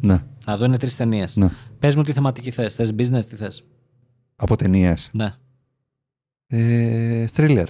ναι, 0.00 0.22
Να 0.46 0.56
δω 0.56 0.64
είναι 0.64 0.76
τρεις 0.78 0.96
ταινίες. 0.96 1.36
ναι. 1.36 1.48
Πες 1.78 1.96
μου 1.96 2.02
τι 2.02 2.12
θεματική 2.12 2.50
θες. 2.50 2.74
Θες 2.74 2.90
business, 2.96 3.24
τι 3.28 3.36
θες. 3.36 3.64
Από 4.36 4.56
ταινίες. 4.56 5.10
Ναι. 5.12 5.32
Ε, 6.46 7.26
thriller. 7.36 7.66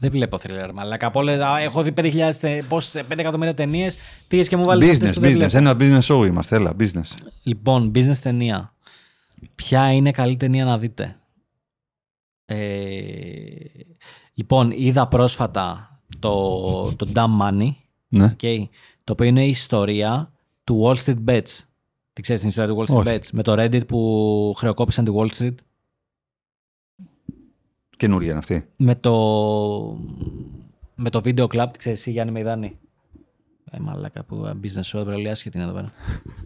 Δεν 0.00 0.10
βλέπω 0.10 0.38
thriller, 0.42 0.70
μαλάκα. 0.74 1.06
Από 1.06 1.18
όλα, 1.20 1.48
α, 1.52 1.58
έχω 1.58 1.82
δει 1.82 1.92
5.000, 1.96 2.30
τε- 2.40 2.64
πόσες, 2.64 3.02
5 3.08 3.18
εκατομμύρια 3.18 3.54
ταινίες. 3.54 3.96
Πήγες 4.28 4.48
και 4.48 4.56
μου 4.56 4.64
βάλεις 4.64 4.98
Business, 5.00 5.14
business. 5.24 5.52
Ένα 5.54 5.76
business 5.80 6.00
show 6.00 6.26
είμαστε. 6.26 6.56
Έλα, 6.56 6.74
business. 6.80 7.12
Λοιπόν, 7.42 7.90
business 7.94 8.16
ταινία. 8.22 8.72
Ποια 9.54 9.92
είναι 9.92 10.10
καλή 10.10 10.36
ταινία 10.36 10.64
να 10.64 10.78
δείτε; 10.78 11.16
Ε, 12.44 12.56
λοιπόν, 14.34 14.70
είδα 14.76 15.08
πρόσφατα 15.08 15.98
το, 16.18 16.92
το 16.96 17.08
Dumb 17.14 17.42
Money, 17.42 17.70
Ναι. 18.08 18.36
okay, 18.40 18.64
το 19.04 19.12
οποίο 19.12 19.26
είναι 19.26 19.44
η 19.44 19.48
ιστορία 19.48 20.32
του 20.64 20.82
Wall 20.84 21.04
Street 21.04 21.24
Bets. 21.28 21.58
Τι 22.12 22.22
ξέρεις 22.22 22.40
την 22.40 22.50
ιστορία 22.50 22.74
του 22.74 22.84
Wall 22.86 22.92
Street 22.94 22.98
Όχι. 22.98 23.08
Bets; 23.18 23.26
Με 23.32 23.42
το 23.42 23.52
Reddit 23.52 23.86
που 23.86 24.54
χρεοκόπησαν 24.58 25.04
τη 25.04 25.12
Wall 25.14 25.28
Street. 25.38 25.54
Καινούργια 27.98 28.30
είναι 28.30 28.38
αυτή. 28.38 28.64
Με 28.76 28.94
το, 28.94 29.12
με 30.94 31.10
το 31.10 31.20
Video 31.24 31.42
Club, 31.44 31.66
τι 31.72 31.78
ξέρεις 31.78 31.98
εσύ 31.98 32.10
Γιάννη 32.10 32.32
Μεϊδάνη. 32.32 32.78
Ε, 33.70 33.78
μαλάκα 33.80 34.24
που 34.24 34.44
ε, 34.46 34.52
business 34.62 34.98
show, 35.00 35.04
πολύ 35.10 35.28
άσχετη 35.30 35.56
είναι 35.58 35.66
εδώ 35.66 35.74
πέρα. 35.74 35.88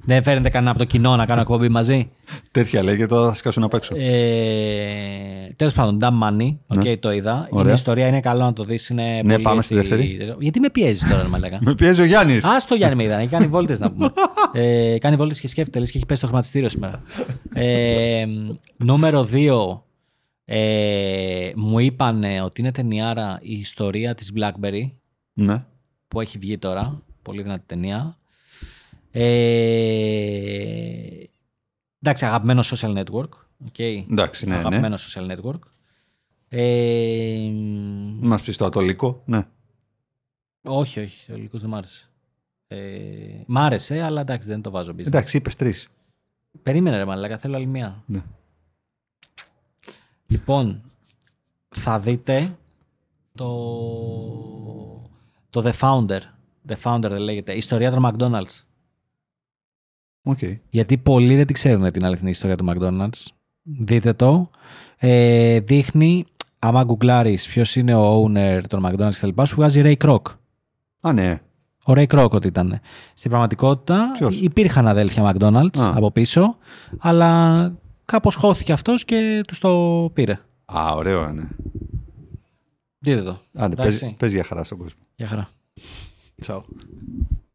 Δεν 0.04 0.22
φέρνετε 0.22 0.48
κανένα 0.48 0.70
από 0.70 0.78
το 0.78 0.84
κοινό 0.84 1.16
να 1.16 1.26
κάνω 1.26 1.40
εκπομπή 1.40 1.68
μαζί; 1.68 2.10
Τέτοια 2.50 2.82
λέγεται, 2.82 3.06
τώρα 3.06 3.28
θα 3.28 3.34
σκάσουν 3.34 3.62
απ' 3.62 3.74
έξω. 3.74 3.94
Ε, 3.96 5.52
Τέλος 5.56 5.72
πάντων, 5.74 5.98
Dumb 6.00 6.28
Money, 6.28 6.56
οκ, 6.66 6.98
το 7.00 7.12
είδα. 7.12 7.32
Είναι 7.32 7.48
Ναι. 7.50 7.58
Ωραία. 7.58 7.70
η 7.70 7.74
ιστορία, 7.74 8.06
είναι 8.06 8.20
καλό 8.20 8.44
να 8.44 8.52
το 8.52 8.64
δεις. 8.64 8.88
Είναι 8.88 9.20
Ναι, 9.24 9.32
πολύ 9.32 9.42
πάμε 9.42 9.62
στη- 9.62 9.76
έτσι- 9.76 9.94
δεύτερη. 9.94 10.34
Γιατί 10.38 10.60
με 10.60 10.70
πιέζει 10.70 11.06
τώρα, 11.10 11.28
με 11.28 11.38
λέγα. 11.38 11.58
Με 11.64 11.74
πιέζει 11.74 12.00
ο 12.00 12.04
Γιάννης. 12.04 12.44
Α 12.44 12.64
το 12.68 12.74
Γιάννη 12.74 12.96
με 12.96 13.02
είδα, 13.04 13.18
έχει 13.18 13.28
κάνει 13.28 13.46
βόλτες 13.56 13.80
να 13.80 13.90
πούμε. 13.90 14.10
ε, 14.52 14.98
κάνει 14.98 15.16
βόλτες 15.16 15.40
και 15.40 15.48
σκέφτεται, 15.48 15.78
λες 15.78 15.90
και 15.90 15.96
έχει 15.96 16.06
πέσει 16.06 16.20
το 16.20 16.26
χρηματιστήριο 16.26 16.68
σήμερα. 16.68 17.02
ε, 17.54 18.24
νούμερο 18.76 19.28
2. 19.32 19.82
Ε, 20.54 21.52
μου 21.56 21.78
είπαν 21.78 22.24
ότι 22.42 22.60
είναι 22.60 22.72
ταινιάρα 22.72 23.38
η 23.42 23.58
ιστορία 23.58 24.14
της 24.14 24.32
BlackBerry 24.36 24.90
Ναι. 25.32 25.64
που 26.08 26.20
έχει 26.20 26.38
βγει 26.38 26.58
τώρα. 26.58 27.02
Πολύ 27.22 27.42
δυνατή 27.42 27.64
ταινία. 27.66 28.18
Ε, 29.10 29.22
εντάξει, 32.02 32.24
αγαπημένο 32.24 32.62
social 32.64 33.04
network. 33.04 33.28
Okay. 33.72 34.04
Εντάξει, 34.10 34.46
ναι, 34.46 34.52
ναι. 34.52 34.58
αγαπημένο 34.58 34.96
social 34.96 35.30
network. 35.36 35.58
Ε, 36.48 37.48
Μας 38.20 38.42
πεις 38.42 38.56
το 38.56 38.64
ατολικό, 38.64 39.22
ναι. 39.26 39.42
όχι, 40.62 41.00
όχι, 41.00 41.32
ο 41.32 41.36
Λυκός 41.36 41.60
δεν 41.60 41.70
μ' 41.70 41.74
άρεσε. 41.74 42.06
Ε, 42.66 42.76
μ' 43.46 43.58
άρεσε, 43.58 44.02
αλλά 44.02 44.20
εντάξει, 44.20 44.48
δεν 44.48 44.62
το 44.62 44.70
βάζω 44.70 44.92
business. 44.92 45.06
Εντάξει, 45.06 45.36
είπες 45.36 45.56
τρεις. 45.56 45.88
Περίμενε 46.62 46.96
ρε 46.96 47.04
μαλάκα, 47.04 47.38
θέλω 47.38 47.56
άλλη 47.56 47.66
μία. 47.66 48.02
Ναι. 48.06 48.22
Λοιπόν, 50.32 50.82
θα 51.68 51.98
δείτε 51.98 52.56
το, 53.34 53.50
το 55.50 55.62
The 55.64 55.72
Founder. 55.80 56.20
The 56.68 56.74
Founder 56.82 57.08
δεν 57.08 57.20
λέγεται. 57.20 57.52
Ιστορία 57.52 57.90
των 57.90 58.06
McDonald's. 58.06 58.60
Οκ. 60.22 60.38
Γιατί 60.70 60.98
πολλοί 60.98 61.36
δεν 61.36 61.46
τη 61.46 61.52
ξέρουν 61.52 61.90
την 61.90 62.04
αληθινή 62.04 62.30
ιστορία 62.30 62.56
του 62.56 62.66
McDonald's. 62.68 63.26
Δείτε 63.62 64.12
το. 64.12 64.50
Ε, 64.96 65.60
δείχνει, 65.60 66.24
άμα 66.58 66.82
γκουγκλάρεις 66.84 67.46
ποιος 67.46 67.76
είναι 67.76 67.94
ο 67.94 68.24
owner 68.24 68.60
των 68.68 68.86
McDonald's 68.86 69.14
και 69.14 69.20
τα 69.20 69.26
λοιπά, 69.26 69.44
σου 69.44 69.54
βγάζει 69.54 69.80
Ray 69.84 69.96
Kroc. 69.96 70.22
Α, 71.00 71.12
ναι. 71.12 71.40
Ο 71.84 71.92
Ray 71.92 72.06
Kroc 72.06 72.30
ότι 72.30 72.46
ήταν. 72.46 72.80
Στην 73.14 73.30
πραγματικότητα 73.30 74.10
Ποιος; 74.18 74.40
υπήρχαν 74.40 74.88
αδέλφια 74.88 75.32
McDonald's 75.32 75.78
Α. 75.78 75.92
από 75.96 76.10
πίσω, 76.10 76.56
αλλά 76.98 77.72
κάπως 78.12 78.34
χώθηκε 78.34 78.72
αυτός 78.72 79.04
και 79.04 79.40
τους 79.46 79.58
το 79.58 80.10
πήρε. 80.12 80.40
Α, 80.64 80.94
ωραίο, 80.94 81.32
ναι. 81.32 81.48
Δείτε 82.98 83.22
το. 83.22 83.38
Άντε, 83.54 83.72
Εντάξει. 83.82 84.04
πες, 84.04 84.14
πες 84.16 84.32
για 84.32 84.44
χαρά 84.44 84.64
στον 84.64 84.78
κόσμο. 84.78 85.00
Γεια 85.14 85.26
χαρά. 85.28 85.48
Τσαου. 86.40 86.64